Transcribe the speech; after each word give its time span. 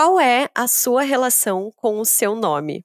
Qual 0.00 0.20
é 0.20 0.48
a 0.54 0.68
sua 0.68 1.02
relação 1.02 1.72
com 1.74 1.98
o 1.98 2.04
seu 2.04 2.36
nome? 2.36 2.84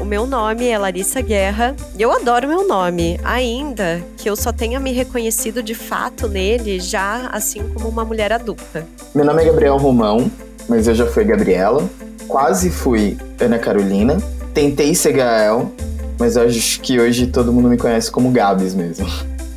O 0.00 0.04
meu 0.06 0.26
nome 0.26 0.66
é 0.66 0.78
Larissa 0.78 1.20
Guerra 1.20 1.76
e 1.98 2.00
eu 2.00 2.10
adoro 2.10 2.48
meu 2.48 2.66
nome, 2.66 3.20
ainda 3.22 4.02
que 4.16 4.30
eu 4.30 4.34
só 4.34 4.50
tenha 4.50 4.80
me 4.80 4.92
reconhecido 4.92 5.62
de 5.62 5.74
fato 5.74 6.26
nele 6.26 6.80
já 6.80 7.28
assim 7.30 7.68
como 7.68 7.90
uma 7.90 8.02
mulher 8.02 8.32
adulta. 8.32 8.86
Meu 9.14 9.26
nome 9.26 9.42
é 9.42 9.44
Gabriel 9.44 9.76
Romão, 9.76 10.30
mas 10.66 10.88
eu 10.88 10.94
já 10.94 11.04
fui 11.04 11.22
Gabriela. 11.22 11.86
Quase 12.26 12.70
fui 12.70 13.18
Ana 13.38 13.58
Carolina. 13.58 14.16
Tentei 14.54 14.94
ser 14.94 15.12
Gael, 15.12 15.70
mas 16.18 16.36
eu 16.36 16.44
acho 16.44 16.80
que 16.80 16.98
hoje 16.98 17.26
todo 17.26 17.52
mundo 17.52 17.68
me 17.68 17.76
conhece 17.76 18.10
como 18.10 18.30
Gabs 18.30 18.72
mesmo. 18.72 19.06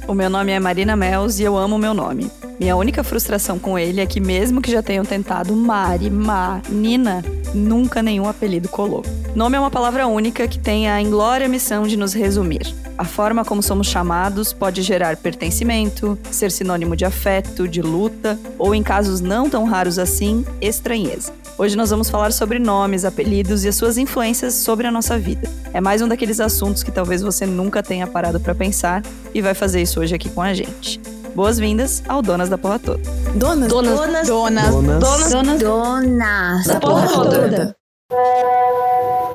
O 0.10 0.14
meu 0.14 0.30
nome 0.30 0.52
é 0.52 0.60
Marina 0.60 0.98
Mels 0.98 1.40
e 1.40 1.44
eu 1.44 1.56
amo 1.56 1.78
o 1.78 1.80
meu 1.80 1.94
nome. 1.94 2.30
Minha 2.62 2.76
única 2.76 3.04
frustração 3.04 3.58
com 3.58 3.78
ele 3.78 4.02
é 4.02 4.06
que, 4.06 4.20
mesmo 4.20 4.62
que 4.62 4.70
já 4.70 4.84
tenham 4.84 5.04
tentado 5.04 5.56
Mari, 5.56 6.12
Ma, 6.12 6.62
Nina, 6.70 7.26
nunca 7.56 8.04
nenhum 8.04 8.28
apelido 8.28 8.70
colou. 8.70 9.04
Nome 9.34 9.58
é 9.58 9.60
uma 9.60 9.72
palavra 9.72 10.06
única 10.06 10.48
que 10.48 10.60
tem 10.60 10.88
a 10.88 11.02
inglória 11.02 11.50
missão 11.50 11.88
de 11.88 11.98
nos 11.98 12.14
resumir. 12.14 12.72
A 13.00 13.04
forma 13.04 13.44
como 13.44 13.64
somos 13.64 13.88
chamados 13.88 14.54
pode 14.54 14.84
gerar 14.84 15.18
pertencimento, 15.18 16.16
ser 16.30 16.52
sinônimo 16.52 16.96
de 16.96 17.04
afeto, 17.04 17.68
de 17.68 17.82
luta, 17.82 18.40
ou 18.60 18.76
em 18.76 18.84
casos 18.84 19.22
não 19.22 19.50
tão 19.50 19.64
raros 19.64 19.98
assim, 19.98 20.46
estranheza. 20.62 21.34
Hoje 21.58 21.76
nós 21.76 21.90
vamos 21.90 22.12
falar 22.12 22.32
sobre 22.32 22.60
nomes, 22.60 23.06
apelidos 23.06 23.66
e 23.66 23.70
as 23.70 23.76
suas 23.76 23.98
influências 23.98 24.54
sobre 24.54 24.86
a 24.86 24.92
nossa 24.92 25.18
vida. 25.18 25.50
É 25.74 25.82
mais 25.82 26.00
um 26.04 26.08
daqueles 26.08 26.40
assuntos 26.40 26.84
que 26.84 26.92
talvez 26.92 27.24
você 27.24 27.44
nunca 27.44 27.82
tenha 27.82 28.06
parado 28.06 28.40
para 28.40 28.54
pensar 28.54 29.02
e 29.34 29.42
vai 29.42 29.56
fazer 29.56 29.82
isso 29.82 30.00
hoje 30.00 30.14
aqui 30.14 30.30
com 30.30 30.44
a 30.44 30.54
gente. 30.54 31.02
Boas-vindas 31.36 32.04
ao 32.08 32.22
Donas 32.22 32.50
da 32.50 32.58
Porra 32.58 32.80
Toda. 32.80 33.02
Donas, 33.36 33.70
donas, 33.70 33.94
donas, 33.96 34.28
donas, 34.28 34.70
donas, 35.00 35.32
donas, 35.32 35.60
donas 35.60 36.68
da 36.68 36.80
Porra 36.80 37.08
Toda. 37.08 37.76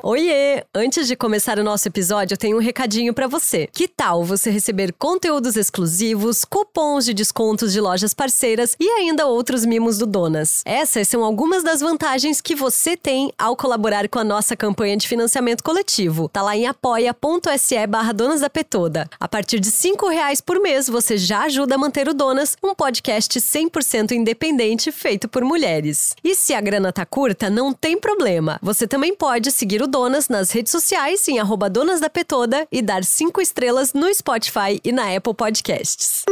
Oiê! 0.03 0.63
Antes 0.75 1.07
de 1.07 1.15
começar 1.15 1.57
o 1.57 1.63
nosso 1.63 1.87
episódio, 1.87 2.35
eu 2.35 2.37
tenho 2.37 2.57
um 2.57 2.61
recadinho 2.61 3.13
para 3.13 3.27
você. 3.27 3.67
Que 3.73 3.87
tal 3.87 4.23
você 4.23 4.51
receber 4.51 4.93
conteúdos 4.93 5.57
exclusivos, 5.57 6.45
cupons 6.45 7.03
de 7.03 7.13
descontos 7.13 7.73
de 7.73 7.81
lojas 7.81 8.13
parceiras 8.13 8.75
e 8.79 8.87
ainda 8.87 9.25
outros 9.25 9.65
mimos 9.65 9.97
do 9.97 10.05
Donas? 10.05 10.61
Essas 10.65 11.07
são 11.07 11.23
algumas 11.23 11.63
das 11.63 11.81
vantagens 11.81 12.39
que 12.39 12.55
você 12.55 12.95
tem 12.95 13.33
ao 13.37 13.55
colaborar 13.55 14.07
com 14.07 14.19
a 14.19 14.23
nossa 14.23 14.55
campanha 14.55 14.95
de 14.95 15.07
financiamento 15.07 15.63
coletivo. 15.63 16.29
Tá 16.29 16.43
lá 16.43 16.55
em 16.55 16.67
apoia.se 16.67 17.87
barra 17.87 18.13
Donas 18.13 18.41
da 18.41 18.49
Petoda. 18.49 19.09
A 19.19 19.27
partir 19.27 19.59
de 19.59 19.71
cinco 19.71 20.07
reais 20.07 20.39
por 20.39 20.59
mês, 20.61 20.87
você 20.87 21.17
já 21.17 21.43
ajuda 21.43 21.75
a 21.75 21.77
manter 21.77 22.07
o 22.07 22.13
Donas, 22.13 22.55
um 22.63 22.75
podcast 22.75 23.39
100% 23.39 24.11
independente 24.11 24.91
feito 24.91 25.27
por 25.27 25.43
mulheres. 25.43 26.15
E 26.23 26.35
se 26.35 26.53
a 26.53 26.61
grana 26.61 26.93
tá 26.93 27.05
curta, 27.05 27.49
não 27.49 27.73
tem 27.73 27.99
problema. 27.99 28.59
Você 28.61 28.87
também 28.87 29.15
pode 29.15 29.51
seguir 29.51 29.81
o 29.81 29.86
Donas 29.87 30.27
nas 30.27 30.51
redes 30.51 30.71
sociais 30.71 31.27
em 31.27 31.39
arroba 31.39 31.69
Donas 31.69 31.99
da 31.99 32.09
Petoda 32.09 32.67
e 32.71 32.81
dar 32.81 33.03
cinco 33.03 33.41
estrelas 33.41 33.93
no 33.93 34.13
Spotify 34.13 34.79
e 34.83 34.91
na 34.91 35.15
Apple 35.15 35.33
Podcasts. 35.33 36.23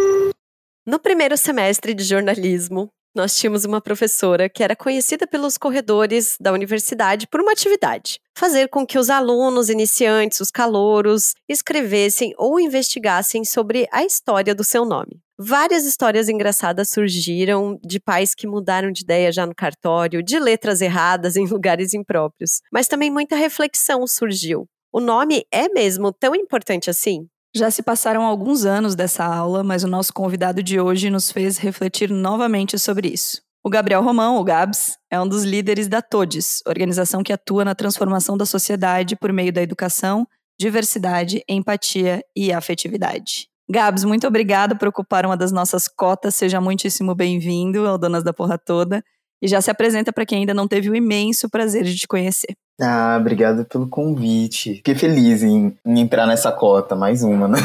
No 0.86 1.00
primeiro 1.00 1.36
semestre 1.36 1.94
de 1.94 2.04
jornalismo, 2.04 2.90
nós 3.16 3.36
tínhamos 3.36 3.64
uma 3.64 3.80
professora 3.80 4.50
que 4.50 4.62
era 4.62 4.76
conhecida 4.76 5.26
pelos 5.26 5.58
corredores 5.58 6.36
da 6.40 6.52
universidade 6.52 7.26
por 7.28 7.40
uma 7.40 7.54
atividade: 7.54 8.20
fazer 8.38 8.68
com 8.68 8.86
que 8.86 9.00
os 9.00 9.10
alunos 9.10 9.70
iniciantes, 9.70 10.42
os 10.42 10.52
calouros, 10.52 11.34
escrevessem 11.48 12.36
ou 12.38 12.60
investigassem 12.60 13.46
sobre 13.46 13.88
a 13.92 14.04
história 14.04 14.54
do 14.54 14.64
seu 14.64 14.84
nome. 14.84 15.25
Várias 15.38 15.86
histórias 15.86 16.30
engraçadas 16.30 16.90
surgiram 16.90 17.78
de 17.84 18.00
pais 18.00 18.34
que 18.34 18.48
mudaram 18.48 18.90
de 18.90 19.02
ideia 19.02 19.34
já 19.34 19.46
no 19.46 19.54
cartório, 19.54 20.24
de 20.24 20.40
letras 20.40 20.80
erradas 20.80 21.36
em 21.36 21.46
lugares 21.52 21.94
impróprios, 21.94 22.62
mas 22.72 22.88
também 22.88 23.12
muita 23.12 23.36
reflexão 23.36 24.08
surgiu. 24.08 24.66
O 24.94 25.02
nome 25.02 25.46
é 25.52 25.68
mesmo 25.68 26.14
tão 26.14 26.34
importante 26.34 26.90
assim? 26.90 27.28
Já 27.54 27.70
se 27.70 27.84
passaram 27.84 28.24
alguns 28.24 28.64
anos 28.64 28.96
dessa 28.96 29.26
aula, 29.26 29.62
mas 29.62 29.84
o 29.84 29.90
nosso 29.90 30.14
convidado 30.14 30.64
de 30.64 30.80
hoje 30.80 31.10
nos 31.10 31.32
fez 31.32 31.58
refletir 31.58 32.10
novamente 32.10 32.80
sobre 32.80 33.10
isso. 33.10 33.42
O 33.62 33.70
Gabriel 33.70 34.04
Romão, 34.04 34.38
o 34.38 34.44
Gabs, 34.44 34.98
é 35.12 35.20
um 35.20 35.28
dos 35.28 35.44
líderes 35.44 35.90
da 35.90 36.02
TODES, 36.02 36.62
organização 36.66 37.24
que 37.24 37.34
atua 37.34 37.66
na 37.66 37.76
transformação 37.76 38.38
da 38.38 38.46
sociedade 38.46 39.18
por 39.18 39.34
meio 39.34 39.52
da 39.52 39.62
educação, 39.62 40.26
diversidade, 40.58 41.44
empatia 41.50 42.22
e 42.36 42.54
afetividade. 42.54 43.50
Gabs, 43.70 44.04
muito 44.04 44.28
obrigada 44.28 44.76
por 44.76 44.88
ocupar 44.88 45.26
uma 45.26 45.36
das 45.36 45.52
nossas 45.52 45.88
cotas. 45.88 46.36
Seja 46.36 46.62
muitíssimo 46.62 47.16
bem-vindo 47.16 47.88
ao 47.88 47.98
Donas 47.98 48.24
da 48.24 48.32
Porra 48.32 48.58
Toda. 48.58 49.04
E 49.42 49.48
já 49.48 49.60
se 49.60 49.72
apresenta 49.72 50.14
para 50.14 50.26
quem 50.26 50.40
ainda 50.40 50.54
não 50.54 50.68
teve 50.68 50.90
o 50.90 50.96
imenso 50.96 51.50
prazer 51.50 51.84
de 51.84 51.96
te 51.96 52.08
conhecer. 52.08 52.56
Ah, 52.80 53.18
obrigado 53.20 53.66
pelo 53.66 53.88
convite. 53.88 54.76
Fiquei 54.76 54.96
feliz 54.96 55.44
em, 55.44 55.76
em 55.86 56.00
entrar 56.00 56.28
nessa 56.28 56.52
cota, 56.52 56.96
mais 56.96 57.24
uma 57.24 57.48
né, 57.50 57.58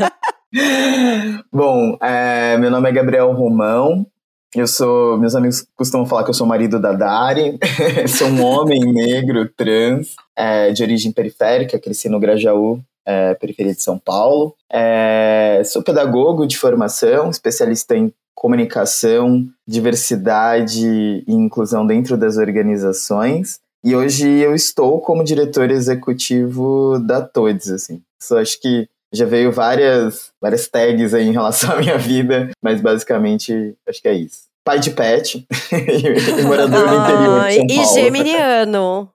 na 0.00 0.12
Bom, 1.52 1.98
é, 2.00 2.56
meu 2.56 2.70
nome 2.70 2.88
é 2.88 2.92
Gabriel 2.92 3.32
Romão. 3.32 4.06
Eu 4.54 4.66
sou. 4.66 5.18
Meus 5.18 5.34
amigos 5.34 5.66
costumam 5.76 6.06
falar 6.06 6.24
que 6.24 6.30
eu 6.30 6.34
sou 6.34 6.46
marido 6.46 6.80
da 6.80 6.92
Dari. 6.92 7.58
sou 8.08 8.28
um 8.28 8.42
homem 8.42 8.80
negro, 8.80 9.46
trans, 9.54 10.14
é, 10.34 10.70
de 10.70 10.82
origem 10.82 11.12
periférica, 11.12 11.78
cresci 11.78 12.08
no 12.08 12.18
Grajaú, 12.18 12.80
é, 13.08 13.34
periferia 13.34 13.74
de 13.74 13.82
São 13.82 13.98
Paulo. 13.98 14.54
É, 14.70 15.62
sou 15.64 15.82
pedagogo 15.82 16.46
de 16.46 16.58
formação, 16.58 17.30
especialista 17.30 17.96
em 17.96 18.12
comunicação, 18.34 19.46
diversidade 19.66 20.84
e 21.26 21.32
inclusão 21.32 21.86
dentro 21.86 22.18
das 22.18 22.36
organizações. 22.36 23.60
E 23.82 23.96
hoje 23.96 24.28
eu 24.28 24.54
estou 24.54 25.00
como 25.00 25.24
diretor 25.24 25.70
executivo 25.70 26.98
da 27.00 27.22
Todes, 27.22 27.70
assim. 27.70 28.02
Só 28.22 28.38
acho 28.38 28.60
que 28.60 28.86
já 29.12 29.24
veio 29.24 29.50
várias, 29.50 30.30
várias 30.40 30.68
tags 30.68 31.14
aí 31.14 31.28
em 31.28 31.32
relação 31.32 31.72
à 31.72 31.78
minha 31.78 31.96
vida, 31.96 32.50
mas 32.62 32.82
basicamente 32.82 33.74
acho 33.88 34.02
que 34.02 34.08
é 34.08 34.14
isso. 34.14 34.42
Pai 34.62 34.78
de 34.78 34.90
pet 34.90 35.46
e 35.72 36.42
morador 36.42 36.86
do 36.88 36.94
interior 36.94 37.48
de 37.48 37.54
São 37.54 37.66
Paulo. 37.66 37.72
E 37.72 38.02
geminiano. 38.02 39.10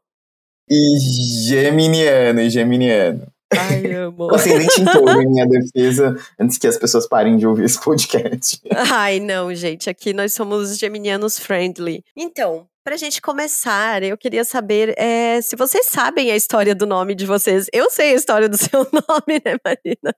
E 0.67 0.99
geminiano, 1.45 2.41
e 2.41 2.49
geminiano. 2.49 3.32
Ai, 3.59 3.93
amo. 3.93 4.33
Ascendente 4.33 4.81
em 4.81 4.85
touro, 4.85 5.21
em 5.21 5.27
minha 5.27 5.47
defesa, 5.47 6.15
antes 6.39 6.57
que 6.57 6.67
as 6.67 6.77
pessoas 6.77 7.07
parem 7.07 7.37
de 7.37 7.47
ouvir 7.47 7.65
esse 7.65 7.81
podcast. 7.81 8.61
Ai, 8.91 9.19
não, 9.19 9.53
gente. 9.53 9.89
Aqui 9.89 10.13
nós 10.13 10.33
somos 10.33 10.77
geminianos 10.77 11.39
friendly. 11.39 12.03
Então, 12.15 12.67
Pra 12.85 12.97
gente 12.97 13.21
começar, 13.21 14.03
eu 14.03 14.17
queria 14.17 14.43
saber 14.43 14.93
é, 14.97 15.41
se 15.41 15.55
vocês 15.55 15.85
sabem 15.85 16.31
a 16.31 16.35
história 16.35 16.75
do 16.75 16.85
nome 16.85 17.15
de 17.15 17.25
vocês. 17.25 17.67
Eu 17.71 17.89
sei 17.89 18.11
a 18.11 18.15
história 18.15 18.49
do 18.49 18.57
seu 18.59 18.81
nome, 18.91 19.41
né, 19.45 19.55
Marina? 19.63 20.13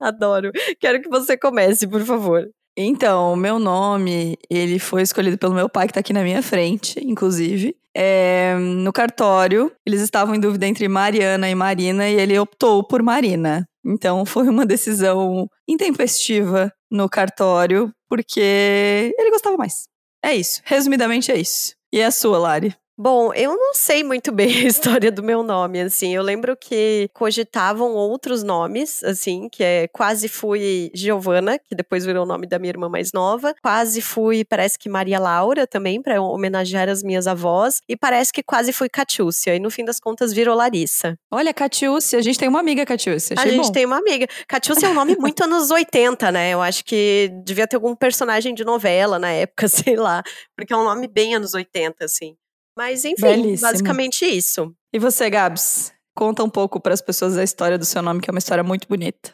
Adoro. 0.00 0.50
Quero 0.80 1.02
que 1.02 1.10
você 1.10 1.36
comece, 1.36 1.86
por 1.86 2.02
favor. 2.02 2.48
Então, 2.76 3.34
o 3.34 3.36
meu 3.36 3.58
nome, 3.58 4.38
ele 4.48 4.78
foi 4.78 5.02
escolhido 5.02 5.36
pelo 5.36 5.54
meu 5.54 5.68
pai, 5.68 5.86
que 5.86 5.92
tá 5.92 6.00
aqui 6.00 6.12
na 6.12 6.22
minha 6.22 6.42
frente, 6.42 6.98
inclusive. 7.04 7.76
É, 7.94 8.56
no 8.58 8.92
cartório, 8.92 9.70
eles 9.86 10.00
estavam 10.00 10.34
em 10.34 10.40
dúvida 10.40 10.66
entre 10.66 10.88
Mariana 10.88 11.50
e 11.50 11.54
Marina, 11.54 12.08
e 12.08 12.14
ele 12.14 12.38
optou 12.38 12.82
por 12.82 13.02
Marina. 13.02 13.68
Então, 13.84 14.24
foi 14.24 14.48
uma 14.48 14.64
decisão 14.64 15.46
intempestiva 15.68 16.72
no 16.90 17.08
cartório, 17.08 17.92
porque 18.08 19.14
ele 19.18 19.30
gostava 19.30 19.56
mais. 19.56 19.84
É 20.24 20.34
isso. 20.34 20.62
Resumidamente, 20.64 21.30
é 21.30 21.38
isso. 21.38 21.74
E 21.92 22.02
a 22.02 22.10
sua, 22.10 22.38
Lari? 22.38 22.74
Bom, 22.96 23.32
eu 23.32 23.56
não 23.56 23.72
sei 23.72 24.04
muito 24.04 24.30
bem 24.30 24.48
a 24.48 24.66
história 24.68 25.10
do 25.10 25.22
meu 25.22 25.42
nome, 25.42 25.80
assim. 25.80 26.14
Eu 26.14 26.22
lembro 26.22 26.54
que 26.56 27.08
cogitavam 27.14 27.92
outros 27.92 28.42
nomes, 28.42 29.02
assim, 29.02 29.48
que 29.48 29.64
é 29.64 29.88
quase 29.88 30.28
fui 30.28 30.90
Giovana, 30.94 31.58
que 31.58 31.74
depois 31.74 32.04
virou 32.04 32.24
o 32.24 32.26
nome 32.26 32.46
da 32.46 32.58
minha 32.58 32.70
irmã 32.70 32.90
mais 32.90 33.10
nova. 33.12 33.54
Quase 33.62 34.02
fui, 34.02 34.44
parece 34.44 34.78
que 34.78 34.90
Maria 34.90 35.18
Laura 35.18 35.66
também, 35.66 36.02
para 36.02 36.20
homenagear 36.20 36.88
as 36.88 37.02
minhas 37.02 37.26
avós. 37.26 37.80
E 37.88 37.96
parece 37.96 38.30
que 38.30 38.42
quase 38.42 38.72
fui 38.72 38.90
Catiúcia. 38.90 39.56
E 39.56 39.58
no 39.58 39.70
fim 39.70 39.84
das 39.84 39.98
contas 39.98 40.32
virou 40.32 40.54
Larissa. 40.54 41.16
Olha, 41.30 41.54
Catiúcia, 41.54 42.18
a 42.18 42.22
gente 42.22 42.38
tem 42.38 42.48
uma 42.48 42.60
amiga 42.60 42.84
Catiúcia. 42.84 43.34
A 43.38 43.48
gente 43.48 43.66
bom. 43.66 43.72
tem 43.72 43.86
uma 43.86 43.98
amiga. 43.98 44.26
Catiúcia 44.46 44.86
é 44.86 44.90
um 44.90 44.94
nome 44.94 45.16
muito 45.16 45.42
anos 45.44 45.70
80, 45.70 46.30
né? 46.30 46.50
Eu 46.50 46.60
acho 46.60 46.84
que 46.84 47.30
devia 47.42 47.66
ter 47.66 47.76
algum 47.76 47.96
personagem 47.96 48.54
de 48.54 48.64
novela 48.64 49.18
na 49.18 49.30
época, 49.30 49.66
sei 49.66 49.96
lá. 49.96 50.22
Porque 50.54 50.74
é 50.74 50.76
um 50.76 50.84
nome 50.84 51.08
bem 51.08 51.34
anos 51.34 51.54
80, 51.54 52.04
assim. 52.04 52.36
Mas 52.76 53.04
enfim, 53.04 53.22
Belíssimo. 53.22 53.70
basicamente 53.70 54.24
isso. 54.24 54.72
E 54.92 54.98
você, 54.98 55.28
Gabs? 55.28 55.92
Conta 56.14 56.42
um 56.42 56.50
pouco 56.50 56.80
para 56.80 56.92
as 56.92 57.00
pessoas 57.00 57.38
a 57.38 57.44
história 57.44 57.78
do 57.78 57.84
seu 57.84 58.02
nome, 58.02 58.20
que 58.20 58.28
é 58.28 58.32
uma 58.32 58.38
história 58.38 58.62
muito 58.62 58.86
bonita. 58.88 59.32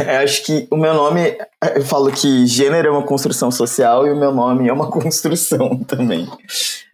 Eu 0.00 0.18
acho 0.22 0.44
que 0.44 0.66
o 0.70 0.76
meu 0.76 0.94
nome, 0.94 1.36
eu 1.74 1.84
falo 1.84 2.10
que 2.12 2.46
gênero 2.46 2.88
é 2.88 2.90
uma 2.90 3.04
construção 3.04 3.50
social 3.50 4.06
e 4.06 4.12
o 4.12 4.16
meu 4.16 4.32
nome 4.32 4.68
é 4.68 4.72
uma 4.72 4.88
construção 4.90 5.82
também. 5.84 6.28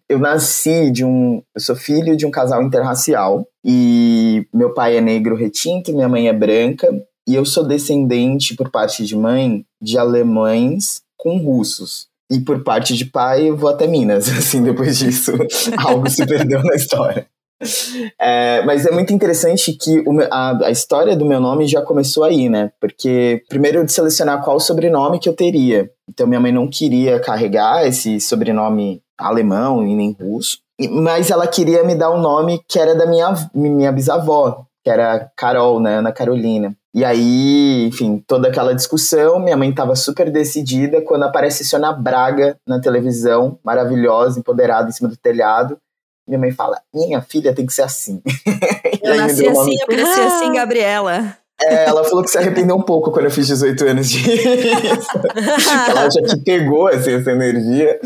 Eu 0.09 0.19
nasci 0.19 0.91
de 0.91 1.05
um. 1.05 1.41
Eu 1.55 1.61
sou 1.61 1.75
filho 1.75 2.15
de 2.17 2.25
um 2.25 2.31
casal 2.31 2.61
interracial 2.61 3.47
e 3.63 4.45
meu 4.53 4.73
pai 4.73 4.97
é 4.97 5.01
negro 5.01 5.35
retinto, 5.35 5.93
minha 5.93 6.09
mãe 6.09 6.27
é 6.27 6.33
branca. 6.33 6.87
E 7.25 7.35
eu 7.35 7.45
sou 7.45 7.65
descendente, 7.65 8.53
por 8.53 8.69
parte 8.69 9.05
de 9.05 9.15
mãe, 9.15 9.65
de 9.81 9.97
alemães 9.97 11.01
com 11.17 11.37
russos. 11.37 12.09
E 12.31 12.39
por 12.39 12.63
parte 12.63 12.95
de 12.95 13.05
pai, 13.05 13.49
eu 13.49 13.57
vou 13.57 13.69
até 13.69 13.87
Minas. 13.87 14.27
Assim, 14.37 14.63
depois 14.63 14.97
disso, 14.97 15.31
algo 15.77 16.09
se 16.09 16.25
perdeu 16.25 16.63
na 16.63 16.75
história. 16.75 17.27
É, 18.19 18.61
mas 18.65 18.85
é 18.85 18.91
muito 18.91 19.13
interessante 19.13 19.71
que 19.73 19.99
o, 19.99 20.19
a, 20.29 20.65
a, 20.65 20.71
história 20.71 21.15
do 21.15 21.25
meu 21.25 21.39
nome 21.39 21.65
já 21.65 21.81
começou 21.81 22.23
aí, 22.23 22.49
né? 22.49 22.71
Porque 22.79 23.43
primeiro 23.47 23.85
de 23.85 23.91
selecionar 23.91 24.43
qual 24.43 24.59
sobrenome 24.59 25.19
que 25.19 25.29
eu 25.29 25.35
teria. 25.35 25.89
Então 26.09 26.27
minha 26.27 26.39
mãe 26.39 26.51
não 26.51 26.67
queria 26.67 27.19
carregar 27.19 27.87
esse 27.87 28.19
sobrenome 28.19 29.01
alemão 29.17 29.87
e 29.87 29.95
nem 29.95 30.11
russo, 30.19 30.57
mas 30.91 31.31
ela 31.31 31.47
queria 31.47 31.83
me 31.83 31.95
dar 31.95 32.11
um 32.11 32.19
nome 32.19 32.59
que 32.67 32.79
era 32.79 32.95
da 32.95 33.05
minha, 33.05 33.33
minha 33.53 33.91
bisavó, 33.91 34.65
que 34.83 34.89
era 34.89 35.31
Carol, 35.35 35.79
né? 35.79 35.97
Ana 35.97 36.11
Carolina. 36.11 36.75
E 36.93 37.03
aí, 37.03 37.87
enfim, 37.87 38.23
toda 38.27 38.49
aquela 38.49 38.75
discussão, 38.75 39.39
minha 39.39 39.57
mãe 39.57 39.69
estava 39.69 39.95
super 39.95 40.29
decidida 40.29 41.01
quando 41.01 41.23
aparece 41.23 41.65
Sônia 41.65 41.91
Braga 41.91 42.57
na 42.67 42.79
televisão, 42.79 43.57
maravilhosa, 43.63 44.39
empoderada 44.39 44.89
em 44.89 44.91
cima 44.91 45.09
do 45.09 45.17
telhado. 45.17 45.77
Minha 46.27 46.39
mãe 46.39 46.51
fala: 46.51 46.79
Minha 46.93 47.21
filha 47.21 47.53
tem 47.53 47.65
que 47.65 47.73
ser 47.73 47.83
assim. 47.83 48.21
Eu 49.01 49.17
nasci 49.17 49.45
assim, 49.45 49.75
eu 49.81 49.87
cresci 49.87 50.19
assim, 50.21 50.53
Gabriela. 50.53 51.37
É, 51.63 51.85
ela 51.85 52.03
falou 52.03 52.23
que 52.23 52.29
se 52.29 52.37
arrependeu 52.37 52.75
um 52.75 52.81
pouco 52.81 53.11
quando 53.11 53.25
eu 53.25 53.31
fiz 53.31 53.47
18 53.47 53.85
anos 53.85 54.09
de 54.09 54.23
ela 55.89 56.09
já 56.09 56.21
que 56.21 56.37
pegou 56.43 56.87
assim, 56.87 57.13
essa 57.13 57.31
energia, 57.31 57.99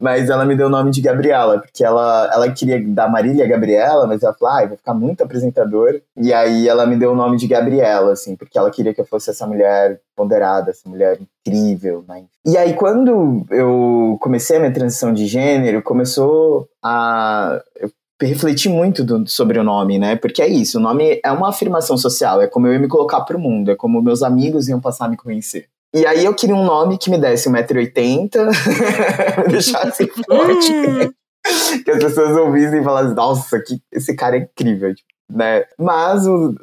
mas 0.00 0.28
ela 0.28 0.44
me 0.44 0.56
deu 0.56 0.66
o 0.66 0.70
nome 0.70 0.90
de 0.90 1.00
Gabriela, 1.00 1.60
porque 1.60 1.84
ela, 1.84 2.30
ela 2.32 2.50
queria 2.50 2.82
dar 2.86 3.08
Marília 3.08 3.46
Gabriela, 3.46 4.06
mas 4.06 4.22
ela 4.22 4.34
falou, 4.34 4.54
ah, 4.54 4.66
vai 4.66 4.76
ficar 4.76 4.94
muito 4.94 5.22
apresentadora. 5.22 6.00
E 6.16 6.32
aí 6.32 6.68
ela 6.68 6.86
me 6.86 6.96
deu 6.96 7.12
o 7.12 7.16
nome 7.16 7.36
de 7.36 7.46
Gabriela, 7.46 8.12
assim, 8.12 8.34
porque 8.34 8.58
ela 8.58 8.70
queria 8.70 8.92
que 8.92 9.00
eu 9.00 9.06
fosse 9.06 9.30
essa 9.30 9.46
mulher 9.46 10.00
ponderada, 10.16 10.70
essa 10.70 10.88
mulher 10.88 11.18
incrível, 11.20 12.04
né? 12.08 12.24
E 12.44 12.56
aí 12.56 12.74
quando 12.74 13.44
eu 13.50 14.16
comecei 14.20 14.56
a 14.56 14.60
minha 14.60 14.72
transição 14.72 15.12
de 15.12 15.26
gênero, 15.26 15.82
começou 15.82 16.68
a... 16.82 17.60
Eu 17.80 17.90
refleti 18.20 18.68
muito 18.68 19.04
do, 19.04 19.26
sobre 19.26 19.58
o 19.58 19.64
nome, 19.64 19.98
né? 19.98 20.16
Porque 20.16 20.40
é 20.40 20.48
isso, 20.48 20.78
o 20.78 20.80
nome 20.80 21.20
é 21.22 21.30
uma 21.30 21.50
afirmação 21.50 21.98
social, 21.98 22.40
é 22.40 22.46
como 22.46 22.66
eu 22.66 22.72
ia 22.72 22.78
me 22.78 22.88
colocar 22.88 23.20
pro 23.22 23.38
mundo, 23.38 23.70
é 23.70 23.76
como 23.76 24.00
meus 24.00 24.22
amigos 24.22 24.68
iam 24.68 24.80
passar 24.80 25.06
a 25.06 25.08
me 25.08 25.16
conhecer. 25.16 25.66
E 25.94 26.06
aí 26.06 26.24
eu 26.24 26.34
queria 26.34 26.54
um 26.54 26.64
nome 26.64 26.98
que 26.98 27.10
me 27.10 27.18
desse 27.18 27.48
1,80m, 27.50 28.30
me 29.44 29.52
deixasse 29.52 30.06
forte, 30.26 30.72
que 31.84 31.90
as 31.90 31.98
pessoas 31.98 32.36
ouvissem 32.36 32.80
e 32.80 32.84
falassem, 32.84 33.14
nossa, 33.14 33.60
que, 33.60 33.80
esse 33.92 34.14
cara 34.14 34.36
é 34.36 34.40
incrível, 34.40 34.94
tipo, 34.94 35.08
né? 35.30 35.64
Mas, 35.78 36.26
o, 36.26 36.54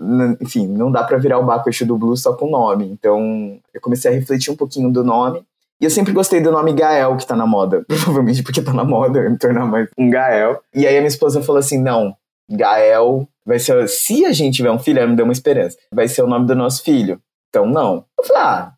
enfim, 0.41 0.67
não 0.67 0.91
dá 0.91 1.03
para 1.03 1.17
virar 1.17 1.39
o 1.39 1.45
Baco 1.45 1.69
Eixo 1.69 1.85
do 1.85 1.97
Blues 1.97 2.21
só 2.21 2.33
com 2.33 2.49
nome. 2.49 2.87
Então, 2.87 3.59
eu 3.73 3.81
comecei 3.81 4.09
a 4.09 4.13
refletir 4.13 4.51
um 4.51 4.55
pouquinho 4.55 4.91
do 4.91 5.03
nome 5.03 5.45
e 5.81 5.85
eu 5.85 5.89
sempre 5.89 6.13
gostei 6.13 6.41
do 6.41 6.51
nome 6.51 6.73
Gael, 6.73 7.17
que 7.17 7.25
tá 7.25 7.35
na 7.35 7.45
moda. 7.45 7.83
Provavelmente 7.87 8.43
porque 8.43 8.61
tá 8.61 8.73
na 8.73 8.83
moda, 8.83 9.19
eu 9.19 9.31
me 9.31 9.37
tornar 9.37 9.65
mais 9.65 9.89
um 9.97 10.09
Gael. 10.09 10.61
E 10.73 10.87
aí 10.87 10.95
a 10.95 10.99
minha 10.99 11.07
esposa 11.07 11.41
falou 11.41 11.59
assim: 11.59 11.81
não, 11.81 12.15
Gael 12.49 13.27
vai 13.45 13.59
ser. 13.59 13.87
Se 13.89 14.25
a 14.25 14.31
gente 14.31 14.55
tiver 14.55 14.71
um 14.71 14.79
filho, 14.79 14.99
ela 14.99 15.09
me 15.09 15.15
deu 15.15 15.25
uma 15.25 15.33
esperança. 15.33 15.77
Vai 15.93 16.07
ser 16.07 16.21
o 16.21 16.27
nome 16.27 16.45
do 16.45 16.55
nosso 16.55 16.83
filho. 16.83 17.19
Então, 17.49 17.65
não. 17.65 18.05
Eu 18.17 18.25
falei: 18.25 18.41
ah, 18.41 18.73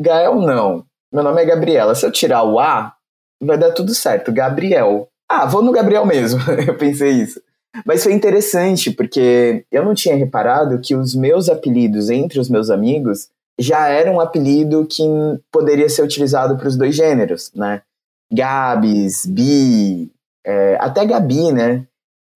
Gael 0.00 0.36
não. 0.36 0.84
Meu 1.12 1.22
nome 1.22 1.42
é 1.42 1.44
Gabriela. 1.46 1.94
Se 1.94 2.06
eu 2.06 2.12
tirar 2.12 2.42
o 2.42 2.58
A, 2.58 2.94
vai 3.42 3.58
dar 3.58 3.72
tudo 3.72 3.94
certo. 3.94 4.32
Gabriel. 4.32 5.08
Ah, 5.28 5.46
vou 5.46 5.62
no 5.62 5.72
Gabriel 5.72 6.04
mesmo. 6.04 6.40
eu 6.66 6.76
pensei 6.76 7.10
isso. 7.10 7.40
Mas 7.86 8.02
foi 8.02 8.12
interessante, 8.12 8.90
porque 8.90 9.64
eu 9.72 9.84
não 9.84 9.94
tinha 9.94 10.14
reparado 10.14 10.78
que 10.80 10.94
os 10.94 11.14
meus 11.14 11.48
apelidos 11.48 12.10
entre 12.10 12.38
os 12.38 12.50
meus 12.50 12.68
amigos 12.68 13.30
já 13.58 13.88
era 13.88 14.10
um 14.10 14.20
apelido 14.20 14.86
que 14.86 15.02
poderia 15.50 15.88
ser 15.88 16.02
utilizado 16.02 16.56
para 16.56 16.68
os 16.68 16.76
dois 16.76 16.94
gêneros, 16.94 17.52
né? 17.54 17.82
Gabs, 18.32 19.26
Bi, 19.26 20.10
é, 20.44 20.76
até 20.80 21.04
Gabi, 21.04 21.52
né? 21.52 21.86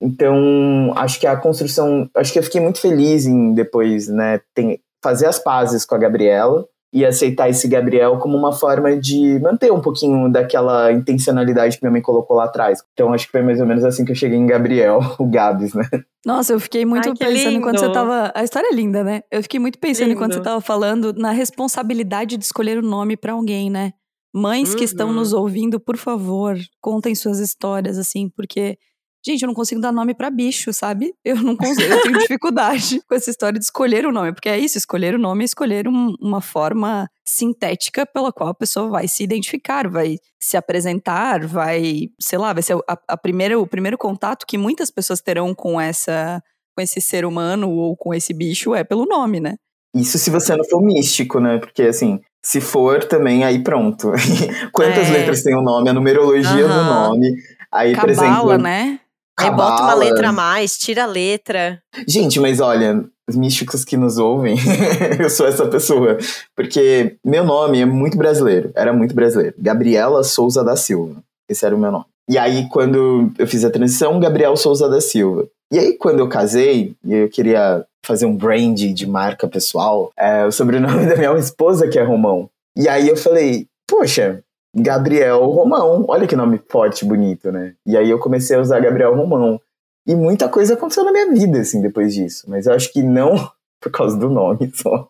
Então, 0.01 0.93
acho 0.95 1.19
que 1.19 1.27
a 1.27 1.37
construção. 1.37 2.09
Acho 2.15 2.33
que 2.33 2.39
eu 2.39 2.43
fiquei 2.43 2.61
muito 2.61 2.81
feliz 2.81 3.27
em 3.27 3.55
depois, 3.55 4.09
né, 4.09 4.41
tem, 4.55 4.79
fazer 5.03 5.27
as 5.27 5.39
pazes 5.39 5.87
com 5.87 5.95
a 5.95 5.99
Gabriela 5.99 6.67
e 6.97 7.05
aceitar 7.05 7.51
esse 7.51 7.69
Gabriel 7.69 8.17
como 8.17 8.39
uma 8.39 8.55
forma 8.55 8.97
de 8.97 9.39
manter 9.39 9.71
um 9.71 9.83
pouquinho 9.83 10.33
daquela 10.33 10.91
intencionalidade 10.91 11.77
que 11.77 11.85
minha 11.85 11.93
mãe 11.93 12.01
colocou 12.01 12.39
lá 12.39 12.45
atrás. 12.45 12.83
Então 12.95 13.13
acho 13.13 13.27
que 13.27 13.33
foi 13.33 13.43
mais 13.43 13.61
ou 13.61 13.67
menos 13.67 13.85
assim 13.85 14.03
que 14.03 14.13
eu 14.13 14.17
cheguei 14.17 14.39
em 14.39 14.47
Gabriel, 14.47 15.01
o 15.21 15.27
Gabs, 15.27 15.75
né? 15.75 15.87
Nossa, 16.25 16.55
eu 16.55 16.59
fiquei 16.59 16.87
muito 16.87 17.11
Ai, 17.11 17.15
pensando 17.15 17.49
lindo. 17.49 17.59
enquanto 17.59 17.81
você 17.81 17.93
tava. 17.93 18.33
A 18.35 18.43
história 18.43 18.69
é 18.69 18.75
linda, 18.75 19.05
né? 19.05 19.21
Eu 19.31 19.43
fiquei 19.43 19.61
muito 19.61 19.79
pensando 19.79 20.09
lindo. 20.09 20.17
enquanto 20.17 20.37
você 20.37 20.41
tava 20.41 20.63
falando 20.63 21.13
na 21.13 21.33
responsabilidade 21.33 22.39
de 22.39 22.45
escolher 22.45 22.79
o 22.79 22.83
nome 22.83 23.15
para 23.15 23.35
alguém, 23.35 23.69
né? 23.69 23.93
Mães 24.35 24.73
uhum. 24.73 24.79
que 24.79 24.85
estão 24.85 25.13
nos 25.13 25.35
uhum. 25.35 25.41
ouvindo, 25.41 25.79
por 25.79 25.99
favor, 25.99 26.57
contem 26.81 27.15
suas 27.15 27.41
histórias, 27.41 27.99
assim, 27.99 28.31
porque 28.35 28.79
Gente, 29.27 29.43
eu 29.43 29.49
não 29.49 29.55
consigo 29.55 29.81
dar 29.81 29.91
nome 29.91 30.15
para 30.15 30.31
bicho, 30.31 30.73
sabe? 30.73 31.13
Eu 31.25 31.35
não 31.43 31.57
consigo, 31.57 31.83
eu 31.83 32.03
tenho 32.03 32.19
dificuldade 32.21 33.01
com 33.09 33.15
essa 33.17 33.29
história 33.29 33.59
de 33.59 33.65
escolher 33.65 34.07
o 34.07 34.13
nome, 34.13 34.33
porque 34.33 34.49
é 34.49 34.57
isso, 34.57 34.79
escolher 34.79 35.17
o 35.17 35.19
nome 35.19 35.43
é 35.43 35.47
escolher 35.47 35.89
um, 35.89 36.15
uma 36.21 36.41
forma 36.41 37.11
sintética 37.25 38.07
pela 38.07 38.33
qual 38.33 38.51
a 38.51 38.55
pessoa 38.55 38.89
vai 38.89 39.09
se 39.09 39.25
identificar, 39.25 39.89
vai 39.89 40.19
se 40.41 40.57
apresentar, 40.57 41.45
vai, 41.45 42.09
sei 42.21 42.39
lá, 42.39 42.53
vai 42.53 42.63
ser 42.63 42.77
a, 42.89 42.97
a 43.09 43.17
primeira, 43.17 43.59
o 43.59 43.67
primeiro 43.67 43.99
contato 43.99 44.47
que 44.47 44.57
muitas 44.57 44.93
pessoas 44.93 45.21
terão 45.21 45.53
com 45.53 45.81
essa 45.81 46.41
com 46.77 46.83
esse 46.83 47.01
ser 47.01 47.25
humano 47.25 47.71
ou 47.71 47.97
com 47.97 48.15
esse 48.15 48.33
bicho 48.33 48.75
é 48.75 48.85
pelo 48.85 49.07
nome, 49.07 49.41
né? 49.41 49.57
Isso 49.95 50.19
se 50.19 50.31
você 50.31 50.55
não 50.55 50.65
for 50.65 50.81
místico, 50.81 51.41
né? 51.41 51.59
Porque 51.59 51.83
assim, 51.83 52.21
se 52.45 52.61
for 52.61 53.03
também, 53.03 53.43
aí 53.43 53.61
pronto. 53.61 54.13
Quantas 54.73 55.09
é. 55.09 55.13
letras 55.13 55.43
tem 55.43 55.57
o 55.57 55.63
nome? 55.63 55.89
A 55.89 55.93
numerologia 55.95 56.67
uhum. 56.67 56.69
do 56.69 56.85
nome. 56.85 57.35
Aí, 57.73 57.93
Cabala, 57.93 58.15
por 58.15 58.25
exemplo, 58.25 58.59
né? 58.59 59.01
Aí 59.39 59.51
bota 59.51 59.83
uma 59.83 59.95
letra 59.95 60.31
a 60.31 60.33
mais, 60.33 60.79
tira 60.79 61.05
a 61.05 61.07
letra. 61.07 61.81
Gente, 62.09 62.41
mas 62.41 62.59
olha, 62.61 63.05
os 63.29 63.37
místicos 63.37 63.85
que 63.85 63.97
nos 63.97 64.19
ouvem, 64.19 64.57
eu 65.21 65.29
sou 65.29 65.47
essa 65.47 65.67
pessoa. 65.67 66.17
Porque 66.55 67.17
meu 67.25 67.45
nome 67.45 67.81
é 67.81 67.85
muito 67.85 68.17
brasileiro, 68.17 68.71
era 68.75 68.93
muito 68.93 69.15
brasileiro. 69.15 69.55
Gabriela 69.59 70.25
Souza 70.25 70.65
da 70.65 70.77
Silva. 70.77 71.17
Esse 71.49 71.67
era 71.67 71.75
o 71.75 71.79
meu 71.79 71.93
nome. 71.93 72.07
E 72.29 72.39
aí, 72.39 72.69
quando 72.71 73.33
eu 73.39 73.47
fiz 73.47 73.65
a 73.65 73.71
transição, 73.71 74.19
Gabriel 74.19 74.57
Souza 74.57 74.89
da 74.89 75.01
Silva. 75.01 75.47
E 75.73 75.79
aí, 75.79 75.93
quando 75.95 76.21
eu 76.21 76.29
casei, 76.29 76.95
e 77.05 77.15
eu 77.15 77.29
queria 77.29 77.85
fazer 78.05 78.27
um 78.27 78.37
brand 78.37 78.79
de 78.79 79.07
marca 79.07 79.47
pessoal, 79.49 80.11
é 80.17 80.45
o 80.45 80.53
sobrenome 80.53 81.07
da 81.07 81.17
minha 81.17 81.37
esposa, 81.37 81.89
que 81.89 81.99
é 81.99 82.03
Romão. 82.03 82.49
E 82.77 82.89
aí 82.89 83.09
eu 83.09 83.17
falei, 83.17 83.67
poxa, 83.89 84.43
Gabriel 84.77 85.47
Romão. 85.47 86.05
Olha 86.07 86.27
que 86.27 86.37
nome 86.37 86.61
forte, 86.69 87.05
bonito, 87.05 87.51
né? 87.51 87.75
E 87.87 87.97
aí 87.97 88.11
eu 88.11 88.19
comecei 88.19 88.57
a 88.57 88.61
usar 88.61 88.81
Gabriel 88.81 89.17
Romão. 89.17 89.59
E 90.07 90.15
muita 90.15 90.49
coisa 90.49 90.75
aconteceu 90.75 91.05
na 91.05 91.13
minha 91.13 91.33
vida, 91.33 91.61
assim, 91.61 91.81
depois 91.81 92.15
disso. 92.15 92.45
Mas 92.49 92.67
eu 92.67 92.75
acho 92.75 92.93
que 92.93 93.03
não 93.03 93.35
por 93.81 93.91
causa 93.91 94.17
do 94.19 94.29
nome 94.29 94.71
só. 94.75 95.09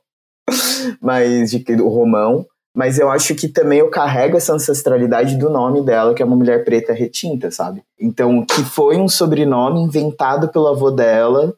Mas 1.01 1.51
de 1.51 1.65
o 1.83 1.89
Romão. 1.89 2.47
Mas 2.75 2.99
eu 2.99 3.11
acho 3.11 3.35
que 3.35 3.49
também 3.49 3.79
eu 3.79 3.91
carrego 3.91 4.37
essa 4.37 4.53
ancestralidade 4.53 5.37
do 5.37 5.49
nome 5.49 5.83
dela, 5.83 6.15
que 6.15 6.23
é 6.23 6.27
uma 6.27 6.37
mulher 6.37 6.63
preta 6.63 6.93
retinta, 6.93 7.51
sabe? 7.51 7.83
Então, 7.99 8.45
que 8.45 8.63
foi 8.63 8.99
um 8.99 9.09
sobrenome 9.09 9.81
inventado 9.81 10.51
pelo 10.51 10.69
avô 10.69 10.91
dela, 10.91 11.55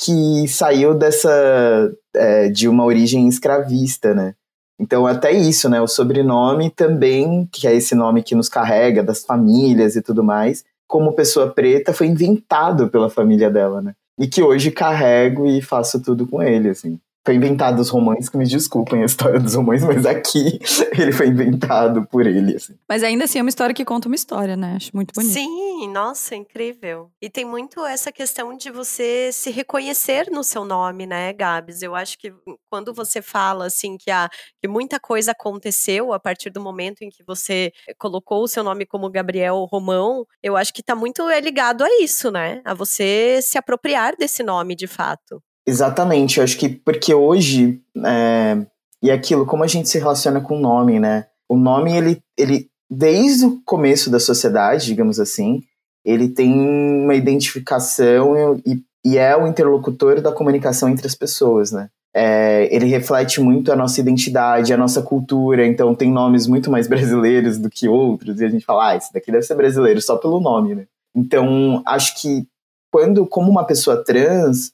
que 0.00 0.46
saiu 0.48 0.94
dessa. 0.94 1.92
É, 2.14 2.48
de 2.48 2.68
uma 2.68 2.84
origem 2.84 3.26
escravista, 3.26 4.14
né? 4.14 4.34
Então, 4.78 5.06
até 5.06 5.32
isso, 5.32 5.68
né? 5.68 5.80
O 5.80 5.86
sobrenome 5.86 6.70
também, 6.70 7.48
que 7.52 7.66
é 7.66 7.74
esse 7.74 7.94
nome 7.94 8.22
que 8.22 8.34
nos 8.34 8.48
carrega, 8.48 9.02
das 9.02 9.24
famílias 9.24 9.96
e 9.96 10.02
tudo 10.02 10.22
mais, 10.24 10.64
como 10.86 11.14
pessoa 11.14 11.50
preta, 11.50 11.92
foi 11.92 12.08
inventado 12.08 12.88
pela 12.88 13.08
família 13.08 13.50
dela, 13.50 13.80
né? 13.80 13.94
E 14.18 14.26
que 14.26 14.42
hoje 14.42 14.70
carrego 14.70 15.46
e 15.46 15.62
faço 15.62 16.00
tudo 16.02 16.26
com 16.26 16.42
ele, 16.42 16.68
assim 16.70 16.98
foi 17.24 17.36
inventado 17.36 17.80
os 17.80 17.88
romães, 17.88 18.28
que 18.28 18.36
me 18.36 18.46
desculpem 18.46 19.02
a 19.02 19.06
história 19.06 19.40
dos 19.40 19.54
romães, 19.54 19.82
mas 19.82 20.04
aqui 20.04 20.58
ele 20.92 21.10
foi 21.10 21.28
inventado 21.28 22.06
por 22.06 22.26
ele. 22.26 22.56
Assim. 22.56 22.74
Mas 22.86 23.02
ainda 23.02 23.24
assim 23.24 23.38
é 23.38 23.42
uma 23.42 23.48
história 23.48 23.74
que 23.74 23.84
conta 23.84 24.08
uma 24.08 24.14
história, 24.14 24.56
né? 24.56 24.74
Acho 24.76 24.90
muito 24.92 25.12
bonito. 25.14 25.32
Sim, 25.32 25.88
nossa, 25.88 26.36
incrível. 26.36 27.10
E 27.22 27.30
tem 27.30 27.44
muito 27.44 27.84
essa 27.84 28.12
questão 28.12 28.54
de 28.54 28.70
você 28.70 29.30
se 29.32 29.50
reconhecer 29.50 30.30
no 30.30 30.44
seu 30.44 30.64
nome, 30.64 31.06
né, 31.06 31.32
Gabs? 31.32 31.80
Eu 31.80 31.94
acho 31.94 32.18
que 32.18 32.32
quando 32.68 32.92
você 32.92 33.22
fala 33.22 33.66
assim 33.66 33.96
que, 33.96 34.10
a, 34.10 34.28
que 34.60 34.68
muita 34.68 35.00
coisa 35.00 35.32
aconteceu 35.32 36.12
a 36.12 36.20
partir 36.20 36.50
do 36.50 36.60
momento 36.60 37.02
em 37.02 37.08
que 37.08 37.24
você 37.26 37.72
colocou 37.98 38.42
o 38.42 38.48
seu 38.48 38.62
nome 38.62 38.84
como 38.84 39.10
Gabriel 39.10 39.66
Romão, 39.70 40.26
eu 40.42 40.56
acho 40.56 40.74
que 40.74 40.82
tá 40.82 40.94
muito 40.94 41.28
é 41.30 41.40
ligado 41.40 41.84
a 41.84 41.88
isso, 42.02 42.30
né? 42.30 42.60
A 42.64 42.74
você 42.74 43.40
se 43.42 43.56
apropriar 43.56 44.14
desse 44.16 44.42
nome 44.42 44.76
de 44.76 44.86
fato. 44.86 45.42
Exatamente, 45.66 46.38
eu 46.38 46.44
acho 46.44 46.58
que 46.58 46.68
porque 46.68 47.14
hoje, 47.14 47.80
é, 48.04 48.66
e 49.02 49.10
aquilo, 49.10 49.46
como 49.46 49.64
a 49.64 49.66
gente 49.66 49.88
se 49.88 49.98
relaciona 49.98 50.40
com 50.40 50.56
o 50.56 50.60
nome, 50.60 51.00
né? 51.00 51.26
O 51.48 51.56
nome, 51.56 51.96
ele, 51.96 52.22
ele, 52.36 52.68
desde 52.90 53.46
o 53.46 53.62
começo 53.64 54.10
da 54.10 54.20
sociedade, 54.20 54.86
digamos 54.86 55.18
assim, 55.18 55.62
ele 56.04 56.28
tem 56.28 56.52
uma 56.52 57.14
identificação 57.14 58.60
e, 58.66 58.82
e 59.04 59.16
é 59.16 59.36
o 59.36 59.46
interlocutor 59.46 60.20
da 60.20 60.32
comunicação 60.32 60.88
entre 60.88 61.06
as 61.06 61.14
pessoas, 61.14 61.72
né? 61.72 61.88
é, 62.14 62.68
ele 62.74 62.86
reflete 62.86 63.40
muito 63.40 63.72
a 63.72 63.76
nossa 63.76 64.00
identidade, 64.00 64.72
a 64.72 64.76
nossa 64.76 65.02
cultura, 65.02 65.66
então 65.66 65.94
tem 65.96 66.12
nomes 66.12 66.46
muito 66.46 66.70
mais 66.70 66.86
brasileiros 66.88 67.58
do 67.58 67.68
que 67.68 67.88
outros, 67.88 68.40
e 68.40 68.44
a 68.44 68.48
gente 68.48 68.64
fala, 68.64 68.90
ah, 68.90 68.96
esse 68.96 69.12
daqui 69.12 69.32
deve 69.32 69.42
ser 69.42 69.56
brasileiro, 69.56 70.00
só 70.00 70.16
pelo 70.16 70.40
nome, 70.40 70.76
né? 70.76 70.86
Então, 71.14 71.82
acho 71.84 72.20
que 72.20 72.46
quando, 72.92 73.26
como 73.26 73.50
uma 73.50 73.64
pessoa 73.64 74.04
trans, 74.04 74.72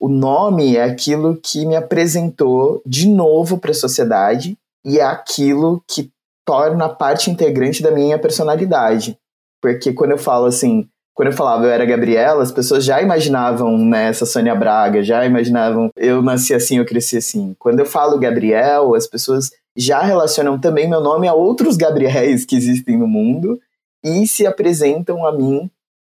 o 0.00 0.08
nome 0.08 0.76
é 0.76 0.82
aquilo 0.82 1.36
que 1.36 1.64
me 1.64 1.76
apresentou 1.76 2.82
de 2.84 3.08
novo 3.08 3.58
para 3.58 3.70
a 3.70 3.74
sociedade 3.74 4.56
e 4.84 4.98
é 4.98 5.02
aquilo 5.02 5.82
que 5.88 6.10
torna 6.44 6.88
parte 6.88 7.30
integrante 7.30 7.82
da 7.82 7.90
minha 7.90 8.18
personalidade. 8.18 9.18
Porque 9.62 9.92
quando 9.92 10.10
eu 10.10 10.18
falo 10.18 10.46
assim, 10.46 10.86
quando 11.14 11.28
eu 11.28 11.32
falava 11.32 11.64
eu 11.64 11.70
era 11.70 11.86
Gabriela, 11.86 12.42
as 12.42 12.52
pessoas 12.52 12.84
já 12.84 13.00
imaginavam 13.00 13.78
né, 13.78 14.08
essa 14.08 14.26
Sônia 14.26 14.54
Braga, 14.54 15.02
já 15.02 15.24
imaginavam 15.24 15.88
eu 15.96 16.20
nasci 16.20 16.52
assim, 16.52 16.78
eu 16.78 16.84
cresci 16.84 17.16
assim. 17.16 17.54
Quando 17.58 17.80
eu 17.80 17.86
falo 17.86 18.18
Gabriel, 18.18 18.94
as 18.94 19.06
pessoas 19.06 19.50
já 19.76 20.02
relacionam 20.02 20.58
também 20.58 20.88
meu 20.88 21.00
nome 21.00 21.26
a 21.26 21.34
outros 21.34 21.76
Gabriéis 21.76 22.44
que 22.44 22.56
existem 22.56 22.98
no 22.98 23.06
mundo 23.06 23.58
e 24.04 24.26
se 24.26 24.46
apresentam 24.46 25.26
a 25.26 25.32
mim 25.32 25.70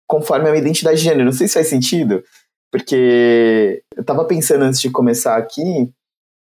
conforme 0.08 0.48
a 0.48 0.52
minha 0.52 0.62
identidade 0.62 0.98
de 0.98 1.04
gênero. 1.04 1.26
Não 1.26 1.32
sei 1.32 1.48
se 1.48 1.54
faz 1.56 1.68
sentido, 1.68 2.24
porque 2.72 3.84
eu 3.96 4.04
tava 4.04 4.24
pensando 4.26 4.64
antes 4.64 4.80
de 4.80 4.90
começar 4.90 5.36
aqui 5.38 5.92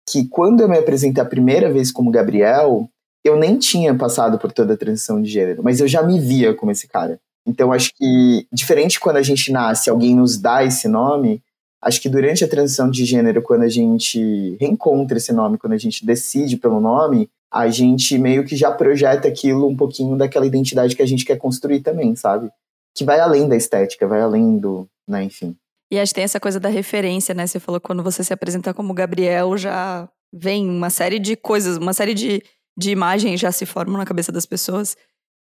que 0.09 0.27
quando 0.27 0.61
eu 0.61 0.69
me 0.69 0.77
apresentei 0.77 1.21
a 1.21 1.27
primeira 1.27 1.71
vez 1.71 1.91
como 1.91 2.09
Gabriel, 2.09 2.89
eu 3.23 3.37
nem 3.37 3.57
tinha 3.59 3.93
passado 3.93 4.39
por 4.39 4.51
toda 4.51 4.73
a 4.73 4.77
transição 4.77 5.21
de 5.21 5.29
gênero, 5.29 5.61
mas 5.63 5.79
eu 5.79 5.87
já 5.87 6.01
me 6.01 6.19
via 6.19 6.55
como 6.55 6.71
esse 6.71 6.87
cara. 6.87 7.19
Então 7.45 7.71
acho 7.71 7.91
que 7.95 8.47
diferente 8.51 8.99
quando 8.99 9.17
a 9.17 9.21
gente 9.21 9.51
nasce, 9.51 9.89
alguém 9.89 10.15
nos 10.15 10.37
dá 10.37 10.63
esse 10.63 10.87
nome, 10.87 11.41
acho 11.81 12.01
que 12.01 12.09
durante 12.09 12.43
a 12.43 12.47
transição 12.47 12.89
de 12.89 13.03
gênero, 13.05 13.41
quando 13.41 13.63
a 13.63 13.69
gente 13.69 14.55
reencontra 14.59 15.17
esse 15.17 15.33
nome, 15.33 15.57
quando 15.57 15.73
a 15.73 15.77
gente 15.77 16.05
decide 16.05 16.57
pelo 16.57 16.79
nome, 16.79 17.29
a 17.51 17.67
gente 17.69 18.17
meio 18.17 18.45
que 18.45 18.55
já 18.55 18.71
projeta 18.71 19.27
aquilo 19.27 19.67
um 19.67 19.75
pouquinho 19.75 20.15
daquela 20.15 20.45
identidade 20.45 20.95
que 20.95 21.01
a 21.01 21.07
gente 21.07 21.25
quer 21.25 21.37
construir 21.37 21.81
também, 21.81 22.15
sabe? 22.15 22.49
Que 22.95 23.03
vai 23.03 23.19
além 23.19 23.47
da 23.47 23.55
estética, 23.55 24.07
vai 24.07 24.21
além 24.21 24.57
do, 24.57 24.87
né, 25.07 25.23
enfim. 25.23 25.55
E 25.91 25.99
acho 25.99 26.11
que 26.11 26.15
tem 26.15 26.23
essa 26.23 26.39
coisa 26.39 26.59
da 26.59 26.69
referência, 26.69 27.35
né? 27.35 27.45
Você 27.45 27.59
falou 27.59 27.81
quando 27.81 28.01
você 28.01 28.23
se 28.23 28.31
apresenta 28.31 28.73
como 28.73 28.93
Gabriel, 28.93 29.57
já 29.57 30.09
vem 30.33 30.69
uma 30.69 30.89
série 30.89 31.19
de 31.19 31.35
coisas, 31.35 31.75
uma 31.77 31.91
série 31.91 32.13
de, 32.13 32.41
de 32.77 32.91
imagens 32.91 33.41
já 33.41 33.51
se 33.51 33.65
formam 33.65 33.97
na 33.97 34.05
cabeça 34.05 34.31
das 34.31 34.45
pessoas. 34.45 34.95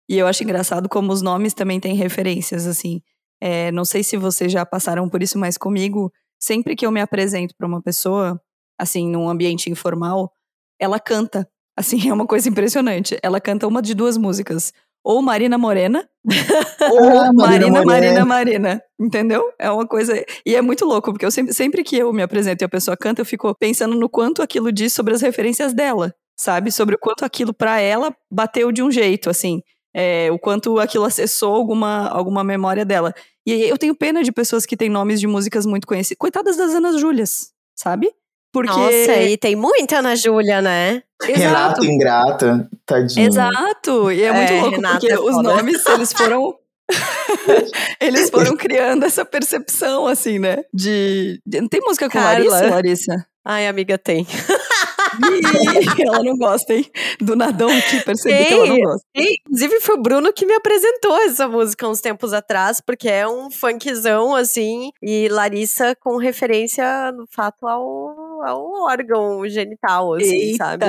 E 0.09 0.17
eu 0.17 0.27
acho 0.27 0.43
engraçado 0.43 0.89
como 0.89 1.13
os 1.13 1.21
nomes 1.21 1.53
também 1.53 1.79
têm 1.79 1.95
referências, 1.95 2.67
assim. 2.67 3.03
É, 3.41 3.71
não 3.73 3.85
sei 3.85 4.03
se 4.03 4.17
vocês 4.17 4.51
já 4.51 4.65
passaram 4.65 5.07
por 5.09 5.23
isso, 5.23 5.39
mas 5.39 5.59
comigo, 5.59 6.11
sempre 6.41 6.75
que 6.75 6.87
eu 6.87 6.91
me 6.91 7.01
apresento 7.01 7.55
para 7.55 7.67
uma 7.67 7.83
pessoa, 7.83 8.41
assim, 8.79 9.07
num 9.07 9.29
ambiente 9.29 9.71
informal, 9.71 10.33
ela 10.81 10.99
canta. 10.99 11.47
Assim, 11.77 11.99
é 12.09 12.13
uma 12.13 12.27
coisa 12.27 12.49
impressionante. 12.49 13.19
Ela 13.23 13.39
canta 13.39 13.69
uma 13.69 13.83
de 13.83 13.95
duas 13.95 14.17
músicas 14.17 14.73
ou 15.05 15.23
Marina 15.23 15.57
Morena, 15.57 16.09
ou 16.91 17.33
Marina, 17.33 17.85
Marina, 17.85 18.25
Marina, 18.25 18.83
entendeu? 19.01 19.43
É 19.59 19.71
uma 19.71 19.87
coisa. 19.87 20.23
E 20.45 20.55
é 20.55 20.63
muito 20.63 20.85
louco, 20.85 21.13
porque 21.13 21.25
eu 21.25 21.31
sempre, 21.31 21.55
sempre 21.55 21.85
que 21.85 21.97
eu 21.97 22.13
me 22.13 22.23
apresento 22.23 22.63
e 22.63 22.67
a 22.67 22.69
pessoa 22.69 22.97
canta, 22.97 23.21
eu 23.21 23.27
fico 23.27 23.55
pensando 23.55 23.95
no 23.95 24.09
quanto 24.09 24.43
aquilo 24.43 24.71
diz 24.71 24.93
sobre 24.93 25.15
as 25.15 25.23
referências 25.23 25.73
dela, 25.73 26.15
sabe? 26.37 26.71
Sobre 26.71 26.95
o 26.95 26.99
quanto 26.99 27.25
aquilo 27.25 27.55
para 27.55 27.81
ela 27.81 28.15
bateu 28.31 28.71
de 28.71 28.83
um 28.83 28.91
jeito, 28.91 29.31
assim. 29.31 29.63
É, 29.95 30.31
o 30.31 30.39
quanto 30.39 30.79
aquilo 30.79 31.05
acessou 31.05 31.55
alguma, 31.55 32.09
alguma 32.09 32.45
memória 32.45 32.85
dela. 32.85 33.15
E 33.47 33.53
eu 33.53 33.79
tenho 33.79 33.95
pena 33.95 34.23
de 34.23 34.31
pessoas 34.31 34.67
que 34.67 34.77
têm 34.77 34.91
nomes 34.91 35.19
de 35.21 35.27
músicas 35.27 35.65
muito 35.65 35.87
conhecidas. 35.87 36.19
Coitadas 36.19 36.57
das 36.57 36.75
Ana 36.75 36.97
Júlias, 36.99 37.51
sabe? 37.75 38.13
Porque... 38.53 38.71
Nossa, 38.71 39.23
e 39.23 39.37
tem 39.37 39.55
muita 39.55 39.99
Ana 39.99 40.17
Júlia, 40.17 40.63
né? 40.63 41.03
Exato. 41.23 41.39
Renato 41.39 41.85
Ingrata, 41.85 42.71
tadinho. 42.87 43.29
Exato, 43.29 44.11
e 44.11 44.23
é, 44.23 44.27
é 44.27 44.33
muito 44.33 44.53
louco, 44.55 44.71
Renata 44.71 45.01
porque 45.01 45.13
é 45.13 45.19
os 45.19 45.43
nomes, 45.43 45.87
eles 45.87 46.13
foram... 46.13 46.55
eles 48.01 48.31
foram 48.31 48.57
criando 48.57 49.05
essa 49.05 49.25
percepção, 49.25 50.07
assim, 50.07 50.39
né? 50.39 50.63
De... 50.73 51.41
Tem 51.71 51.81
música 51.83 52.07
com 52.07 52.19
Carla. 52.19 52.49
Larissa, 52.49 52.71
Larissa? 52.71 53.27
Ai, 53.45 53.67
amiga, 53.67 53.99
tem. 53.99 54.27
ela 56.07 56.23
não 56.23 56.37
gosta, 56.37 56.75
hein? 56.75 56.85
Do 57.21 57.35
nadão 57.35 57.69
que 57.69 58.01
percebi 58.03 58.45
que 58.45 58.53
ela 58.53 58.67
não 58.67 58.79
gosta. 58.79 59.07
Inclusive, 59.15 59.81
foi 59.81 59.95
o 59.97 60.03
Bruno 60.03 60.33
que 60.33 60.47
me 60.47 60.55
apresentou 60.55 61.17
essa 61.23 61.49
música 61.49 61.89
uns 61.89 62.01
tempos 62.01 62.33
atrás, 62.33 62.81
porque 62.81 63.09
é 63.09 63.27
um 63.27 63.51
funkzão, 63.51 64.35
assim, 64.35 64.91
e 65.03 65.29
Larissa 65.29 65.95
com 65.97 66.17
referência, 66.17 67.13
no 67.13 67.27
fato, 67.31 67.67
ao, 67.67 68.17
ao 68.43 68.85
órgão 68.85 69.49
genital, 69.49 70.15
assim, 70.15 70.37
Eita, 70.37 70.65
sabe? 70.65 70.87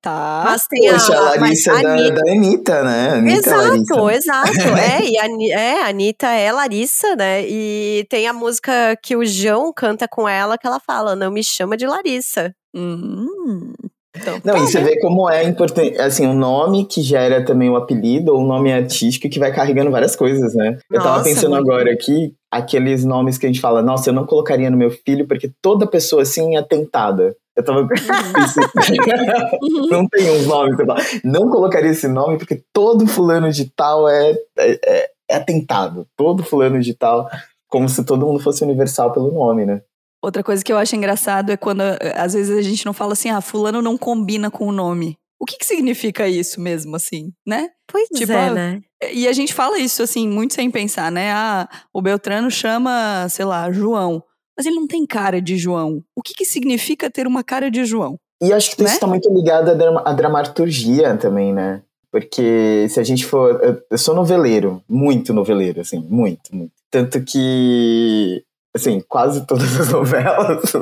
Tá. 0.00 0.42
Mas 0.44 0.66
tem 0.66 0.90
Poxa, 0.90 1.14
a, 1.14 1.18
a 1.18 1.40
Larissa 1.40 1.70
é 1.72 1.82
da, 1.82 1.92
Anitta. 1.92 2.14
da 2.14 2.32
Anitta, 2.32 2.82
né? 2.82 3.08
Anitta 3.10 3.48
exato, 3.48 3.94
Larissa. 3.96 4.16
exato. 4.16 4.68
é, 4.78 5.04
e 5.04 5.18
a, 5.18 5.58
é, 5.58 5.82
a 5.82 5.88
Anitta 5.88 6.28
é 6.28 6.52
Larissa, 6.52 7.16
né? 7.16 7.44
E 7.46 8.06
tem 8.08 8.26
a 8.26 8.32
música 8.32 8.96
que 9.02 9.16
o 9.16 9.24
João 9.24 9.72
canta 9.72 10.06
com 10.08 10.28
ela, 10.28 10.58
que 10.58 10.66
ela 10.66 10.80
fala, 10.80 11.16
não 11.16 11.30
me 11.30 11.42
chama 11.42 11.76
de 11.76 11.86
Larissa. 11.86 12.54
Hum, 12.74 13.72
então, 14.16 14.40
não, 14.44 14.54
tá, 14.54 14.60
e 14.60 14.66
você 14.66 14.78
né? 14.78 14.90
vê 14.90 15.00
como 15.00 15.28
é 15.28 15.42
importante, 15.42 16.00
assim, 16.00 16.26
o 16.26 16.32
nome 16.32 16.86
que 16.86 17.02
gera 17.02 17.44
também 17.44 17.68
o 17.68 17.74
apelido, 17.74 18.32
ou 18.32 18.42
o 18.42 18.46
nome 18.46 18.72
artístico 18.72 19.28
que 19.28 19.40
vai 19.40 19.52
carregando 19.52 19.90
várias 19.90 20.14
coisas, 20.14 20.54
né? 20.54 20.78
Eu 20.90 20.98
nossa, 20.98 21.08
tava 21.08 21.24
pensando 21.24 21.56
agora 21.56 21.92
aqui, 21.92 22.32
aqueles 22.50 23.04
nomes 23.04 23.36
que 23.36 23.46
a 23.46 23.48
gente 23.48 23.60
fala, 23.60 23.82
nossa, 23.82 24.10
eu 24.10 24.14
não 24.14 24.24
colocaria 24.24 24.70
no 24.70 24.76
meu 24.76 24.90
filho 24.90 25.26
porque 25.26 25.50
toda 25.60 25.86
pessoa 25.86 26.22
assim 26.22 26.56
é 26.56 26.62
tentada. 26.62 27.34
Eu 27.56 27.64
tava 27.64 27.86
não 29.90 30.06
tem 30.08 30.30
uns 30.30 30.46
nomes, 30.46 30.76
você 30.76 30.86
fala, 30.86 31.00
não 31.24 31.50
colocaria 31.50 31.90
esse 31.90 32.06
nome 32.06 32.38
porque 32.38 32.62
todo 32.72 33.06
fulano 33.06 33.50
de 33.50 33.68
tal 33.70 34.08
é, 34.08 34.32
é, 34.58 34.78
é, 34.86 35.10
é 35.28 35.40
tentado. 35.40 36.06
Todo 36.16 36.44
fulano 36.44 36.80
de 36.80 36.94
tal, 36.94 37.28
como 37.68 37.88
se 37.88 38.04
todo 38.04 38.26
mundo 38.26 38.38
fosse 38.38 38.62
universal 38.62 39.12
pelo 39.12 39.32
nome, 39.32 39.66
né? 39.66 39.82
Outra 40.24 40.42
coisa 40.42 40.64
que 40.64 40.72
eu 40.72 40.78
acho 40.78 40.96
engraçado 40.96 41.50
é 41.50 41.56
quando 41.56 41.82
eh, 41.82 42.14
às 42.16 42.32
vezes 42.32 42.56
a 42.56 42.62
gente 42.62 42.86
não 42.86 42.94
fala 42.94 43.12
assim, 43.12 43.28
ah, 43.28 43.42
fulano 43.42 43.82
não 43.82 43.98
combina 43.98 44.50
com 44.50 44.66
o 44.66 44.72
nome. 44.72 45.18
O 45.38 45.44
que, 45.44 45.58
que 45.58 45.66
significa 45.66 46.26
isso 46.26 46.58
mesmo, 46.62 46.96
assim, 46.96 47.30
né? 47.46 47.68
Pois 47.86 48.08
tipo, 48.08 48.32
é, 48.32 48.50
né? 48.50 48.80
E 49.12 49.28
a 49.28 49.32
gente 49.34 49.52
fala 49.52 49.78
isso, 49.78 50.02
assim, 50.02 50.26
muito 50.26 50.54
sem 50.54 50.70
pensar, 50.70 51.12
né? 51.12 51.30
Ah, 51.30 51.68
o 51.92 52.00
Beltrano 52.00 52.50
chama, 52.50 53.28
sei 53.28 53.44
lá, 53.44 53.70
João. 53.70 54.22
Mas 54.56 54.64
ele 54.64 54.76
não 54.76 54.86
tem 54.86 55.04
cara 55.04 55.42
de 55.42 55.58
João. 55.58 56.02
O 56.16 56.22
que, 56.22 56.32
que 56.32 56.46
significa 56.46 57.10
ter 57.10 57.26
uma 57.26 57.44
cara 57.44 57.70
de 57.70 57.84
João? 57.84 58.18
E 58.42 58.50
acho 58.50 58.74
que 58.74 58.82
né? 58.82 58.88
isso 58.88 59.00
tá 59.00 59.06
muito 59.06 59.30
ligado 59.30 59.70
à, 59.70 59.74
drama, 59.74 60.02
à 60.06 60.12
dramaturgia 60.14 61.14
também, 61.18 61.52
né? 61.52 61.82
Porque 62.10 62.86
se 62.88 62.98
a 62.98 63.02
gente 63.02 63.26
for. 63.26 63.82
Eu 63.90 63.98
sou 63.98 64.14
noveleiro, 64.14 64.82
muito 64.88 65.34
noveleiro, 65.34 65.82
assim, 65.82 65.98
muito, 66.08 66.54
muito. 66.54 66.72
Tanto 66.90 67.22
que 67.22 68.42
assim, 68.74 69.00
quase 69.08 69.46
todas 69.46 69.80
as 69.80 69.90
novelas 69.92 70.72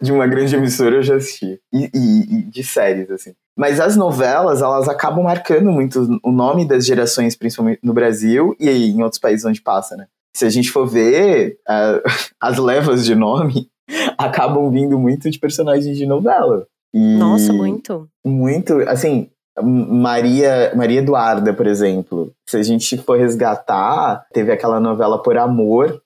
de 0.00 0.12
uma 0.12 0.26
grande 0.26 0.54
emissora 0.54 0.96
eu 0.96 1.02
já 1.02 1.16
assisti. 1.16 1.58
E, 1.72 1.90
e, 1.94 2.38
e, 2.38 2.42
de 2.50 2.62
séries, 2.62 3.10
assim. 3.10 3.32
Mas 3.56 3.80
as 3.80 3.96
novelas, 3.96 4.62
elas 4.62 4.88
acabam 4.88 5.24
marcando 5.24 5.70
muito 5.70 6.20
o 6.22 6.30
nome 6.30 6.66
das 6.66 6.84
gerações, 6.84 7.36
principalmente 7.36 7.80
no 7.82 7.94
Brasil 7.94 8.54
e 8.60 8.68
em 8.68 9.02
outros 9.02 9.20
países 9.20 9.44
onde 9.44 9.60
passa, 9.60 9.96
né? 9.96 10.06
Se 10.36 10.44
a 10.44 10.50
gente 10.50 10.70
for 10.70 10.86
ver, 10.86 11.58
uh, 11.68 12.02
as 12.40 12.58
levas 12.58 13.04
de 13.04 13.14
nome 13.14 13.68
acabam 14.18 14.70
vindo 14.70 14.98
muito 14.98 15.30
de 15.30 15.38
personagens 15.38 15.96
de 15.96 16.06
novela. 16.06 16.66
E 16.92 17.16
Nossa, 17.16 17.52
muito. 17.52 18.08
Muito, 18.24 18.80
assim, 18.88 19.30
Maria, 19.62 20.72
Maria 20.74 21.00
Eduarda, 21.00 21.52
por 21.52 21.66
exemplo. 21.66 22.32
Se 22.48 22.56
a 22.56 22.62
gente 22.62 22.98
for 22.98 23.18
resgatar, 23.18 24.26
teve 24.32 24.52
aquela 24.52 24.80
novela 24.80 25.22
Por 25.22 25.36
Amor, 25.38 26.00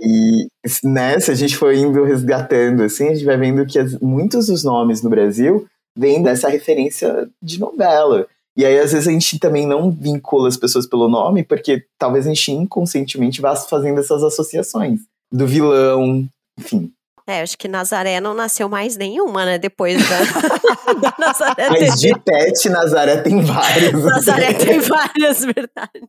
e 0.00 0.48
né, 0.84 1.18
se 1.20 1.30
a 1.30 1.34
gente 1.34 1.56
for 1.56 1.74
indo 1.74 2.04
resgatando, 2.04 2.82
assim, 2.82 3.08
a 3.08 3.14
gente 3.14 3.24
vai 3.24 3.36
vendo 3.36 3.66
que 3.66 3.78
as, 3.78 3.98
muitos 3.98 4.46
dos 4.46 4.64
nomes 4.64 5.02
no 5.02 5.10
Brasil 5.10 5.66
vêm 5.96 6.22
dessa 6.22 6.48
referência 6.48 7.28
de 7.42 7.60
novela. 7.60 8.26
E 8.56 8.64
aí, 8.64 8.78
às 8.78 8.92
vezes, 8.92 9.08
a 9.08 9.10
gente 9.10 9.38
também 9.38 9.66
não 9.66 9.90
vincula 9.90 10.48
as 10.48 10.56
pessoas 10.56 10.86
pelo 10.86 11.08
nome, 11.08 11.42
porque 11.42 11.84
talvez 11.98 12.26
a 12.26 12.28
gente 12.28 12.52
inconscientemente 12.52 13.40
vá 13.40 13.54
fazendo 13.56 14.00
essas 14.00 14.22
associações. 14.22 15.00
Do 15.32 15.46
vilão, 15.46 16.26
enfim. 16.58 16.92
É, 17.32 17.42
acho 17.42 17.56
que 17.56 17.68
Nazaré 17.68 18.20
não 18.20 18.34
nasceu 18.34 18.68
mais 18.68 18.96
nenhuma, 18.96 19.44
né? 19.44 19.58
Depois 19.58 19.96
da, 20.08 20.18
da 21.00 21.14
Nazaré. 21.18 21.68
Mas 21.70 22.00
de 22.00 22.12
pet, 22.18 22.68
Nazaré 22.68 23.16
tem 23.18 23.40
vários. 23.40 24.04
Nazaré 24.04 24.52
tem 24.52 24.78
várias, 24.80 25.44
verdade. 25.44 26.08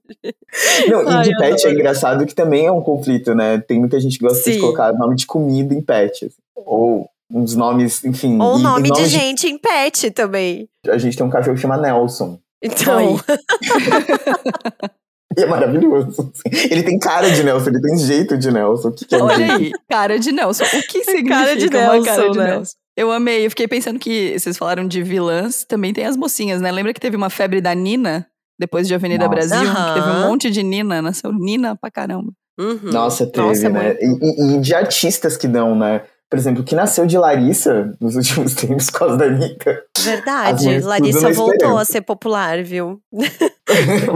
Não, 0.87 1.03
e 1.03 1.07
Ai, 1.07 1.23
de 1.23 1.37
pet 1.37 1.67
é 1.67 1.71
engraçado 1.71 2.25
que 2.25 2.35
também 2.35 2.65
é 2.65 2.71
um 2.71 2.81
conflito, 2.81 3.33
né? 3.33 3.59
Tem 3.59 3.79
muita 3.79 3.99
gente 3.99 4.17
que 4.17 4.25
gosta 4.25 4.43
Sim. 4.43 4.53
de 4.53 4.59
colocar 4.59 4.91
nome 4.93 5.15
de 5.15 5.25
comida 5.25 5.73
em 5.73 5.81
pet. 5.81 6.25
Assim. 6.25 6.35
Ou 6.55 7.07
uns 7.31 7.55
nomes, 7.55 8.03
enfim. 8.03 8.39
Ou 8.41 8.59
nome, 8.59 8.91
de 8.91 9.05
gente 9.05 9.47
de... 9.47 9.53
em 9.53 9.57
pet 9.57 10.11
também. 10.11 10.67
A 10.87 10.97
gente 10.97 11.17
tem 11.17 11.25
um 11.25 11.29
cachorro 11.29 11.55
que 11.55 11.61
chama 11.61 11.77
Nelson. 11.77 12.37
Então. 12.61 13.19
E 15.37 15.41
é 15.41 15.45
maravilhoso. 15.45 16.31
Ele 16.69 16.83
tem 16.83 16.99
cara 16.99 17.29
de 17.31 17.43
Nelson, 17.43 17.69
ele 17.69 17.81
tem 17.81 17.97
jeito 17.97 18.37
de 18.37 18.51
Nelson. 18.51 18.89
O 18.89 18.91
que, 18.93 19.05
que 19.05 19.15
é 19.15 19.21
Olha 19.23 19.55
aí, 19.55 19.71
cara 19.89 20.19
de 20.19 20.31
Nelson. 20.31 20.63
O 20.65 20.81
que 20.87 21.03
significa 21.03 21.29
cara 21.29 21.55
de 21.55 21.69
Nelson, 21.69 22.03
cara 22.03 22.29
de 22.29 22.37
né? 22.37 22.45
Nelson? 22.45 22.73
Eu 22.95 23.11
amei, 23.11 23.45
eu 23.45 23.49
fiquei 23.49 23.67
pensando 23.67 23.97
que 23.97 24.37
vocês 24.37 24.55
falaram 24.55 24.87
de 24.87 25.01
vilãs, 25.01 25.63
também 25.63 25.91
tem 25.93 26.05
as 26.05 26.15
mocinhas, 26.15 26.61
né? 26.61 26.71
Lembra 26.71 26.93
que 26.93 26.99
teve 26.99 27.15
uma 27.17 27.29
febre 27.29 27.59
da 27.59 27.73
Nina, 27.73 28.27
depois 28.59 28.87
de 28.87 28.93
Avenida 28.93 29.25
Nossa. 29.25 29.35
Brasil? 29.35 29.67
Aham. 29.69 29.93
Que 29.95 29.99
teve 30.01 30.15
um 30.15 30.21
monte 30.27 30.51
de 30.51 30.61
Nina, 30.61 31.01
nasceu 31.01 31.33
Nina 31.33 31.75
pra 31.75 31.89
caramba. 31.89 32.31
Uhum. 32.59 32.91
Nossa, 32.91 33.25
teve, 33.25 33.47
Nossa, 33.47 33.67
né? 33.69 33.97
E, 33.99 34.05
e- 34.05 34.57
e 34.57 34.61
de 34.61 34.75
artistas 34.75 35.35
que 35.35 35.47
dão, 35.47 35.75
né? 35.75 36.03
Por 36.33 36.39
exemplo, 36.39 36.63
que 36.63 36.73
nasceu 36.73 37.05
de 37.05 37.15
Larissa 37.15 37.93
nos 38.01 38.15
últimos 38.17 38.55
tempos 38.55 38.89
por 38.89 38.97
causa 38.97 39.17
da 39.17 39.25
Anitta. 39.25 39.83
Verdade. 39.99 40.79
Larissa 40.79 41.29
voltou 41.31 41.77
a 41.77 41.85
ser 41.85 42.01
popular, 42.01 42.63
viu? 42.63 42.99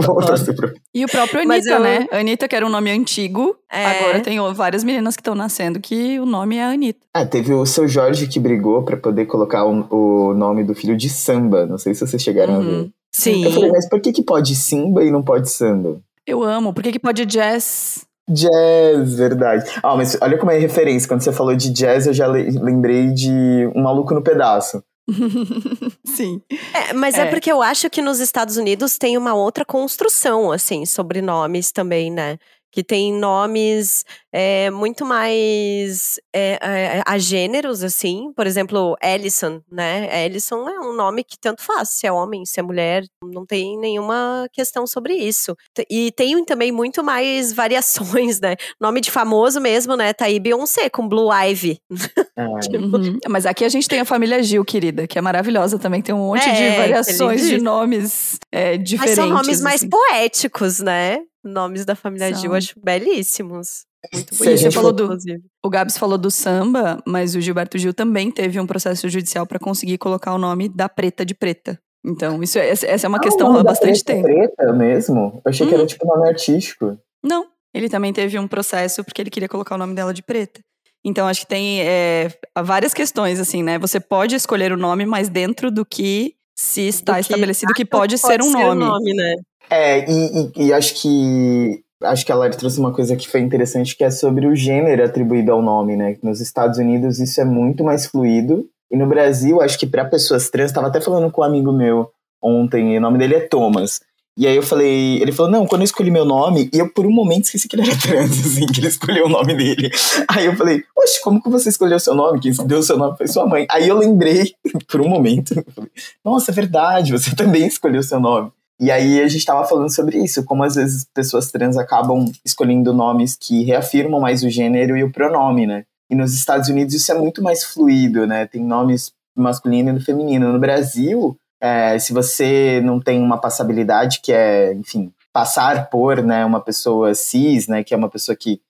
Vou 0.04 0.16
torcer 0.20 0.52
pro- 0.56 0.72
E 0.92 1.04
o 1.04 1.08
próprio 1.08 1.42
Anitta, 1.42 1.70
eu- 1.70 1.78
né? 1.80 2.08
Anitta, 2.10 2.48
que 2.48 2.56
era 2.56 2.66
um 2.66 2.68
nome 2.68 2.90
antigo, 2.90 3.54
É. 3.70 3.84
agora 3.86 4.18
tem 4.20 4.36
várias 4.52 4.82
meninas 4.82 5.14
que 5.14 5.20
estão 5.20 5.36
nascendo 5.36 5.78
que 5.78 6.18
o 6.18 6.26
nome 6.26 6.56
é 6.56 6.64
Anitta. 6.64 6.98
Ah, 7.14 7.24
teve 7.24 7.52
o 7.54 7.64
seu 7.64 7.86
Jorge 7.86 8.26
que 8.26 8.40
brigou 8.40 8.82
pra 8.82 8.96
poder 8.96 9.26
colocar 9.26 9.64
o, 9.64 9.86
o 9.88 10.34
nome 10.34 10.64
do 10.64 10.74
filho 10.74 10.96
de 10.96 11.08
samba. 11.08 11.66
Não 11.66 11.78
sei 11.78 11.94
se 11.94 12.04
vocês 12.04 12.20
chegaram 12.20 12.56
a 12.56 12.58
ver. 12.58 12.66
Uhum. 12.66 12.90
Sim. 13.12 13.44
Eu 13.44 13.52
falei, 13.52 13.70
mas 13.70 13.88
por 13.88 14.00
que, 14.00 14.12
que 14.12 14.24
pode 14.24 14.56
Simba 14.56 15.04
e 15.04 15.10
não 15.12 15.22
pode 15.22 15.48
samba? 15.50 16.00
Eu 16.26 16.42
amo. 16.42 16.74
Por 16.74 16.82
que, 16.82 16.90
que 16.92 16.98
pode 16.98 17.24
jazz? 17.24 18.04
Jazz, 18.28 19.14
verdade. 19.14 19.64
Ah, 19.82 19.96
mas 19.96 20.16
olha 20.20 20.36
como 20.38 20.50
é 20.50 20.58
referência. 20.58 21.08
Quando 21.08 21.22
você 21.22 21.32
falou 21.32 21.54
de 21.56 21.70
jazz, 21.70 22.06
eu 22.06 22.12
já 22.12 22.26
le- 22.26 22.50
lembrei 22.60 23.08
de 23.12 23.70
Um 23.74 23.82
Maluco 23.82 24.12
no 24.14 24.22
Pedaço. 24.22 24.82
Sim. 26.04 26.40
É, 26.74 26.92
mas 26.92 27.16
é. 27.16 27.22
É. 27.22 27.26
porque 27.26 27.50
eu 27.50 27.62
acho 27.62 27.88
que 27.88 28.02
nos 28.02 28.20
Estados 28.20 28.56
Unidos 28.56 28.98
tem 28.98 29.16
uma 29.16 29.34
outra 29.34 29.64
construção, 29.64 30.52
assim, 30.52 30.84
sobre 30.84 31.22
nomes 31.22 31.72
também, 31.72 32.10
né? 32.10 32.36
Que 32.70 32.84
tem 32.84 33.12
nomes 33.12 34.04
é, 34.32 34.70
muito 34.70 35.04
mais 35.04 36.14
é, 36.34 36.58
é, 36.60 37.02
a 37.06 37.18
gêneros, 37.18 37.82
assim. 37.82 38.32
Por 38.36 38.46
exemplo, 38.46 38.96
Ellison, 39.02 39.60
né? 39.70 40.24
Ellison 40.26 40.68
é 40.68 40.78
um 40.80 40.92
nome 40.94 41.24
que 41.24 41.38
tanto 41.40 41.62
faz, 41.62 41.90
se 41.90 42.06
é 42.06 42.12
homem, 42.12 42.44
se 42.44 42.60
é 42.60 42.62
mulher, 42.62 43.04
não 43.24 43.46
tem 43.46 43.78
nenhuma 43.78 44.46
questão 44.52 44.86
sobre 44.86 45.14
isso. 45.14 45.56
E 45.90 46.12
tem 46.12 46.44
também 46.44 46.70
muito 46.70 47.02
mais 47.02 47.52
variações, 47.52 48.40
né? 48.40 48.54
Nome 48.80 49.00
de 49.00 49.10
famoso 49.10 49.60
mesmo, 49.60 49.96
né? 49.96 50.12
Tá 50.12 50.26
aí 50.26 50.38
Beyoncé 50.38 50.88
com 50.90 51.08
Blue 51.08 51.30
Ivy. 51.32 51.80
Ah, 52.40 52.46
Uhum. 52.72 53.18
Mas 53.28 53.46
aqui 53.46 53.64
a 53.64 53.68
gente 53.68 53.88
tem 53.88 53.98
a 53.98 54.04
família 54.04 54.40
Gil, 54.44 54.64
querida, 54.64 55.08
que 55.08 55.18
é 55.18 55.20
maravilhosa 55.20 55.76
também. 55.76 56.00
Tem 56.00 56.14
um 56.14 56.18
monte 56.18 56.48
É, 56.48 56.70
de 56.70 56.76
variações 56.76 57.44
de 57.48 57.60
nomes 57.60 58.38
é, 58.52 58.76
Mas 58.78 58.88
diferentes. 58.88 59.16
são 59.16 59.28
nomes 59.28 59.60
mais 59.60 59.80
assim. 59.82 59.88
poéticos, 59.88 60.78
né? 60.78 61.18
Nomes 61.48 61.84
da 61.84 61.94
família 61.94 62.30
São. 62.32 62.40
Gil, 62.40 62.54
acho 62.54 62.74
belíssimos. 62.82 63.86
Muito 64.14 64.36
bonitos, 64.36 64.60
gente 64.60 64.74
falou 64.74 64.92
do- 64.92 65.04
inclusive. 65.04 65.42
O 65.64 65.68
Gabs 65.68 65.98
falou 65.98 66.16
do 66.16 66.30
samba, 66.30 67.02
mas 67.06 67.34
o 67.34 67.40
Gilberto 67.40 67.76
Gil 67.78 67.92
também 67.92 68.30
teve 68.30 68.60
um 68.60 68.66
processo 68.66 69.08
judicial 69.08 69.44
para 69.46 69.58
conseguir 69.58 69.98
colocar 69.98 70.32
o 70.34 70.38
nome 70.38 70.68
da 70.68 70.88
preta 70.88 71.24
de 71.26 71.34
preta. 71.34 71.78
Então, 72.06 72.40
isso 72.42 72.58
é, 72.58 72.68
essa 72.68 72.86
é 72.86 73.08
uma 73.08 73.18
Ah, 73.18 73.20
questão 73.20 73.48
nome 73.48 73.60
há 73.60 73.64
bastante 73.64 74.04
preta 74.04 74.12
é 74.12 74.14
tempo. 74.32 74.54
Preta 74.56 74.72
mesmo? 74.72 75.42
Eu 75.44 75.50
achei 75.50 75.66
que 75.66 75.74
Hum. 75.74 75.78
era 75.78 75.86
tipo 75.86 76.06
nome 76.06 76.28
artístico. 76.28 76.96
Não, 77.24 77.46
ele 77.74 77.88
também 77.88 78.12
teve 78.12 78.38
um 78.38 78.46
processo 78.46 79.02
porque 79.02 79.20
ele 79.20 79.30
queria 79.30 79.48
colocar 79.48 79.74
o 79.74 79.78
nome 79.78 79.94
dela 79.94 80.14
de 80.14 80.22
preta. 80.22 80.60
Então, 81.04 81.26
acho 81.26 81.40
que 81.40 81.46
tem 81.48 81.80
é, 81.80 82.30
há 82.54 82.62
várias 82.62 82.94
questões, 82.94 83.40
assim, 83.40 83.62
né? 83.64 83.78
Você 83.80 83.98
pode 83.98 84.34
escolher 84.36 84.72
o 84.72 84.76
nome, 84.76 85.04
mas 85.06 85.28
dentro 85.28 85.70
do 85.72 85.84
que 85.84 86.34
se 86.56 86.82
está 86.82 87.12
Do 87.12 87.16
que 87.16 87.20
estabelecido 87.22 87.72
que 87.74 87.84
pode, 87.84 88.16
ser 88.18 88.42
um 88.42 88.48
o 88.48 88.74
nome. 88.74 89.14
né? 89.14 89.34
É, 89.70 90.10
e, 90.10 90.50
e- 90.56 90.66
e 90.66 90.72
acho 90.72 90.94
que. 91.00 91.82
Acho 92.00 92.24
que 92.24 92.30
a 92.30 92.36
Lari 92.36 92.56
trouxe 92.56 92.78
uma 92.78 92.92
coisa 92.92 93.16
que 93.16 93.28
foi 93.28 93.40
interessante, 93.40 93.96
que 93.96 94.04
é 94.04 94.10
sobre 94.10 94.46
o 94.46 94.54
gênero 94.54 95.04
atribuído 95.04 95.50
ao 95.50 95.60
nome, 95.60 95.96
né? 95.96 96.16
Nos 96.22 96.40
Estados 96.40 96.78
Unidos 96.78 97.18
isso 97.18 97.40
é 97.40 97.44
muito 97.44 97.82
mais 97.82 98.06
fluido. 98.06 98.64
E 98.90 98.96
no 98.96 99.06
Brasil, 99.06 99.60
acho 99.60 99.76
que 99.76 99.86
para 99.86 100.04
pessoas 100.04 100.48
trans, 100.48 100.70
tava 100.70 100.86
até 100.86 101.00
falando 101.00 101.28
com 101.30 101.40
um 101.40 101.44
amigo 101.44 101.72
meu 101.72 102.08
ontem, 102.40 102.94
e 102.94 102.98
o 102.98 103.00
nome 103.00 103.18
dele 103.18 103.34
é 103.34 103.40
Thomas. 103.40 104.00
E 104.36 104.46
aí 104.46 104.54
eu 104.54 104.62
falei, 104.62 105.20
ele 105.20 105.32
falou, 105.32 105.50
não, 105.50 105.66
quando 105.66 105.80
eu 105.80 105.86
escolhi 105.86 106.12
meu 106.12 106.24
nome, 106.24 106.70
e 106.72 106.78
eu 106.78 106.88
por 106.88 107.04
um 107.04 107.10
momento 107.10 107.46
esqueci 107.46 107.66
que 107.66 107.74
ele 107.74 107.82
era 107.82 107.98
trans, 108.00 108.30
assim, 108.46 108.66
que 108.68 108.78
ele 108.78 108.86
escolheu 108.86 109.26
o 109.26 109.28
nome 109.28 109.52
dele. 109.56 109.90
Aí 110.28 110.46
eu 110.46 110.54
falei, 110.56 110.84
oxe, 110.96 111.20
como 111.20 111.42
que 111.42 111.50
você 111.50 111.68
escolheu 111.68 111.98
seu 111.98 112.14
nome? 112.14 112.38
Quem 112.38 112.52
deu 112.64 112.80
seu 112.80 112.96
nome 112.96 113.16
foi 113.16 113.26
sua 113.26 113.44
mãe. 113.44 113.66
Aí 113.68 113.88
eu 113.88 113.98
lembrei, 113.98 114.52
por 114.88 115.00
um 115.00 115.08
momento, 115.08 115.52
falei, 115.74 115.90
nossa, 116.24 116.52
é 116.52 116.54
verdade, 116.54 117.10
você 117.10 117.34
também 117.34 117.66
escolheu 117.66 118.04
seu 118.04 118.20
nome. 118.20 118.52
E 118.80 118.90
aí 118.90 119.20
a 119.20 119.28
gente 119.28 119.44
tava 119.44 119.66
falando 119.66 119.92
sobre 119.92 120.18
isso, 120.18 120.44
como 120.44 120.62
às 120.62 120.76
vezes 120.76 121.06
pessoas 121.12 121.50
trans 121.50 121.76
acabam 121.76 122.30
escolhendo 122.44 122.92
nomes 122.92 123.36
que 123.36 123.64
reafirmam 123.64 124.20
mais 124.20 124.44
o 124.44 124.50
gênero 124.50 124.96
e 124.96 125.02
o 125.02 125.10
pronome, 125.10 125.66
né? 125.66 125.84
E 126.10 126.14
nos 126.14 126.32
Estados 126.32 126.68
Unidos 126.68 126.94
isso 126.94 127.10
é 127.10 127.18
muito 127.18 127.42
mais 127.42 127.64
fluido, 127.64 128.26
né? 128.26 128.46
Tem 128.46 128.62
nomes 128.62 129.12
masculino 129.36 129.96
e 129.96 130.00
feminino. 130.00 130.52
No 130.52 130.58
Brasil, 130.58 131.36
é, 131.60 131.98
se 131.98 132.12
você 132.12 132.80
não 132.82 133.00
tem 133.00 133.20
uma 133.20 133.38
passabilidade 133.38 134.20
que 134.20 134.32
é, 134.32 134.72
enfim, 134.72 135.12
passar 135.32 135.90
por, 135.90 136.22
né, 136.22 136.44
uma 136.44 136.60
pessoa 136.60 137.14
cis, 137.14 137.68
né, 137.68 137.84
que 137.84 137.94
é 137.94 137.96
uma 137.96 138.08
pessoa 138.08 138.34
que 138.34 138.60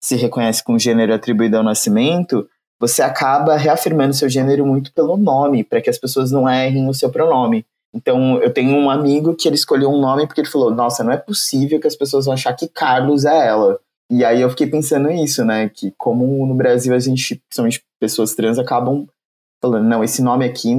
se 0.00 0.16
reconhece 0.16 0.62
com 0.62 0.78
gênero 0.78 1.14
atribuído 1.14 1.56
ao 1.56 1.62
nascimento, 1.62 2.48
você 2.78 3.02
acaba 3.02 3.56
reafirmando 3.56 4.14
seu 4.14 4.28
gênero 4.28 4.66
muito 4.66 4.92
pelo 4.92 5.16
nome, 5.16 5.62
para 5.62 5.80
que 5.80 5.88
as 5.88 5.98
pessoas 5.98 6.32
não 6.32 6.48
errem 6.48 6.88
o 6.88 6.94
seu 6.94 7.10
pronome. 7.10 7.64
Então, 7.94 8.40
eu 8.42 8.52
tenho 8.52 8.74
um 8.76 8.88
amigo 8.88 9.36
que 9.36 9.46
ele 9.46 9.56
escolheu 9.56 9.90
um 9.90 10.00
nome 10.00 10.26
porque 10.26 10.40
ele 10.40 10.48
falou: 10.48 10.70
Nossa, 10.70 11.04
não 11.04 11.12
é 11.12 11.16
possível 11.16 11.78
que 11.78 11.86
as 11.86 11.96
pessoas 11.96 12.24
vão 12.24 12.34
achar 12.34 12.54
que 12.54 12.68
Carlos 12.68 13.24
é 13.24 13.48
ela. 13.48 13.78
E 14.10 14.24
aí 14.24 14.40
eu 14.40 14.50
fiquei 14.50 14.66
pensando 14.66 15.08
nisso, 15.08 15.44
né? 15.44 15.68
Que 15.68 15.92
como 15.96 16.46
no 16.46 16.54
Brasil 16.54 16.94
a 16.94 16.98
gente, 16.98 17.36
principalmente 17.48 17.84
pessoas 18.00 18.34
trans, 18.34 18.58
acabam 18.58 19.06
falando: 19.60 19.86
Não, 19.86 20.02
esse 20.02 20.22
nome 20.22 20.44
aqui 20.44 20.74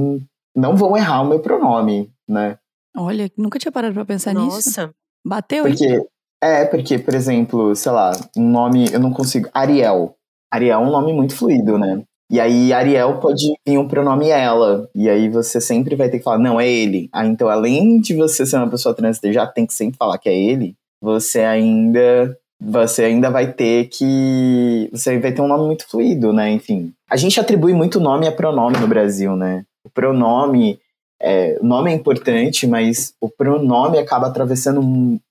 não 0.56 0.76
vão 0.76 0.96
errar 0.96 1.22
o 1.22 1.28
meu 1.28 1.40
pronome, 1.40 2.10
né? 2.28 2.58
Olha, 2.96 3.30
nunca 3.36 3.58
tinha 3.58 3.72
parado 3.72 3.94
pra 3.94 4.04
pensar 4.04 4.34
nisso. 4.34 4.46
Nossa. 4.46 4.94
Bateu, 5.26 5.66
hein? 5.66 5.74
Porque, 5.74 6.06
é, 6.42 6.64
porque, 6.64 6.98
por 6.98 7.14
exemplo, 7.14 7.74
sei 7.74 7.90
lá, 7.90 8.12
um 8.36 8.48
nome, 8.48 8.92
eu 8.92 9.00
não 9.00 9.12
consigo. 9.12 9.48
Ariel. 9.52 10.16
Ariel 10.52 10.80
é 10.80 10.84
um 10.84 10.90
nome 10.90 11.12
muito 11.12 11.34
fluido, 11.34 11.78
né? 11.78 12.04
E 12.30 12.40
aí, 12.40 12.72
Ariel 12.72 13.18
pode 13.20 13.44
vir 13.66 13.78
um 13.78 13.86
pronome 13.86 14.28
ela. 14.28 14.88
E 14.94 15.08
aí 15.08 15.28
você 15.28 15.60
sempre 15.60 15.94
vai 15.94 16.08
ter 16.08 16.18
que 16.18 16.24
falar, 16.24 16.38
não, 16.38 16.60
é 16.60 16.68
ele. 16.68 17.08
Ah, 17.12 17.26
então, 17.26 17.48
além 17.48 18.00
de 18.00 18.14
você 18.14 18.46
ser 18.46 18.56
uma 18.56 18.70
pessoa 18.70 18.94
trans, 18.94 19.18
você 19.18 19.32
já 19.32 19.46
tem 19.46 19.66
que 19.66 19.74
sempre 19.74 19.96
falar 19.96 20.18
que 20.18 20.28
é 20.28 20.34
ele, 20.34 20.74
você 21.00 21.40
ainda. 21.40 22.36
Você 22.66 23.04
ainda 23.04 23.30
vai 23.30 23.52
ter 23.52 23.88
que. 23.88 24.88
Você 24.92 25.18
vai 25.18 25.32
ter 25.32 25.42
um 25.42 25.48
nome 25.48 25.66
muito 25.66 25.86
fluido, 25.86 26.32
né? 26.32 26.50
Enfim. 26.50 26.92
A 27.10 27.16
gente 27.16 27.38
atribui 27.38 27.74
muito 27.74 28.00
nome 28.00 28.26
a 28.26 28.32
pronome 28.32 28.78
no 28.78 28.86
Brasil, 28.86 29.36
né? 29.36 29.64
O 29.84 29.90
pronome. 29.90 30.78
É, 31.20 31.58
nome 31.62 31.90
é 31.90 31.94
importante, 31.94 32.66
mas 32.66 33.14
o 33.20 33.28
pronome 33.28 33.98
acaba 33.98 34.26
atravessando 34.28 34.80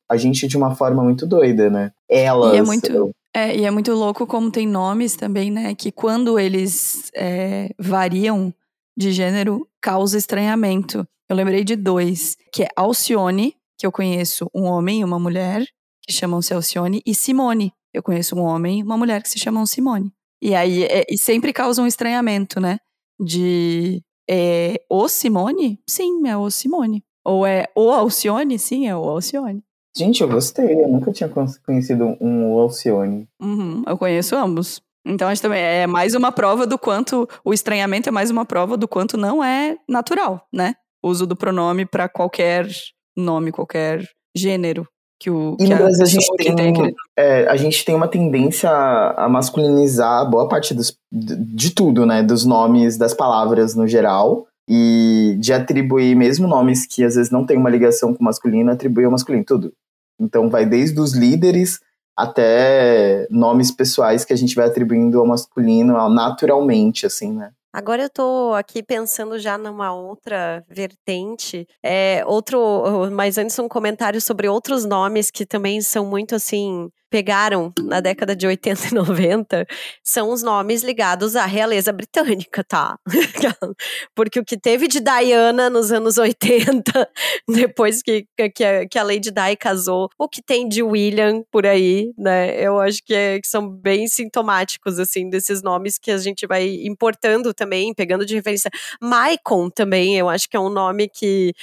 a 0.09 0.17
gente 0.17 0.47
de 0.47 0.57
uma 0.57 0.75
forma 0.75 1.03
muito 1.03 1.25
doida, 1.25 1.69
né? 1.69 1.91
Elas. 2.09 2.53
E 2.53 2.57
é 2.57 2.61
muito- 2.61 3.11
É, 3.35 3.55
e 3.57 3.65
é 3.65 3.71
muito 3.71 3.93
louco 3.93 4.27
como 4.27 4.51
tem 4.51 4.67
nomes 4.67 5.15
também, 5.15 5.49
né? 5.51 5.73
Que 5.73 5.91
quando 5.91 6.37
eles 6.37 7.09
é, 7.15 7.69
variam 7.79 8.53
de 8.95 9.11
gênero, 9.11 9.67
causa 9.81 10.17
estranhamento. 10.17 11.07
Eu 11.29 11.35
lembrei 11.35 11.63
de 11.63 11.75
dois, 11.75 12.37
que 12.53 12.63
é 12.63 12.67
Alcione, 12.75 13.55
que 13.79 13.87
eu 13.87 13.91
conheço 13.91 14.47
um 14.53 14.65
homem 14.65 15.01
e 15.01 15.03
uma 15.03 15.17
mulher, 15.17 15.65
que 16.05 16.13
chamam-se 16.13 16.53
Alcione, 16.53 17.01
e 17.05 17.15
Simone. 17.15 17.73
Eu 17.93 18.03
conheço 18.03 18.35
um 18.35 18.41
homem 18.41 18.79
e 18.79 18.83
uma 18.83 18.97
mulher 18.97 19.23
que 19.23 19.29
se 19.29 19.39
chamam 19.39 19.65
Simone. 19.65 20.11
E 20.41 20.53
aí, 20.53 20.83
é- 20.83 21.05
e 21.09 21.17
sempre 21.17 21.51
causa 21.53 21.81
um 21.81 21.87
estranhamento, 21.87 22.59
né? 22.59 22.77
De 23.19 24.01
é, 24.29 24.79
o 24.89 25.07
Simone? 25.07 25.79
Sim, 25.89 26.27
é 26.27 26.37
o 26.37 26.49
Simone. 26.51 27.03
Ou 27.25 27.45
é 27.47 27.65
o 27.75 27.89
Alcione? 27.91 28.59
Sim, 28.59 28.87
é 28.87 28.95
o 28.95 29.03
Alcione. 29.09 29.63
Gente, 29.95 30.21
eu 30.21 30.27
gostei. 30.29 30.73
Eu 30.83 30.87
nunca 30.87 31.11
tinha 31.11 31.29
con- 31.29 31.45
conhecido 31.65 32.17
um 32.19 32.57
Alcione. 32.57 33.27
Uhum, 33.41 33.83
eu 33.85 33.97
conheço 33.97 34.35
ambos. 34.35 34.81
Então, 35.05 35.27
acho 35.27 35.41
também 35.41 35.61
é 35.61 35.85
mais 35.85 36.15
uma 36.15 36.31
prova 36.31 36.65
do 36.65 36.77
quanto 36.79 37.27
o 37.43 37.53
estranhamento 37.53 38.07
é 38.07 38.11
mais 38.11 38.31
uma 38.31 38.45
prova 38.45 38.77
do 38.77 38.87
quanto 38.87 39.17
não 39.17 39.43
é 39.43 39.75
natural, 39.87 40.47
né? 40.51 40.75
O 41.03 41.09
uso 41.09 41.27
do 41.27 41.35
pronome 41.35 41.85
para 41.85 42.07
qualquer 42.07 42.67
nome, 43.15 43.51
qualquer 43.51 44.01
gênero 44.35 44.87
que 45.19 45.29
o 45.29 45.55
E 45.59 45.65
que 45.65 45.73
Brasil 45.73 46.03
a 46.03 46.07
gente 46.07 46.35
tem, 46.37 46.69
aquele- 46.69 46.95
é, 47.17 47.47
a 47.47 47.55
gente 47.57 47.85
tem 47.85 47.93
uma 47.95 48.07
tendência 48.07 48.69
a 48.69 49.25
a 49.25 49.29
masculinizar 49.29 50.29
boa 50.29 50.47
parte 50.47 50.73
dos, 50.73 50.97
de, 51.11 51.35
de 51.35 51.69
tudo, 51.71 52.05
né? 52.05 52.23
Dos 52.23 52.45
nomes, 52.45 52.97
das 52.97 53.13
palavras 53.13 53.75
no 53.75 53.85
geral. 53.87 54.47
E 54.69 55.35
de 55.39 55.51
atribuir 55.51 56.15
mesmo 56.15 56.47
nomes 56.47 56.85
que 56.85 57.03
às 57.03 57.15
vezes 57.15 57.29
não 57.29 57.45
tem 57.45 57.57
uma 57.57 57.69
ligação 57.69 58.13
com 58.13 58.21
o 58.21 58.23
masculino, 58.23 58.71
atribuir 58.71 59.03
ao 59.03 59.11
masculino, 59.11 59.43
tudo. 59.43 59.73
Então 60.19 60.49
vai 60.49 60.65
desde 60.65 60.99
os 60.99 61.13
líderes 61.13 61.79
até 62.15 63.27
nomes 63.29 63.71
pessoais 63.71 64.23
que 64.23 64.33
a 64.33 64.35
gente 64.35 64.55
vai 64.55 64.67
atribuindo 64.67 65.19
ao 65.19 65.27
masculino 65.27 65.93
naturalmente, 66.09 67.05
assim, 67.05 67.33
né? 67.33 67.51
Agora 67.73 68.03
eu 68.03 68.09
tô 68.09 68.53
aqui 68.53 68.83
pensando 68.83 69.39
já 69.39 69.57
numa 69.57 69.91
outra 69.91 70.63
vertente. 70.69 71.67
É, 71.81 72.23
outro, 72.27 73.09
mas 73.11 73.39
antes 73.39 73.57
um 73.57 73.67
comentário 73.67 74.21
sobre 74.21 74.47
outros 74.47 74.85
nomes 74.85 75.31
que 75.31 75.43
também 75.43 75.81
são 75.81 76.05
muito 76.05 76.35
assim 76.35 76.87
pegaram 77.13 77.71
na 77.79 77.99
década 77.99 78.35
de 78.35 78.47
80 78.47 78.87
e 78.87 78.93
90 78.95 79.67
são 80.03 80.31
os 80.31 80.41
nomes 80.41 80.81
ligados 80.81 81.35
à 81.35 81.45
realeza 81.45 81.93
britânica, 81.93 82.63
tá? 82.63 82.97
Porque 84.15 84.39
o 84.39 84.43
que 84.43 84.57
teve 84.57 84.87
de 84.87 84.99
Diana 84.99 85.69
nos 85.69 85.91
anos 85.91 86.17
80, 86.17 86.91
depois 87.47 88.01
que, 88.01 88.25
que, 88.55 88.63
a, 88.63 88.87
que 88.87 88.97
a 88.97 89.03
Lady 89.03 89.29
Di 89.29 89.55
casou, 89.59 90.09
o 90.17 90.27
que 90.27 90.41
tem 90.41 90.67
de 90.67 90.81
William 90.81 91.43
por 91.51 91.67
aí, 91.67 92.11
né? 92.17 92.59
Eu 92.59 92.79
acho 92.79 93.03
que, 93.05 93.13
é, 93.13 93.39
que 93.39 93.47
são 93.47 93.69
bem 93.69 94.07
sintomáticos, 94.07 94.97
assim, 94.97 95.29
desses 95.29 95.61
nomes 95.61 95.99
que 95.99 96.09
a 96.09 96.17
gente 96.17 96.47
vai 96.47 96.67
importando 96.83 97.53
também, 97.53 97.93
pegando 97.93 98.25
de 98.25 98.33
referência. 98.33 98.71
Maicon 98.99 99.69
também, 99.69 100.17
eu 100.17 100.29
acho 100.29 100.49
que 100.49 100.57
é 100.57 100.59
um 100.59 100.69
nome 100.69 101.07
que 101.07 101.53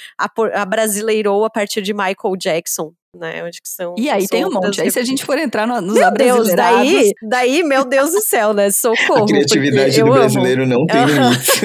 abrasileirou 0.53 1.43
a 1.43 1.49
partir 1.49 1.81
de 1.81 1.93
Michael 1.93 2.37
Jackson, 2.37 2.93
né? 3.15 3.41
Acho 3.41 3.61
que 3.61 3.69
são. 3.69 3.95
E 3.97 4.09
aí 4.09 4.27
tem 4.27 4.45
um 4.45 4.51
monte. 4.51 4.81
Aí 4.81 4.89
se 4.89 4.99
a 4.99 5.03
gente 5.03 5.25
for 5.25 5.37
entrar 5.37 5.67
no, 5.67 5.81
nos 5.81 5.95
meu 5.95 6.11
Deus, 6.11 6.53
daí, 6.55 7.11
daí, 7.21 7.63
meu 7.63 7.85
Deus 7.85 8.11
do 8.11 8.21
céu, 8.21 8.53
né? 8.53 8.71
Socorro. 8.71 9.23
A 9.23 9.27
criatividade 9.27 10.01
do 10.01 10.11
brasileiro 10.11 10.63
amo. 10.63 10.71
não 10.73 10.85
tem 10.85 11.05
limite. 11.05 11.61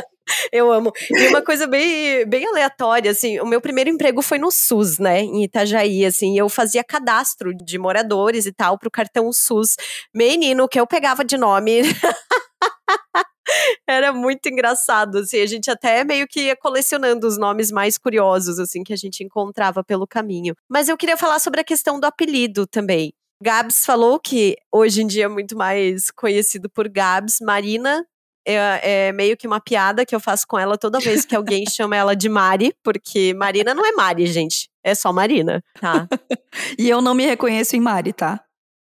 Eu 0.52 0.70
amo. 0.70 0.92
E 1.10 1.26
uma 1.26 1.42
coisa 1.42 1.66
bem, 1.66 2.24
bem 2.24 2.46
aleatória, 2.46 3.10
assim, 3.10 3.40
o 3.40 3.46
meu 3.46 3.60
primeiro 3.60 3.90
emprego 3.90 4.22
foi 4.22 4.38
no 4.38 4.48
SUS, 4.52 4.96
né, 4.96 5.22
em 5.22 5.42
Itajaí, 5.42 6.04
assim, 6.04 6.38
eu 6.38 6.48
fazia 6.48 6.84
cadastro 6.84 7.52
de 7.52 7.76
moradores 7.78 8.46
e 8.46 8.52
tal 8.52 8.78
pro 8.78 8.88
cartão 8.90 9.32
SUS. 9.32 9.74
Menino, 10.14 10.68
que 10.68 10.78
eu 10.78 10.86
pegava 10.86 11.24
de 11.24 11.36
nome. 11.36 11.82
Era 13.88 14.12
muito 14.12 14.48
engraçado, 14.48 15.18
assim, 15.18 15.40
a 15.40 15.46
gente 15.46 15.70
até 15.70 16.04
meio 16.04 16.26
que 16.28 16.42
ia 16.42 16.56
colecionando 16.56 17.26
os 17.26 17.38
nomes 17.38 17.70
mais 17.72 17.98
curiosos, 17.98 18.58
assim, 18.58 18.82
que 18.82 18.92
a 18.92 18.96
gente 18.96 19.24
encontrava 19.24 19.82
pelo 19.82 20.06
caminho. 20.06 20.54
Mas 20.68 20.88
eu 20.88 20.96
queria 20.96 21.16
falar 21.16 21.38
sobre 21.38 21.60
a 21.60 21.64
questão 21.64 21.98
do 21.98 22.04
apelido 22.04 22.66
também. 22.66 23.12
Gabs 23.42 23.84
falou 23.86 24.20
que 24.20 24.56
hoje 24.70 25.02
em 25.02 25.06
dia 25.06 25.24
é 25.24 25.28
muito 25.28 25.56
mais 25.56 26.10
conhecido 26.10 26.68
por 26.68 26.88
Gabs. 26.88 27.38
Marina 27.40 28.04
é, 28.46 29.06
é, 29.08 29.12
meio 29.12 29.36
que 29.36 29.46
uma 29.46 29.60
piada 29.60 30.04
que 30.04 30.14
eu 30.14 30.20
faço 30.20 30.46
com 30.46 30.58
ela 30.58 30.76
toda 30.76 31.00
vez 31.00 31.24
que 31.24 31.34
alguém 31.34 31.64
chama 31.68 31.96
ela 31.96 32.14
de 32.14 32.28
Mari, 32.28 32.74
porque 32.82 33.34
Marina 33.34 33.74
não 33.74 33.86
é 33.86 33.92
Mari, 33.92 34.26
gente. 34.26 34.68
É 34.82 34.94
só 34.94 35.12
Marina, 35.12 35.62
tá? 35.80 36.06
e 36.78 36.88
eu 36.88 37.00
não 37.00 37.14
me 37.14 37.24
reconheço 37.24 37.76
em 37.76 37.80
Mari, 37.80 38.12
tá? 38.12 38.42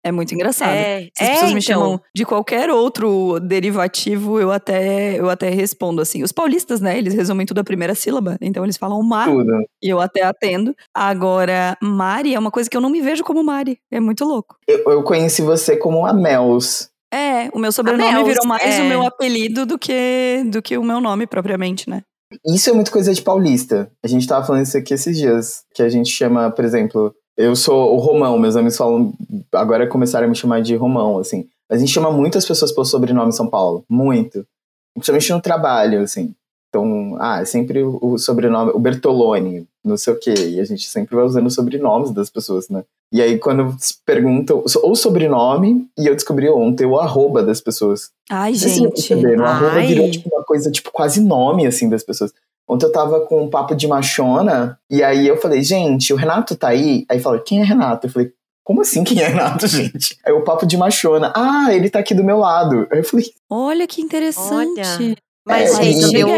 É 0.04 0.12
muito 0.12 0.32
engraçado. 0.34 0.70
É, 0.70 1.08
Se 1.16 1.22
as 1.22 1.28
é, 1.28 1.32
pessoas 1.32 1.52
me 1.52 1.60
então. 1.60 1.74
chamam 1.74 2.00
de 2.14 2.24
qualquer 2.24 2.70
outro 2.70 3.40
derivativo, 3.40 4.38
eu 4.40 4.50
até, 4.52 5.18
eu 5.18 5.28
até 5.28 5.50
respondo 5.50 6.00
assim. 6.00 6.22
Os 6.22 6.32
paulistas, 6.32 6.80
né, 6.80 6.96
eles 6.96 7.14
resumem 7.14 7.46
tudo 7.46 7.58
a 7.58 7.64
primeira 7.64 7.94
sílaba, 7.94 8.38
então 8.40 8.64
eles 8.64 8.76
falam 8.76 9.02
mar, 9.02 9.28
tudo. 9.28 9.52
e 9.82 9.88
eu 9.88 10.00
até 10.00 10.22
atendo. 10.22 10.74
Agora, 10.94 11.76
Mari 11.82 12.34
é 12.34 12.38
uma 12.38 12.50
coisa 12.50 12.70
que 12.70 12.76
eu 12.76 12.80
não 12.80 12.90
me 12.90 13.00
vejo 13.00 13.24
como 13.24 13.42
Mari. 13.42 13.78
É 13.90 14.00
muito 14.00 14.24
louco. 14.24 14.56
Eu, 14.66 14.78
eu 14.86 15.02
conheci 15.02 15.42
você 15.42 15.76
como 15.76 16.06
a 16.06 16.12
Mels. 16.12 16.90
É, 17.12 17.48
o 17.54 17.58
meu 17.58 17.72
sobrenome 17.72 18.12
Mels, 18.12 18.26
virou 18.26 18.46
mais 18.46 18.78
é. 18.78 18.82
o 18.82 18.84
meu 18.84 19.06
apelido 19.06 19.64
do 19.64 19.78
que, 19.78 20.44
do 20.50 20.60
que 20.60 20.76
o 20.76 20.84
meu 20.84 21.00
nome 21.00 21.26
propriamente, 21.26 21.88
né? 21.88 22.02
Isso 22.46 22.68
é 22.68 22.72
muito 22.72 22.92
coisa 22.92 23.12
de 23.12 23.22
paulista. 23.22 23.90
A 24.04 24.08
gente 24.08 24.26
tava 24.26 24.46
falando 24.46 24.64
isso 24.64 24.76
aqui 24.76 24.92
esses 24.92 25.16
dias, 25.16 25.64
que 25.74 25.82
a 25.82 25.88
gente 25.88 26.10
chama, 26.10 26.50
por 26.50 26.64
exemplo, 26.64 27.14
eu 27.38 27.54
sou 27.54 27.94
o 27.94 27.98
Romão, 27.98 28.36
meus 28.36 28.56
amigos 28.56 28.76
falam, 28.76 29.14
agora 29.52 29.86
começaram 29.86 30.26
a 30.26 30.28
me 30.28 30.34
chamar 30.34 30.60
de 30.60 30.74
Romão, 30.74 31.18
assim. 31.18 31.48
A 31.70 31.76
gente 31.76 31.92
chama 31.92 32.10
muitas 32.10 32.44
pessoas 32.44 32.72
pelo 32.72 32.84
sobrenome 32.84 33.32
São 33.32 33.46
Paulo, 33.46 33.84
muito. 33.88 34.44
Principalmente 34.92 35.32
no 35.32 35.40
trabalho, 35.40 36.00
assim. 36.00 36.34
Então, 36.68 37.16
ah, 37.20 37.40
é 37.40 37.44
sempre 37.44 37.82
o, 37.82 38.18
sobrenome, 38.18 38.72
o 38.74 38.78
Bertolone, 38.80 39.66
não 39.84 39.96
sei 39.96 40.12
o 40.12 40.18
quê. 40.18 40.34
E 40.34 40.60
a 40.60 40.64
gente 40.64 40.90
sempre 40.90 41.14
vai 41.14 41.24
usando 41.24 41.46
os 41.46 41.54
sobrenomes 41.54 42.10
das 42.10 42.28
pessoas, 42.28 42.68
né? 42.68 42.84
E 43.12 43.22
aí, 43.22 43.38
quando 43.38 43.74
perguntam 44.04 44.62
o 44.64 44.94
sobrenome, 44.94 45.88
e 45.96 46.06
eu 46.06 46.14
descobri 46.14 46.48
ontem 46.50 46.84
o 46.86 46.98
arroba 46.98 47.42
das 47.42 47.60
pessoas. 47.60 48.10
Ai, 48.28 48.52
gente. 48.52 49.14
O 49.14 49.44
arroba 49.44 49.80
virou 49.80 50.10
tipo, 50.10 50.28
uma 50.30 50.44
coisa, 50.44 50.70
tipo, 50.70 50.90
quase 50.90 51.20
nome, 51.20 51.66
assim, 51.66 51.88
das 51.88 52.02
pessoas. 52.02 52.34
Ontem 52.68 52.84
eu 52.84 52.92
tava 52.92 53.20
com 53.20 53.44
um 53.44 53.48
papo 53.48 53.74
de 53.74 53.88
machona, 53.88 54.78
e 54.90 55.02
aí 55.02 55.26
eu 55.26 55.38
falei, 55.38 55.62
gente, 55.62 56.12
o 56.12 56.16
Renato 56.16 56.54
tá 56.54 56.68
aí? 56.68 57.06
Aí 57.08 57.18
falou, 57.18 57.40
quem 57.40 57.60
é 57.60 57.64
Renato? 57.64 58.06
Eu 58.06 58.10
falei, 58.10 58.30
como 58.62 58.82
assim 58.82 59.02
quem 59.02 59.22
é 59.22 59.28
Renato, 59.28 59.64
gente? 59.66 60.18
Aí 60.24 60.32
o 60.32 60.44
papo 60.44 60.66
de 60.66 60.76
machona, 60.76 61.32
ah, 61.34 61.72
ele 61.72 61.88
tá 61.88 61.98
aqui 61.98 62.14
do 62.14 62.22
meu 62.22 62.36
lado. 62.38 62.86
Aí 62.92 62.98
eu 62.98 63.04
falei, 63.04 63.26
olha 63.48 63.86
que 63.86 64.02
interessante. 64.02 64.80
Olha. 64.80 65.16
Mas, 65.48 65.78
é, 65.78 65.82
gente, 65.82 66.14
eu, 66.14 66.28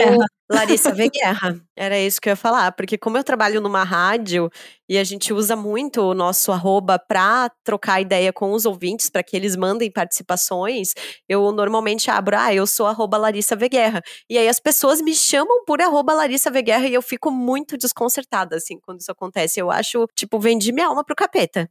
Larissa 0.49 0.93
vê 0.95 1.09
guerra. 1.09 1.61
Era 1.77 1.99
isso 1.99 2.21
que 2.21 2.29
eu 2.29 2.33
ia 2.33 2.37
falar. 2.37 2.73
Porque 2.73 2.97
como 2.97 3.19
eu 3.19 3.25
trabalho 3.25 3.61
numa 3.61 3.83
rádio 3.83 4.49
e 4.89 4.97
a 4.99 5.05
gente 5.05 5.33
usa 5.33 5.57
muito 5.57 6.01
o 6.01 6.15
nosso 6.15 6.53
arroba 6.53 6.99
pra 6.99 7.51
trocar 7.65 8.01
ideia 8.01 8.33
com 8.33 8.53
os 8.53 8.65
ouvintes, 8.67 9.11
para 9.11 9.23
que 9.23 9.37
eles 9.37 9.57
mandem 9.57 9.91
participações, 9.91 10.93
eu 11.29 11.51
normalmente 11.53 12.11
abro, 12.11 12.37
ah, 12.37 12.55
eu 12.55 12.67
sou 12.67 12.87
arroba 12.87 13.17
Larissa 13.17 13.57
Veguerra. 13.57 14.01
E 14.29 14.39
aí 14.39 14.49
as 14.49 14.61
pessoas 14.61 15.01
me 15.01 15.15
chamam 15.15 15.65
por 15.65 15.81
arroba 15.81 16.13
Larissa 16.13 16.51
Veguerra 16.51 16.87
e 16.87 16.95
eu 16.95 17.03
fico 17.03 17.31
muito 17.31 17.77
desconcertada, 17.77 18.57
assim, 18.57 18.79
quando 18.81 19.01
isso 19.01 19.11
acontece. 19.11 19.61
Eu 19.61 19.71
acho, 19.71 20.07
tipo, 20.15 20.39
vendi 20.39 20.73
minha 20.73 20.87
alma 20.87 21.05
pro 21.05 21.17
capeta. 21.17 21.69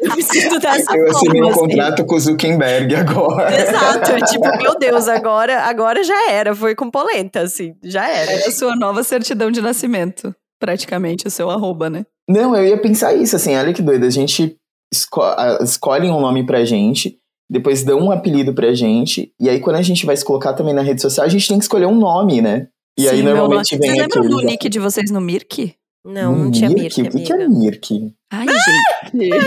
Eu 0.00 0.10
preciso 0.12 0.58
dessa 0.58 0.96
Eu 0.96 1.10
assinei 1.10 1.42
um 1.42 1.48
assim. 1.48 1.60
contrato 1.60 2.04
com 2.04 2.14
o 2.14 2.20
Zuckerberg 2.20 2.94
agora. 2.94 3.60
Exato. 3.60 4.10
É 4.12 4.20
tipo, 4.20 4.56
meu 4.58 4.78
Deus, 4.78 5.08
agora, 5.08 5.62
agora 5.62 6.02
já 6.02 6.30
era. 6.30 6.54
Foi 6.54 6.74
com 6.74 6.90
polenta 6.90 7.40
assim, 7.40 7.74
já 7.82 8.08
era. 8.08 8.32
É 8.32 8.46
a 8.46 8.50
sua 8.50 8.76
nova 8.76 9.02
certidão 9.02 9.50
de 9.50 9.60
nascimento, 9.60 10.34
praticamente, 10.60 11.26
o 11.26 11.30
seu 11.30 11.50
arroba, 11.50 11.88
né? 11.88 12.04
Não, 12.28 12.54
eu 12.54 12.66
ia 12.66 12.80
pensar 12.80 13.14
isso, 13.14 13.36
assim, 13.36 13.56
olha 13.56 13.72
que 13.72 13.80
doido, 13.80 14.04
a 14.04 14.10
gente 14.10 14.56
esco 14.92 15.22
escolhe 15.62 16.08
um 16.10 16.20
nome 16.20 16.44
pra 16.44 16.64
gente, 16.64 17.18
depois 17.50 17.82
dão 17.82 17.98
um 18.00 18.10
apelido 18.10 18.54
pra 18.54 18.74
gente, 18.74 19.32
e 19.40 19.48
aí 19.48 19.60
quando 19.60 19.76
a 19.76 19.82
gente 19.82 20.04
vai 20.04 20.16
se 20.16 20.24
colocar 20.24 20.52
também 20.52 20.74
na 20.74 20.82
rede 20.82 21.00
social, 21.00 21.24
a 21.24 21.30
gente 21.30 21.48
tem 21.48 21.58
que 21.58 21.64
escolher 21.64 21.86
um 21.86 21.94
nome, 21.94 22.42
né? 22.42 22.68
E 22.98 23.02
Sim, 23.02 23.08
aí 23.08 23.22
normalmente 23.22 23.78
vem 23.78 23.90
Você 23.90 23.96
lembra 23.96 24.22
do 24.22 24.40
nick 24.42 24.68
de 24.68 24.78
vocês 24.78 25.10
no 25.10 25.20
Mirk? 25.20 25.72
Não, 26.04 26.34
não 26.36 26.50
tinha 26.50 26.70
Mirk. 26.70 27.02
O 27.02 27.10
que, 27.10 27.20
que 27.20 27.32
é 27.32 27.48
Mirk? 27.48 28.14
Ai, 28.30 28.46
gente. 28.46 29.30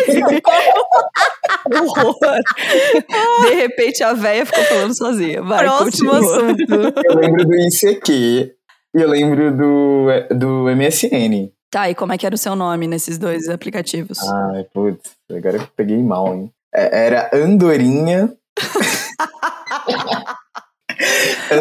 De 3.47 3.53
repente 3.55 4.03
a 4.03 4.13
véia 4.13 4.45
ficou 4.45 4.63
falando 4.63 4.95
sozinha. 4.97 5.41
Vai, 5.41 5.63
Próximo 5.65 6.11
continua. 6.11 6.37
assunto. 6.37 6.73
Eu 7.05 7.15
lembro 7.15 7.45
do 7.45 7.55
ICQ 7.55 8.11
e 8.13 9.01
eu 9.01 9.09
lembro 9.09 9.55
do, 9.55 10.07
do 10.35 10.75
MSN. 10.75 11.51
Tá, 11.69 11.89
e 11.89 11.95
como 11.95 12.11
é 12.11 12.17
que 12.17 12.25
era 12.25 12.35
o 12.35 12.37
seu 12.37 12.55
nome 12.55 12.85
nesses 12.87 13.17
dois 13.17 13.47
aplicativos? 13.47 14.19
Ai, 14.19 14.65
putz, 14.73 15.11
agora 15.29 15.57
eu 15.57 15.67
peguei 15.75 15.97
mal, 16.03 16.33
hein? 16.33 16.51
É, 16.73 17.05
era 17.05 17.29
Andorinha. 17.33 18.33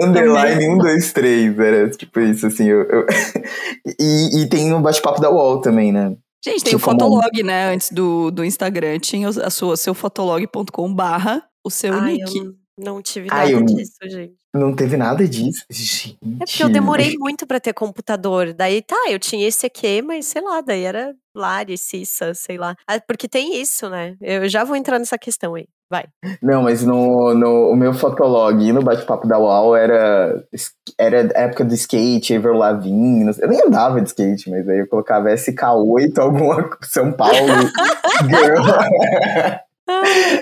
Underline 0.03 0.63
123, 0.63 1.59
era 1.59 1.91
tipo 1.91 2.21
isso, 2.21 2.47
assim. 2.47 2.69
Eu, 2.69 2.83
eu... 2.83 3.07
e, 3.99 4.43
e 4.43 4.49
tem 4.49 4.73
o 4.73 4.81
bate-papo 4.81 5.21
da 5.21 5.31
UOL 5.31 5.61
também, 5.61 5.93
né? 5.93 6.17
Gente, 6.45 6.65
tem 6.65 6.75
o 6.75 6.79
Fotolog, 6.79 7.43
né? 7.43 7.73
Antes 7.73 7.91
do, 7.91 8.31
do 8.31 8.45
Instagram, 8.45 8.99
tinha 8.99 9.29
a 9.29 9.51
sua, 9.51 9.77
seu 9.77 9.93
fotolog.com 9.93 10.95
barra 10.95 11.43
o 11.63 11.71
seu 11.71 11.93
Ai, 11.93 12.15
nick. 12.15 12.39
Eu 12.39 12.55
não 12.79 13.03
tive 13.03 13.29
nada 13.29 13.43
Ai, 13.43 13.55
eu... 13.55 13.63
disso, 13.63 13.99
gente. 14.05 14.41
Não 14.53 14.75
teve 14.75 14.97
nada 14.97 15.29
disso. 15.29 15.65
Gente. 15.71 16.19
É 16.41 16.45
porque 16.45 16.65
eu 16.65 16.69
demorei 16.69 17.15
muito 17.19 17.47
para 17.47 17.61
ter 17.61 17.73
computador. 17.73 18.53
Daí 18.53 18.83
tá, 18.83 18.97
eu 19.09 19.19
tinha 19.19 19.47
esse 19.47 19.67
aqui, 19.67 20.03
mas 20.03 20.27
sei 20.27 20.43
lá, 20.43 20.61
daí 20.61 20.83
era 20.83 21.15
Lari, 21.35 21.79
Cissa, 21.79 22.35
sei 22.35 22.59
lá. 22.59 22.75
Ah, 22.87 22.99
porque 23.01 23.29
tem 23.29 23.61
isso, 23.61 23.89
né? 23.89 24.17
Eu 24.21 24.49
já 24.49 24.65
vou 24.65 24.75
entrar 24.75 24.99
nessa 24.99 25.19
questão 25.19 25.55
aí. 25.55 25.69
Vai. 25.91 26.05
Não, 26.41 26.63
mas 26.63 26.85
no, 26.85 27.35
no 27.35 27.73
o 27.73 27.77
meu 27.77 27.93
fotolog 27.93 28.63
e 28.63 28.73
no 28.73 28.81
bate-papo 28.81 29.27
da 29.27 29.41
UAU 29.41 29.75
era, 29.75 30.45
era 30.97 31.29
época 31.35 31.65
do 31.65 31.75
skate, 31.75 32.33
Ever 32.33 32.55
Lavigne. 32.55 33.29
Eu 33.41 33.49
nem 33.49 33.61
andava 33.67 34.01
de 34.01 34.09
skate, 34.09 34.49
mas 34.49 34.69
aí 34.69 34.79
eu 34.79 34.87
colocava 34.87 35.31
SK8, 35.31 36.17
alguma 36.19 36.71
São 36.83 37.11
Paulo. 37.11 37.35
girl. 38.23 38.63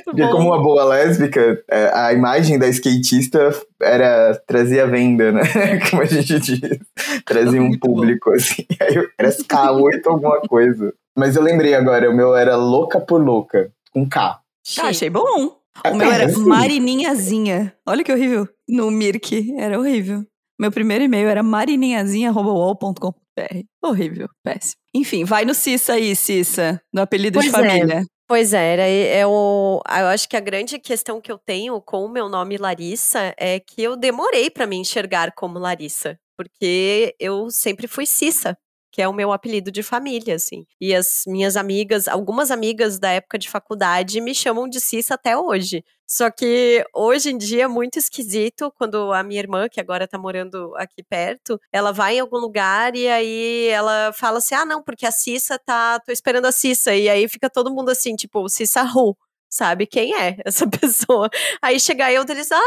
Porque 0.04 0.22
bom. 0.22 0.30
como 0.30 0.48
uma 0.48 0.62
boa 0.62 0.84
lésbica, 0.84 1.62
é, 1.70 1.90
a 1.94 2.12
imagem 2.12 2.58
da 2.58 2.68
skatista 2.68 3.50
era 3.80 4.38
trazia 4.46 4.86
venda, 4.86 5.32
né? 5.32 5.40
Como 5.88 6.02
a 6.02 6.04
gente 6.04 6.38
diz. 6.38 6.78
Trazia 7.24 7.62
um 7.62 7.78
público, 7.78 8.30
assim. 8.32 8.66
Aí 8.78 9.08
era 9.16 9.30
SK8 9.30 10.02
alguma 10.04 10.40
coisa. 10.42 10.92
Mas 11.16 11.34
eu 11.34 11.42
lembrei 11.42 11.74
agora, 11.74 12.10
o 12.10 12.14
meu 12.14 12.36
era 12.36 12.56
Louca 12.56 13.00
por 13.00 13.22
Louca, 13.22 13.70
com 13.92 14.06
K. 14.06 14.38
Ah, 14.78 14.88
achei 14.88 15.08
bom. 15.08 15.58
O 15.86 15.94
meu 15.94 16.10
era 16.10 16.26
Marininhazinha. 16.38 17.74
Olha 17.86 18.02
que 18.02 18.12
horrível. 18.12 18.48
No 18.68 18.90
Mirk, 18.90 19.54
era 19.56 19.78
horrível. 19.78 20.24
Meu 20.60 20.72
primeiro 20.72 21.04
e-mail 21.04 21.28
era 21.28 21.42
marininhazinha.com.br. 21.42 23.62
Horrível, 23.82 24.28
péssimo. 24.42 24.80
Enfim, 24.92 25.24
vai 25.24 25.44
no 25.44 25.54
Cissa 25.54 25.92
aí, 25.92 26.16
Cissa, 26.16 26.82
no 26.92 27.00
apelido 27.00 27.38
pois 27.38 27.46
de 27.46 27.50
é. 27.50 27.52
família. 27.52 28.04
Pois 28.26 28.52
é, 28.52 28.72
era, 28.72 28.82
é 28.82 29.26
o, 29.26 29.80
eu 29.88 30.06
acho 30.08 30.28
que 30.28 30.36
a 30.36 30.40
grande 30.40 30.78
questão 30.78 31.18
que 31.18 31.32
eu 31.32 31.38
tenho 31.38 31.80
com 31.80 32.04
o 32.04 32.10
meu 32.10 32.28
nome 32.28 32.58
Larissa 32.58 33.32
é 33.38 33.58
que 33.58 33.82
eu 33.82 33.96
demorei 33.96 34.50
para 34.50 34.66
me 34.66 34.76
enxergar 34.76 35.32
como 35.32 35.58
Larissa, 35.58 36.18
porque 36.36 37.14
eu 37.18 37.50
sempre 37.50 37.86
fui 37.86 38.04
Cissa. 38.04 38.54
Que 38.90 39.02
é 39.02 39.08
o 39.08 39.12
meu 39.12 39.32
apelido 39.32 39.70
de 39.70 39.82
família, 39.82 40.34
assim. 40.34 40.64
E 40.80 40.94
as 40.94 41.22
minhas 41.26 41.56
amigas, 41.56 42.08
algumas 42.08 42.50
amigas 42.50 42.98
da 42.98 43.10
época 43.10 43.38
de 43.38 43.48
faculdade 43.48 44.20
me 44.20 44.34
chamam 44.34 44.68
de 44.68 44.80
Cissa 44.80 45.14
até 45.14 45.36
hoje. 45.36 45.84
Só 46.06 46.30
que 46.30 46.84
hoje 46.94 47.30
em 47.30 47.36
dia 47.38 47.64
é 47.64 47.68
muito 47.68 47.98
esquisito 47.98 48.72
quando 48.78 49.12
a 49.12 49.22
minha 49.22 49.40
irmã, 49.40 49.68
que 49.68 49.80
agora 49.80 50.08
tá 50.08 50.18
morando 50.18 50.74
aqui 50.76 51.02
perto, 51.02 51.60
ela 51.70 51.92
vai 51.92 52.16
em 52.16 52.20
algum 52.20 52.38
lugar 52.38 52.96
e 52.96 53.06
aí 53.08 53.68
ela 53.68 54.12
fala 54.14 54.38
assim: 54.38 54.54
ah, 54.54 54.64
não, 54.64 54.82
porque 54.82 55.04
a 55.06 55.10
Cissa 55.10 55.58
tá. 55.58 56.00
tô 56.00 56.10
esperando 56.10 56.46
a 56.46 56.52
Cissa. 56.52 56.94
E 56.94 57.08
aí 57.08 57.28
fica 57.28 57.50
todo 57.50 57.70
mundo 57.74 57.90
assim, 57.90 58.16
tipo, 58.16 58.48
Cissa 58.48 58.82
Ru 58.82 59.16
sabe 59.48 59.86
quem 59.86 60.14
é 60.14 60.36
essa 60.44 60.66
pessoa. 60.68 61.28
Aí 61.62 61.80
chega 61.80 62.12
eu 62.12 62.24
deles, 62.24 62.50
ah, 62.52 62.60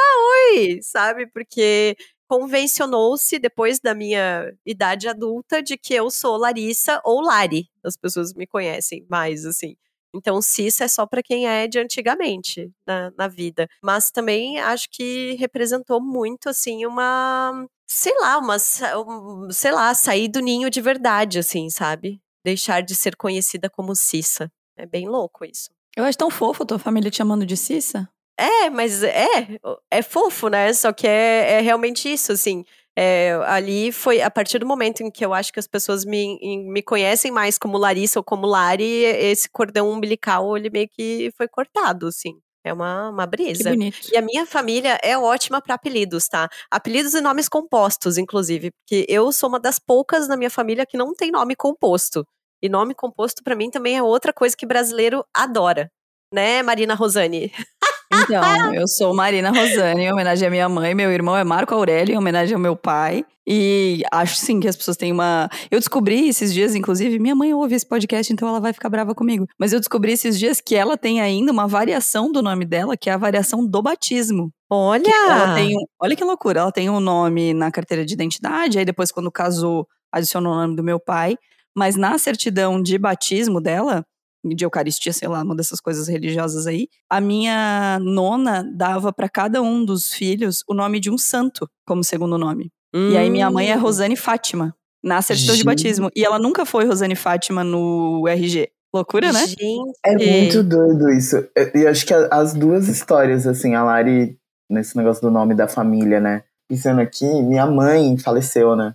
oi, 0.55 0.79
sabe? 0.81 1.27
Porque 1.27 1.95
convencionou-se, 2.31 3.37
depois 3.37 3.81
da 3.81 3.93
minha 3.93 4.53
idade 4.65 5.09
adulta, 5.09 5.61
de 5.61 5.75
que 5.77 5.93
eu 5.93 6.09
sou 6.09 6.37
Larissa 6.37 7.01
ou 7.03 7.19
Lari. 7.19 7.69
As 7.83 7.97
pessoas 7.97 8.33
me 8.33 8.47
conhecem 8.47 9.05
mais, 9.09 9.45
assim. 9.45 9.75
Então, 10.15 10.41
Cissa 10.41 10.85
é 10.85 10.87
só 10.87 11.05
para 11.05 11.21
quem 11.21 11.45
é 11.45 11.67
de 11.67 11.77
antigamente 11.77 12.71
na, 12.87 13.11
na 13.17 13.27
vida. 13.27 13.67
Mas 13.83 14.11
também 14.11 14.61
acho 14.61 14.87
que 14.89 15.33
representou 15.33 15.99
muito, 15.99 16.47
assim, 16.47 16.85
uma. 16.85 17.67
Sei 17.85 18.13
lá, 18.21 18.37
uma. 18.37 18.57
Sei 18.57 19.71
lá, 19.73 19.93
sair 19.93 20.29
do 20.29 20.39
ninho 20.39 20.69
de 20.69 20.79
verdade, 20.79 21.37
assim, 21.37 21.69
sabe? 21.69 22.21
Deixar 22.45 22.79
de 22.79 22.95
ser 22.95 23.17
conhecida 23.17 23.69
como 23.69 23.93
Cissa. 23.93 24.49
É 24.77 24.85
bem 24.85 25.05
louco 25.05 25.43
isso. 25.43 25.69
Eu 25.97 26.05
acho 26.05 26.17
tão 26.17 26.29
fofo 26.29 26.63
a 26.63 26.65
tua 26.65 26.79
família 26.79 27.11
te 27.11 27.17
chamando 27.17 27.45
de 27.45 27.57
Cissa. 27.57 28.07
É, 28.41 28.69
mas 28.71 29.04
é, 29.04 29.60
é 29.91 30.01
fofo, 30.01 30.47
né? 30.47 30.73
Só 30.73 30.91
que 30.91 31.06
é, 31.08 31.54
é 31.54 31.62
realmente 31.62 32.12
isso, 32.12 32.32
assim. 32.32 32.65
É, 32.97 33.39
ali 33.45 33.91
foi 33.91 34.21
a 34.21 34.30
partir 34.30 34.60
do 34.60 34.65
momento 34.65 35.01
em 35.01 35.12
que 35.12 35.23
eu 35.23 35.34
acho 35.34 35.54
que 35.54 35.60
as 35.60 35.67
pessoas 35.67 36.04
me, 36.04 36.38
me 36.65 36.82
conhecem 36.82 37.32
mais 37.32 37.58
como 37.58 37.77
Larissa 37.77 38.19
ou 38.19 38.23
como 38.23 38.45
Lari, 38.47 38.84
esse 38.84 39.49
cordão 39.49 39.89
umbilical 39.89 40.58
ele 40.58 40.69
meio 40.69 40.89
que 40.89 41.32
foi 41.38 41.47
cortado, 41.47 42.08
assim. 42.08 42.34
É 42.63 42.73
uma, 42.73 43.10
uma 43.10 43.25
brisa. 43.25 43.63
Que 43.63 43.69
bonito. 43.69 44.10
E 44.12 44.17
a 44.17 44.21
minha 44.21 44.45
família 44.45 44.99
é 45.04 45.17
ótima 45.17 45.62
para 45.62 45.75
apelidos, 45.75 46.27
tá? 46.27 46.49
Apelidos 46.69 47.13
e 47.13 47.21
nomes 47.21 47.47
compostos, 47.47 48.17
inclusive. 48.17 48.71
Porque 48.71 49.06
eu 49.08 49.32
sou 49.32 49.49
uma 49.49 49.60
das 49.60 49.80
poucas 49.80 50.27
na 50.27 50.36
minha 50.36 50.49
família 50.49 50.86
que 50.86 50.97
não 50.97 51.13
tem 51.13 51.32
nome 51.32 51.56
composto. 51.56 52.25
E 52.62 52.69
nome 52.69 52.93
composto, 52.93 53.43
para 53.43 53.56
mim, 53.56 53.71
também 53.71 53.97
é 53.97 54.04
outra 54.04 54.32
coisa 54.34 54.56
que 54.56 54.65
brasileiro 54.65 55.25
adora. 55.34 55.91
Né, 56.34 56.62
Marina 56.63 56.93
Rosane? 56.93 57.51
Então, 58.13 58.41
eu 58.76 58.88
sou 58.88 59.13
Marina 59.13 59.50
Rosane, 59.50 60.04
em 60.04 60.12
homenagem 60.12 60.47
à 60.47 60.52
minha 60.52 60.69
mãe. 60.69 60.93
Meu 60.93 61.12
irmão 61.12 61.36
é 61.36 61.43
Marco 61.43 61.74
Aurélio, 61.74 62.13
em 62.13 62.17
homenagem 62.17 62.54
ao 62.54 62.60
meu 62.60 62.76
pai. 62.76 63.26
E 63.47 64.04
acho 64.12 64.36
sim 64.36 64.60
que 64.60 64.67
as 64.67 64.76
pessoas 64.76 64.97
têm 64.97 65.12
uma. 65.12 65.50
Eu 65.69 65.80
descobri 65.80 66.28
esses 66.28 66.54
dias, 66.54 66.76
inclusive, 66.76 67.17
minha 67.17 67.36
mãe 67.36 67.54
ouve 67.54 67.76
esse 67.76 67.86
podcast, 67.86 68.32
então 68.32 68.47
ela 68.47 68.60
vai 68.60 68.71
ficar 68.71 68.89
brava 68.89 69.15
comigo. 69.15 69.47
Mas 69.60 69.74
eu 69.74 69.80
descobri 69.80 70.12
esses 70.12 70.38
dias 70.38 70.62
que 70.62 70.76
ela 70.76 70.97
tem 70.97 71.21
ainda 71.21 71.52
uma 71.52 71.67
variação 71.67 72.32
do 72.32 72.41
nome 72.41 72.65
dela, 72.65 72.95
que 72.95 73.10
é 73.10 73.13
a 73.13 73.17
variação 73.17 73.65
do 73.65 73.82
batismo. 73.82 74.52
Olha! 74.69 75.10
Ela 75.10 75.56
tem. 75.56 75.76
Olha 76.00 76.15
que 76.15 76.24
loucura. 76.24 76.62
Ela 76.62 76.71
tem 76.71 76.89
um 76.89 77.00
nome 77.00 77.54
na 77.54 77.71
carteira 77.71 78.06
de 78.06 78.13
identidade, 78.13 78.78
aí 78.78 78.86
depois, 78.86 79.12
quando 79.12 79.32
casou, 79.32 79.88
adicionou 80.12 80.54
o 80.54 80.56
nome 80.56 80.76
do 80.76 80.84
meu 80.84 81.00
pai. 81.00 81.36
Mas 81.76 81.95
na 81.95 82.17
certidão 82.17 82.82
de 82.82 82.97
batismo 82.97 83.62
dela, 83.62 84.06
de 84.43 84.65
Eucaristia, 84.65 85.13
sei 85.13 85.27
lá, 85.27 85.43
uma 85.43 85.56
dessas 85.56 85.80
coisas 85.80 86.08
religiosas 86.08 86.65
aí, 86.67 86.88
a 87.10 87.21
minha 87.21 87.99
nona 88.01 88.63
dava 88.75 89.13
para 89.13 89.30
cada 89.30 89.62
um 89.62 89.86
dos 89.86 90.13
filhos 90.13 90.63
o 90.67 90.73
nome 90.73 90.99
de 90.99 91.10
um 91.10 91.17
santo 91.17 91.69
como 91.86 92.04
segundo 92.04 92.38
nome. 92.38 92.71
Hum. 92.93 93.12
E 93.12 93.17
aí 93.17 93.30
minha 93.30 93.49
mãe 93.49 93.71
é 93.71 93.77
hum. 93.77 93.82
Rosane 93.82 94.15
Fátima, 94.15 94.75
na 95.04 95.21
certidão 95.21 95.56
de 95.56 95.63
batismo. 95.63 96.10
E 96.15 96.25
ela 96.25 96.39
nunca 96.39 96.65
foi 96.65 96.86
Rosane 96.86 97.15
Fátima 97.15 97.63
no 97.63 98.27
RG. 98.27 98.69
Loucura, 98.93 99.32
né? 99.32 99.47
Gente. 99.47 99.93
É 100.06 100.17
muito 100.17 100.63
doido 100.63 101.10
isso. 101.12 101.38
E 101.73 101.88
acho 101.88 102.06
que 102.06 102.13
as 102.13 102.54
duas 102.54 102.89
histórias, 102.89 103.47
assim, 103.47 103.73
a 103.73 103.84
Lari, 103.84 104.38
nesse 104.69 104.97
negócio 104.97 105.21
do 105.21 105.32
nome 105.32 105.56
da 105.56 105.67
família, 105.67 106.19
né? 106.19 106.43
Pensando 106.67 106.99
aqui, 106.99 107.25
minha 107.25 107.65
mãe 107.65 108.17
faleceu, 108.17 108.75
né? 108.75 108.93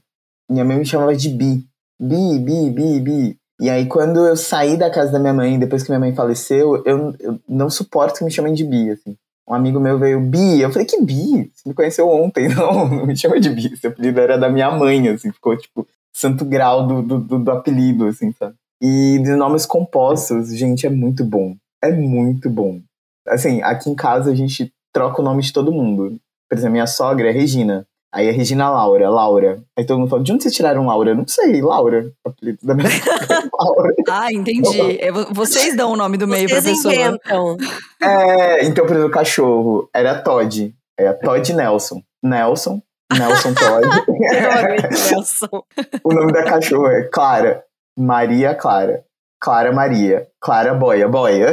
Minha 0.51 0.65
mãe 0.65 0.79
me 0.79 0.85
chamava 0.85 1.17
de 1.17 1.31
Bi. 1.31 1.67
Bi, 1.99 2.39
Bi, 2.39 2.71
Bi, 2.71 3.01
Bi. 3.01 3.41
E 3.59 3.71
aí, 3.71 3.87
quando 3.87 4.27
eu 4.27 4.37
saí 4.37 4.77
da 4.77 4.91
casa 4.91 5.13
da 5.13 5.19
minha 5.19 5.33
mãe, 5.33 5.59
depois 5.59 5.83
que 5.83 5.91
minha 5.91 6.01
mãe 6.01 6.15
faleceu, 6.15 6.83
eu, 6.85 7.15
eu 7.19 7.41
não 7.49 7.71
suporto 7.71 8.19
que 8.19 8.25
me 8.25 8.31
chamem 8.31 8.53
de 8.53 8.65
Bi, 8.65 8.91
assim. 8.91 9.17
Um 9.49 9.55
amigo 9.55 9.81
meu 9.81 9.99
veio, 9.99 10.21
Bi, 10.21 10.61
eu 10.61 10.71
falei, 10.71 10.87
que 10.87 11.01
Bi? 11.01 11.51
Você 11.55 11.69
me 11.69 11.75
conheceu 11.75 12.09
ontem. 12.09 12.49
Não, 12.53 12.89
não 12.89 13.07
me 13.07 13.17
chama 13.17 13.39
de 13.39 13.49
Bi. 13.49 13.73
Esse 13.73 13.87
apelido 13.87 14.21
era 14.21 14.37
da 14.37 14.49
minha 14.51 14.71
mãe, 14.73 15.09
assim. 15.09 15.31
Ficou, 15.31 15.57
tipo, 15.57 15.87
santo 16.13 16.45
grau 16.45 16.87
do, 16.87 17.19
do, 17.21 17.39
do 17.39 17.51
apelido, 17.51 18.07
assim, 18.07 18.33
sabe? 18.33 18.55
E 18.83 19.19
de 19.23 19.37
nomes 19.37 19.65
compostos, 19.65 20.55
gente, 20.55 20.87
é 20.87 20.91
muito 20.91 21.25
bom. 21.25 21.55
É 21.83 21.93
muito 21.93 22.51
bom. 22.51 22.81
Assim, 23.27 23.63
aqui 23.63 23.89
em 23.89 23.95
casa 23.95 24.31
a 24.31 24.35
gente 24.35 24.73
troca 24.93 25.21
o 25.21 25.25
nome 25.25 25.43
de 25.43 25.53
todo 25.53 25.73
mundo. 25.73 26.19
Por 26.49 26.59
exemplo, 26.59 26.73
minha 26.73 26.87
sogra 26.87 27.29
é 27.29 27.33
Regina. 27.33 27.87
Aí 28.17 28.31
a 28.31 28.33
Regina 28.33 28.71
Laura, 28.71 29.11
Laura. 29.11 29.63
Aí 29.79 29.85
todo 29.85 29.99
mundo 29.99 30.09
fala, 30.09 30.23
de 30.23 30.33
onde 30.33 30.43
vocês 30.43 30.55
tiraram 30.55 30.87
Laura? 30.87 31.11
Eu 31.11 31.17
não 31.17 31.29
sei, 31.29 31.61
Laura. 31.61 32.11
Apelido 32.25 32.59
da 32.63 32.75
minha 32.75 32.89
Laura. 33.61 33.95
Ah, 34.09 34.33
entendi. 34.33 34.99
É, 34.99 35.13
vocês 35.13 35.77
dão 35.77 35.93
o 35.93 35.97
nome 35.97 36.17
do 36.17 36.27
meio 36.27 36.49
vocês 36.49 36.63
pra 36.63 36.73
pessoa. 36.73 36.95
Inventam. 36.95 37.59
É, 38.03 38.65
então, 38.65 38.87
por 38.87 38.93
exemplo, 38.93 39.11
o 39.11 39.13
cachorro 39.13 39.91
era 39.95 40.15
Todd. 40.23 40.75
É 40.99 41.13
Todd 41.13 41.53
Nelson. 41.53 42.01
Nelson. 42.23 42.81
Nelson 43.13 43.53
Todd. 43.53 43.87
Nelson. 45.13 45.65
o 46.03 46.15
nome 46.15 46.33
da 46.33 46.43
cachorra 46.45 46.95
é 46.95 47.03
Clara. 47.03 47.65
Maria 47.99 48.55
Clara. 48.55 49.05
Clara 49.39 49.73
Maria. 49.73 50.27
Clara 50.41 50.73
Boia. 50.73 51.07
Boia. 51.07 51.53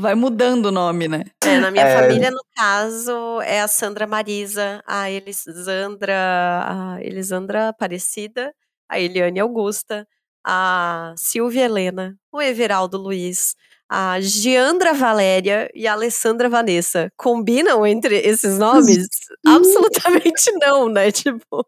Vai 0.00 0.14
mudando 0.14 0.66
o 0.66 0.72
nome, 0.72 1.06
né? 1.08 1.24
É, 1.44 1.58
na 1.58 1.70
minha 1.70 1.84
é... 1.84 1.94
família, 1.94 2.30
no 2.30 2.42
caso, 2.56 3.40
é 3.42 3.60
a 3.60 3.68
Sandra 3.68 4.06
Marisa, 4.06 4.82
a 4.86 5.10
Elisandra, 5.10 6.14
a 6.16 6.98
Elisandra 7.02 7.68
Aparecida, 7.68 8.54
a 8.88 8.98
Eliane 8.98 9.40
Augusta, 9.40 10.08
a 10.42 11.12
Silvia 11.18 11.66
Helena, 11.66 12.16
o 12.32 12.40
Everaldo 12.40 12.96
Luiz, 12.96 13.54
a 13.90 14.18
Giandra 14.20 14.94
Valéria 14.94 15.70
e 15.74 15.86
a 15.86 15.92
Alessandra 15.92 16.48
Vanessa. 16.48 17.12
Combinam 17.14 17.86
entre 17.86 18.16
esses 18.16 18.58
nomes? 18.58 19.06
Absolutamente 19.46 20.50
não, 20.52 20.88
né? 20.88 21.12
Tipo. 21.12 21.66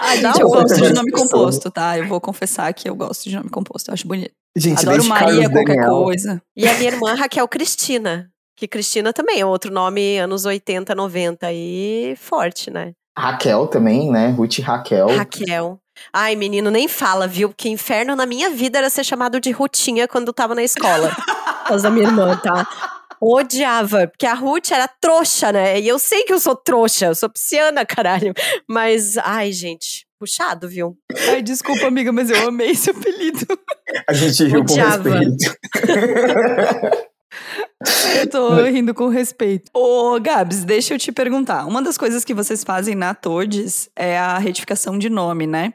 Ah, 0.00 0.16
gente, 0.16 0.40
eu 0.40 0.48
gosto 0.48 0.76
de 0.76 0.92
nome 0.92 1.10
composto, 1.10 1.70
tá? 1.70 1.98
Eu 1.98 2.06
vou 2.08 2.20
confessar 2.20 2.72
que 2.72 2.88
eu 2.88 2.94
gosto 2.94 3.28
de 3.28 3.36
nome 3.36 3.50
composto, 3.50 3.90
eu 3.90 3.94
acho 3.94 4.06
bonito. 4.06 4.32
Gente, 4.56 4.86
Adoro 4.86 5.04
Maria, 5.04 5.48
qualquer 5.48 5.76
Daniel. 5.76 6.02
coisa. 6.02 6.42
E 6.56 6.68
a 6.68 6.74
minha 6.74 6.90
irmã 6.90 7.14
Raquel 7.14 7.48
Cristina. 7.48 8.28
Que 8.56 8.68
Cristina 8.68 9.12
também 9.12 9.40
é 9.40 9.46
outro 9.46 9.72
nome 9.72 10.18
anos 10.18 10.44
80, 10.44 10.94
90 10.94 11.52
e 11.52 12.14
forte, 12.20 12.70
né? 12.70 12.92
Raquel 13.18 13.66
também, 13.66 14.10
né? 14.10 14.28
Ruth 14.28 14.58
Raquel. 14.60 15.08
Raquel. 15.16 15.78
Ai, 16.12 16.36
menino, 16.36 16.70
nem 16.70 16.88
fala, 16.88 17.26
viu? 17.26 17.48
Porque 17.48 17.68
inferno 17.68 18.14
na 18.14 18.26
minha 18.26 18.50
vida 18.50 18.78
era 18.78 18.90
ser 18.90 19.04
chamado 19.04 19.40
de 19.40 19.50
Rutinha 19.50 20.06
quando 20.06 20.32
tava 20.32 20.54
na 20.54 20.62
escola. 20.62 21.10
Causa 21.66 21.84
da 21.84 21.90
minha 21.90 22.06
irmã, 22.06 22.36
tá? 22.36 22.66
Odiava, 23.24 24.08
porque 24.08 24.26
a 24.26 24.34
Ruth 24.34 24.72
era 24.72 24.88
trouxa, 24.88 25.52
né? 25.52 25.78
E 25.80 25.86
eu 25.86 25.96
sei 25.96 26.24
que 26.24 26.32
eu 26.32 26.40
sou 26.40 26.56
trouxa, 26.56 27.06
eu 27.06 27.14
sou 27.14 27.30
pisciana, 27.30 27.86
caralho. 27.86 28.34
Mas, 28.68 29.16
ai, 29.16 29.52
gente, 29.52 30.04
puxado, 30.18 30.68
viu? 30.68 30.98
Ai, 31.28 31.40
desculpa, 31.40 31.86
amiga, 31.86 32.10
mas 32.10 32.30
eu 32.30 32.48
amei 32.48 32.70
esse 32.70 32.90
apelido. 32.90 33.46
A 34.08 34.12
gente 34.12 34.44
riu 34.44 34.60
Odiava. 34.60 35.04
com 35.04 35.10
respeito. 35.10 35.56
Eu 38.20 38.26
tô 38.28 38.54
rindo 38.66 38.92
com 38.92 39.06
respeito. 39.06 39.70
Ô, 39.72 40.18
Gabs, 40.18 40.64
deixa 40.64 40.94
eu 40.94 40.98
te 40.98 41.12
perguntar. 41.12 41.64
Uma 41.66 41.80
das 41.80 41.96
coisas 41.96 42.24
que 42.24 42.34
vocês 42.34 42.64
fazem 42.64 42.96
na 42.96 43.14
Todes 43.14 43.88
é 43.94 44.18
a 44.18 44.36
retificação 44.38 44.98
de 44.98 45.08
nome, 45.08 45.46
né? 45.46 45.74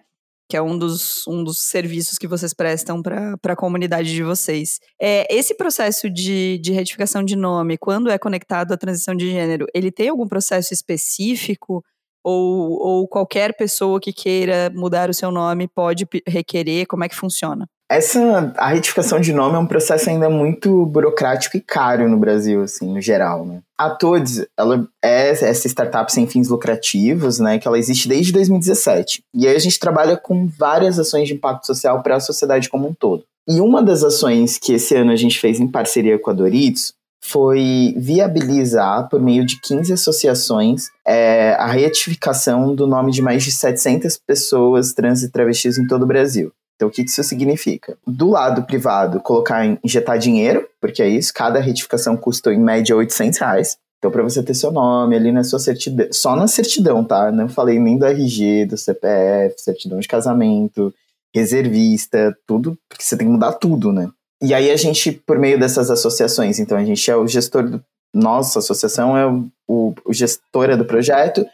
Que 0.50 0.56
é 0.56 0.62
um 0.62 0.78
dos, 0.78 1.28
um 1.28 1.44
dos 1.44 1.60
serviços 1.60 2.18
que 2.18 2.28
vocês 2.28 2.54
prestam 2.54 3.02
para 3.02 3.38
a 3.46 3.56
comunidade 3.56 4.14
de 4.14 4.24
vocês. 4.24 4.80
É, 5.02 5.28
esse 5.34 5.56
processo 5.56 6.10
de, 6.10 6.58
de 6.60 6.72
retificação 6.72 7.24
de 7.24 7.36
nome, 7.36 7.78
quando 7.78 8.10
é 8.10 8.18
conectado 8.18 8.72
à 8.72 8.78
transição 8.78 9.16
de 9.16 9.30
gênero, 9.30 9.66
ele 9.74 9.92
tem 9.92 10.10
algum 10.10 10.28
processo 10.28 10.74
específico? 10.74 11.84
Ou, 12.24 12.72
ou 12.82 13.08
qualquer 13.08 13.56
pessoa 13.56 14.02
que 14.02 14.12
queira 14.12 14.70
mudar 14.76 15.10
o 15.10 15.14
seu 15.14 15.32
nome 15.32 15.68
pode 15.68 16.06
requerer? 16.28 16.86
Como 16.86 17.04
é 17.04 17.10
que 17.10 17.16
funciona? 17.16 17.70
Essa, 17.90 18.54
a 18.58 18.68
retificação 18.70 19.20
de 19.20 19.32
nome 19.32 19.56
é 19.56 19.60
um 19.60 19.66
processo 19.66 20.10
ainda 20.10 20.30
muito 20.30 20.86
burocrático 20.86 21.56
e 21.56 21.62
caro 21.62 22.10
no 22.10 22.18
Brasil, 22.18 22.62
assim, 22.62 22.94
no 22.94 23.00
geral, 23.00 23.46
né? 23.46 23.62
A 23.78 23.90
Toads, 23.90 24.46
ela 24.58 24.86
é 25.02 25.30
essa 25.30 25.68
startup 25.68 26.12
sem 26.12 26.28
fins 26.28 26.50
lucrativos, 26.50 27.40
né, 27.40 27.60
que 27.60 27.68
ela 27.68 27.80
existe 27.80 28.10
desde 28.10 28.34
2017. 28.34 29.22
E 29.34 29.48
aí 29.48 29.56
a 29.56 29.60
gente 29.60 29.80
trabalha 29.80 30.18
com 30.18 30.48
várias 30.48 31.00
ações 31.00 31.28
de 31.28 31.36
impacto 31.36 31.66
social 31.68 32.02
para 32.02 32.16
a 32.16 32.20
sociedade 32.20 32.70
como 32.70 32.90
um 32.90 32.94
todo. 32.94 33.24
E 33.48 33.62
uma 33.62 33.82
das 33.82 34.04
ações 34.04 34.58
que 34.58 34.74
esse 34.74 34.94
ano 34.96 35.12
a 35.12 35.16
gente 35.16 35.40
fez 35.40 35.60
em 35.60 35.68
parceria 35.68 36.20
com 36.20 36.32
a 36.32 36.34
Doritos 36.34 36.94
foi 37.24 37.94
viabilizar, 37.98 39.08
por 39.10 39.22
meio 39.22 39.46
de 39.46 39.60
15 39.62 39.94
associações, 39.94 40.88
é, 41.06 41.54
a 41.54 41.68
retificação 41.68 42.76
do 42.76 42.86
nome 42.86 43.12
de 43.12 43.22
mais 43.22 43.44
de 43.44 43.52
700 43.52 44.18
pessoas 44.18 44.94
trans 44.94 45.24
e 45.24 45.32
travestis 45.32 45.78
em 45.78 45.88
todo 45.88 46.04
o 46.04 46.08
Brasil. 46.08 46.52
Então, 46.78 46.88
o 46.88 46.92
que 46.92 47.02
isso 47.02 47.24
significa? 47.24 47.98
Do 48.06 48.30
lado 48.30 48.64
privado, 48.64 49.20
colocar, 49.20 49.66
injetar 49.84 50.20
dinheiro, 50.20 50.68
porque 50.80 51.02
é 51.02 51.10
isso, 51.10 51.34
cada 51.34 51.60
retificação 51.60 52.16
custa 52.16 52.54
em 52.54 52.60
média 52.60 52.96
800 52.96 53.40
reais. 53.40 53.78
Então, 53.98 54.12
para 54.12 54.22
você 54.22 54.44
ter 54.44 54.54
seu 54.54 54.72
nome 54.72 55.16
ali 55.16 55.32
na 55.32 55.44
sua 55.44 55.58
certidão, 55.58 56.08
só 56.12 56.36
na 56.36 56.48
certidão, 56.48 57.04
tá? 57.04 57.32
Não 57.32 57.50
falei 57.50 57.80
nem 57.80 57.98
do 57.98 58.06
RG, 58.06 58.68
do 58.68 58.78
CPF, 58.78 59.56
certidão 59.60 60.00
de 60.00 60.08
casamento, 60.08 60.94
reservista, 61.34 62.38
tudo, 62.46 62.78
porque 62.88 63.04
você 63.04 63.18
tem 63.18 63.26
que 63.26 63.34
mudar 63.34 63.54
tudo, 63.54 63.92
né? 63.92 64.08
E 64.40 64.54
aí 64.54 64.70
a 64.70 64.78
gente, 64.78 65.12
por 65.12 65.40
meio 65.40 65.60
dessas 65.60 65.90
associações, 65.90 66.60
então 66.60 66.78
a 66.78 66.86
gente 66.86 67.10
é 67.10 67.16
o 67.16 67.28
gestor 67.28 67.68
do. 67.68 67.84
Nossa 68.14 68.60
associação 68.60 69.18
é 69.18 69.28
o, 69.28 69.48
o, 69.68 69.94
o 70.06 70.14
gestora 70.14 70.78
do 70.78 70.86
projeto, 70.86 71.46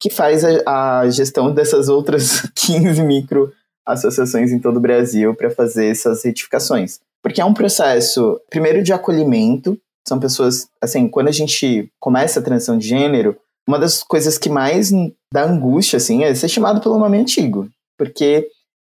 que 0.00 0.10
faz 0.10 0.42
a, 0.44 1.00
a 1.00 1.10
gestão 1.10 1.52
dessas 1.52 1.88
outras 1.88 2.40
15 2.56 3.02
micro 3.02 3.52
associações 3.86 4.52
em 4.52 4.58
todo 4.58 4.76
o 4.76 4.80
Brasil 4.80 5.34
para 5.34 5.50
fazer 5.50 5.86
essas 5.86 6.24
retificações. 6.24 7.00
Porque 7.22 7.40
é 7.40 7.44
um 7.44 7.54
processo, 7.54 8.40
primeiro, 8.48 8.82
de 8.82 8.92
acolhimento. 8.92 9.78
São 10.06 10.18
pessoas, 10.18 10.68
assim, 10.80 11.08
quando 11.08 11.28
a 11.28 11.32
gente 11.32 11.90
começa 12.00 12.40
a 12.40 12.42
transição 12.42 12.78
de 12.78 12.88
gênero, 12.88 13.36
uma 13.68 13.78
das 13.78 14.02
coisas 14.02 14.38
que 14.38 14.48
mais 14.48 14.90
dá 15.32 15.44
angústia, 15.44 15.98
assim, 15.98 16.24
é 16.24 16.34
ser 16.34 16.48
chamado 16.48 16.80
pelo 16.80 16.98
nome 16.98 17.18
antigo. 17.18 17.68
Porque 17.98 18.48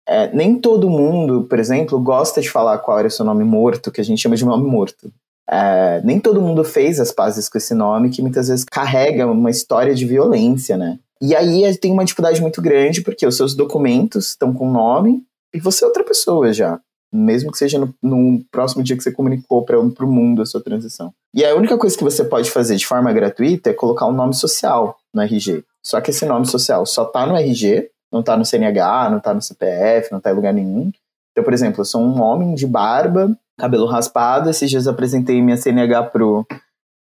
é, 0.08 0.34
nem 0.34 0.60
todo 0.60 0.90
mundo, 0.90 1.44
por 1.44 1.60
exemplo, 1.60 2.00
gosta 2.00 2.42
de 2.42 2.50
falar 2.50 2.78
qual 2.80 3.00
era 3.00 3.08
o 3.08 3.12
seu 3.12 3.26
nome 3.26 3.44
morto, 3.44 3.92
que 3.92 4.02
a 4.02 4.04
gente 4.04 4.22
chama 4.22 4.36
de 4.36 4.46
nome 4.46 4.70
morto. 4.70 5.12
É, 5.50 6.02
nem 6.04 6.20
todo 6.20 6.42
mundo 6.42 6.64
fez 6.64 7.00
as 7.00 7.12
pazes 7.12 7.50
com 7.50 7.58
esse 7.58 7.74
nome, 7.74 8.10
que 8.10 8.22
muitas 8.22 8.48
vezes 8.48 8.64
carrega 8.64 9.28
uma 9.28 9.50
história 9.50 9.94
de 9.94 10.06
violência, 10.06 10.78
né? 10.78 11.00
E 11.22 11.36
aí 11.36 11.78
tem 11.78 11.92
uma 11.92 12.04
dificuldade 12.04 12.42
muito 12.42 12.62
grande, 12.62 13.02
porque 13.02 13.28
os 13.28 13.38
seus 13.38 13.54
documentos 13.54 14.30
estão 14.30 14.52
com 14.54 14.72
nome 14.72 15.24
e 15.54 15.60
você 15.60 15.84
é 15.84 15.88
outra 15.88 16.04
pessoa 16.04 16.52
já. 16.52 16.80
Mesmo 17.14 17.52
que 17.52 17.58
seja 17.58 17.78
no, 17.78 17.94
no 18.02 18.44
próximo 18.52 18.82
dia 18.82 18.98
que 18.98 19.04
você 19.04 19.12
comunicou 19.12 19.64
para 19.64 19.80
o 19.80 20.08
mundo 20.08 20.42
a 20.42 20.46
sua 20.46 20.64
transição. 20.64 21.14
E 21.36 21.46
a 21.46 21.54
única 21.56 21.78
coisa 21.78 21.96
que 21.96 22.04
você 22.04 22.24
pode 22.24 22.50
fazer 22.50 22.76
de 22.76 22.88
forma 22.88 23.14
gratuita 23.14 23.70
é 23.70 23.74
colocar 23.74 24.08
um 24.08 24.14
nome 24.14 24.34
social 24.34 24.98
no 25.14 25.22
RG. 25.22 25.64
Só 25.84 26.02
que 26.02 26.10
esse 26.10 26.26
nome 26.26 26.48
social 26.48 26.86
só 26.86 27.06
tá 27.06 27.28
no 27.28 27.36
RG, 27.36 27.90
não 28.12 28.24
tá 28.24 28.36
no 28.36 28.46
CNH, 28.46 29.10
não 29.10 29.20
tá 29.20 29.34
no 29.34 29.42
CPF, 29.42 30.12
não 30.12 30.20
tá 30.20 30.32
em 30.32 30.36
lugar 30.36 30.54
nenhum. 30.54 30.92
Então, 31.32 31.44
por 31.44 31.54
exemplo, 31.54 31.82
eu 31.82 31.86
sou 31.86 32.02
um 32.02 32.22
homem 32.22 32.56
de 32.56 32.66
barba, 32.66 33.38
cabelo 33.58 33.86
raspado. 33.86 34.50
Esses 34.50 34.70
dias 34.70 34.86
eu 34.86 34.92
apresentei 34.92 35.42
minha 35.42 35.58
CNH 35.58 36.04
pro, 36.04 36.46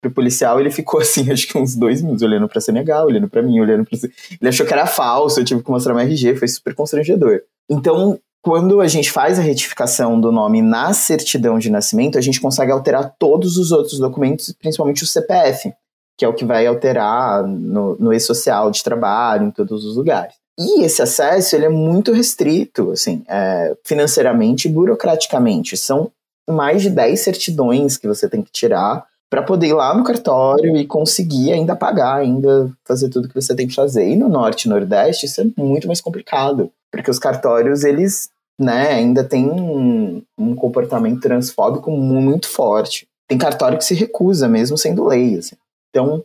pro 0.00 0.10
policial, 0.10 0.60
ele 0.60 0.70
ficou 0.70 1.00
assim, 1.02 1.30
acho 1.30 1.48
que 1.48 1.58
uns 1.58 1.74
dois 1.74 2.00
minutos, 2.02 2.22
olhando 2.22 2.48
pra 2.48 2.60
Senegal, 2.60 3.06
olhando 3.06 3.28
pra 3.28 3.42
mim, 3.42 3.60
olhando 3.60 3.84
pra. 3.84 3.98
Ele 4.40 4.48
achou 4.48 4.66
que 4.66 4.72
era 4.72 4.86
falso, 4.86 5.40
eu 5.40 5.44
tive 5.44 5.62
que 5.62 5.70
mostrar 5.70 5.94
meu 5.94 6.02
RG, 6.02 6.36
foi 6.36 6.48
super 6.48 6.74
constrangedor. 6.74 7.40
Então, 7.68 8.18
quando 8.42 8.80
a 8.80 8.86
gente 8.86 9.10
faz 9.10 9.38
a 9.38 9.42
retificação 9.42 10.20
do 10.20 10.32
nome 10.32 10.62
na 10.62 10.92
certidão 10.92 11.58
de 11.58 11.70
nascimento, 11.70 12.16
a 12.16 12.20
gente 12.20 12.40
consegue 12.40 12.72
alterar 12.72 13.14
todos 13.18 13.56
os 13.56 13.72
outros 13.72 13.98
documentos, 13.98 14.54
principalmente 14.58 15.02
o 15.02 15.06
CPF, 15.06 15.72
que 16.16 16.24
é 16.24 16.28
o 16.28 16.34
que 16.34 16.44
vai 16.44 16.66
alterar 16.66 17.46
no, 17.46 17.96
no 17.98 18.12
e-social 18.12 18.70
de 18.70 18.82
trabalho, 18.82 19.46
em 19.46 19.50
todos 19.50 19.84
os 19.84 19.96
lugares. 19.96 20.34
E 20.58 20.82
esse 20.82 21.00
acesso 21.00 21.54
ele 21.54 21.66
é 21.66 21.68
muito 21.68 22.12
restrito, 22.12 22.90
assim, 22.90 23.22
é, 23.28 23.76
financeiramente 23.84 24.66
e 24.66 24.72
burocraticamente. 24.72 25.76
São 25.76 26.10
mais 26.48 26.82
de 26.82 26.90
10 26.90 27.20
certidões 27.20 27.96
que 27.96 28.08
você 28.08 28.28
tem 28.28 28.42
que 28.42 28.50
tirar 28.50 29.04
para 29.30 29.42
poder 29.42 29.68
ir 29.68 29.74
lá 29.74 29.94
no 29.94 30.04
cartório 30.04 30.76
e 30.76 30.86
conseguir 30.86 31.52
ainda 31.52 31.76
pagar, 31.76 32.16
ainda 32.16 32.70
fazer 32.84 33.08
tudo 33.10 33.28
que 33.28 33.34
você 33.34 33.54
tem 33.54 33.68
que 33.68 33.74
fazer. 33.74 34.08
E 34.08 34.16
no 34.16 34.28
norte 34.28 34.64
e 34.64 34.68
nordeste 34.68 35.26
isso 35.26 35.40
é 35.40 35.46
muito 35.56 35.86
mais 35.86 36.00
complicado, 36.00 36.70
porque 36.90 37.10
os 37.10 37.18
cartórios 37.18 37.84
eles, 37.84 38.30
né, 38.58 38.88
ainda 38.92 39.22
têm 39.22 39.48
um, 39.48 40.22
um 40.38 40.54
comportamento 40.54 41.20
transfóbico 41.20 41.90
muito 41.90 42.48
forte. 42.48 43.06
Tem 43.28 43.36
cartório 43.36 43.76
que 43.76 43.84
se 43.84 43.94
recusa 43.94 44.48
mesmo 44.48 44.78
sendo 44.78 45.06
lei, 45.06 45.36
assim. 45.36 45.56
Então, 45.90 46.24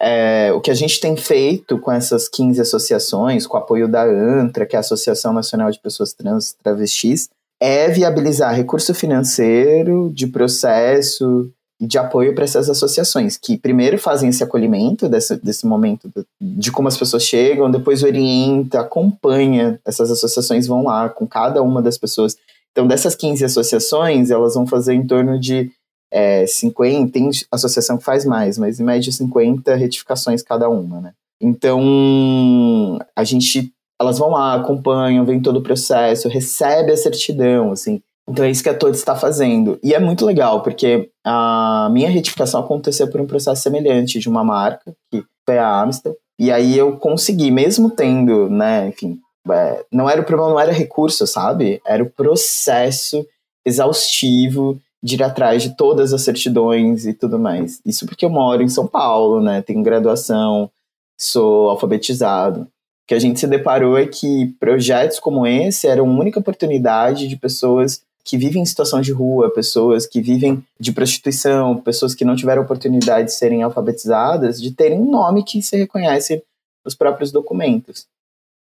é, 0.00 0.52
o 0.52 0.60
que 0.60 0.70
a 0.70 0.74
gente 0.74 1.00
tem 1.00 1.16
feito 1.16 1.78
com 1.78 1.90
essas 1.90 2.28
15 2.28 2.60
associações, 2.60 3.46
com 3.46 3.56
o 3.56 3.60
apoio 3.60 3.88
da 3.88 4.04
ANTRA, 4.04 4.66
que 4.66 4.76
é 4.76 4.78
a 4.78 4.80
Associação 4.80 5.32
Nacional 5.32 5.70
de 5.70 5.80
Pessoas 5.80 6.12
Trans 6.12 6.52
Travestis, 6.62 7.28
é 7.60 7.88
viabilizar 7.88 8.54
recurso 8.54 8.94
financeiro, 8.94 10.10
de 10.12 10.26
processo, 10.26 11.50
de 11.80 11.98
apoio 11.98 12.34
para 12.34 12.44
essas 12.44 12.70
associações, 12.70 13.36
que 13.36 13.58
primeiro 13.58 13.98
fazem 13.98 14.30
esse 14.30 14.42
acolhimento 14.42 15.08
desse, 15.08 15.36
desse 15.36 15.66
momento 15.66 16.10
de, 16.14 16.24
de 16.40 16.72
como 16.72 16.88
as 16.88 16.96
pessoas 16.96 17.22
chegam, 17.22 17.70
depois 17.70 18.02
orienta, 18.02 18.80
acompanha, 18.80 19.78
essas 19.84 20.10
associações 20.10 20.66
vão 20.66 20.84
lá 20.84 21.08
com 21.08 21.26
cada 21.26 21.62
uma 21.62 21.82
das 21.82 21.98
pessoas. 21.98 22.36
Então, 22.72 22.86
dessas 22.86 23.14
15 23.14 23.44
associações, 23.44 24.30
elas 24.30 24.54
vão 24.54 24.66
fazer 24.66 24.94
em 24.94 25.06
torno 25.06 25.38
de 25.38 25.70
é, 26.10 26.46
50, 26.46 27.12
tem 27.12 27.30
associação 27.50 27.98
que 27.98 28.04
faz 28.04 28.24
mais, 28.24 28.56
mas 28.56 28.80
em 28.80 28.84
média 28.84 29.12
50 29.12 29.74
retificações 29.74 30.42
cada 30.42 30.68
uma, 30.68 31.00
né? 31.00 31.12
Então, 31.40 32.98
a 33.14 33.24
gente, 33.24 33.70
elas 34.00 34.18
vão 34.18 34.30
lá, 34.30 34.54
acompanham, 34.54 35.26
vem 35.26 35.40
todo 35.40 35.58
o 35.58 35.62
processo, 35.62 36.28
recebe 36.28 36.92
a 36.92 36.96
certidão, 36.96 37.72
assim, 37.72 38.00
então 38.28 38.44
é 38.44 38.50
isso 38.50 38.62
que 38.62 38.68
a 38.68 38.74
Todd 38.76 38.96
está 38.96 39.14
fazendo. 39.14 39.78
E 39.82 39.94
é 39.94 40.00
muito 40.00 40.24
legal, 40.26 40.62
porque 40.62 41.10
a 41.24 41.88
minha 41.92 42.10
retificação 42.10 42.60
aconteceu 42.60 43.08
por 43.08 43.20
um 43.20 43.26
processo 43.26 43.62
semelhante 43.62 44.18
de 44.18 44.28
uma 44.28 44.42
marca, 44.42 44.94
que 45.10 45.24
foi 45.44 45.58
a 45.58 45.82
Amstel. 45.82 46.16
E 46.38 46.50
aí 46.50 46.76
eu 46.76 46.96
consegui, 46.98 47.50
mesmo 47.50 47.90
tendo, 47.90 48.50
né, 48.50 48.88
enfim, 48.88 49.18
é, 49.50 49.84
não 49.92 50.10
era 50.10 50.20
o 50.20 50.24
problema, 50.24 50.50
não 50.50 50.60
era 50.60 50.72
recurso, 50.72 51.26
sabe? 51.26 51.80
Era 51.86 52.02
o 52.02 52.10
processo 52.10 53.24
exaustivo 53.64 54.80
de 55.02 55.14
ir 55.14 55.22
atrás 55.22 55.62
de 55.62 55.76
todas 55.76 56.12
as 56.12 56.22
certidões 56.22 57.06
e 57.06 57.14
tudo 57.14 57.38
mais. 57.38 57.80
Isso 57.86 58.06
porque 58.06 58.24
eu 58.24 58.30
moro 58.30 58.62
em 58.62 58.68
São 58.68 58.86
Paulo, 58.86 59.40
né? 59.40 59.62
Tenho 59.62 59.82
graduação, 59.82 60.68
sou 61.16 61.70
alfabetizado. 61.70 62.62
O 62.62 62.68
que 63.06 63.14
a 63.14 63.18
gente 63.20 63.38
se 63.38 63.46
deparou 63.46 63.96
é 63.96 64.04
que 64.04 64.52
projetos 64.58 65.20
como 65.20 65.46
esse 65.46 65.86
eram 65.86 66.06
a 66.06 66.18
única 66.18 66.40
oportunidade 66.40 67.28
de 67.28 67.36
pessoas 67.36 68.02
que 68.26 68.36
vivem 68.36 68.60
em 68.60 68.66
situação 68.66 69.00
de 69.00 69.12
rua, 69.12 69.54
pessoas 69.54 70.04
que 70.04 70.20
vivem 70.20 70.60
de 70.80 70.90
prostituição, 70.90 71.80
pessoas 71.80 72.12
que 72.12 72.24
não 72.24 72.34
tiveram 72.34 72.62
oportunidade 72.62 73.28
de 73.28 73.34
serem 73.34 73.62
alfabetizadas, 73.62 74.60
de 74.60 74.72
terem 74.72 74.98
um 74.98 75.08
nome 75.08 75.44
que 75.44 75.62
se 75.62 75.76
reconhece 75.76 76.42
nos 76.84 76.96
próprios 76.96 77.30
documentos. 77.30 78.08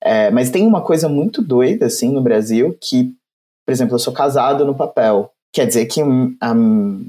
É, 0.02 0.32
mas 0.32 0.50
tem 0.50 0.66
uma 0.66 0.82
coisa 0.82 1.10
muito 1.10 1.42
doida, 1.42 1.88
assim, 1.88 2.10
no 2.10 2.22
Brasil, 2.22 2.76
que, 2.80 3.14
por 3.66 3.74
exemplo, 3.74 3.96
eu 3.96 4.00
sou 4.00 4.14
casado 4.14 4.66
no 4.66 4.74
papel. 4.74 5.30
Quer 5.54 5.68
dizer 5.68 5.88
que, 5.88 6.02
um, 6.02 6.38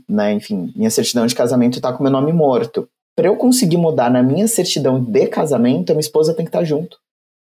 né, 0.09 0.33
enfim, 0.33 0.73
minha 0.75 0.91
certidão 0.91 1.27
de 1.27 1.37
casamento 1.37 1.77
está 1.77 1.93
com 1.93 2.03
meu 2.03 2.11
nome 2.11 2.33
morto. 2.33 2.89
Para 3.15 3.29
eu 3.29 3.37
conseguir 3.37 3.77
mudar 3.77 4.11
na 4.11 4.25
minha 4.25 4.49
certidão 4.49 5.01
de 5.01 5.29
casamento, 5.29 5.91
a 5.91 5.95
minha 5.95 6.01
esposa 6.01 6.35
tem 6.35 6.45
que 6.45 6.49
estar 6.49 6.61
tá 6.61 6.65
junto. 6.65 6.99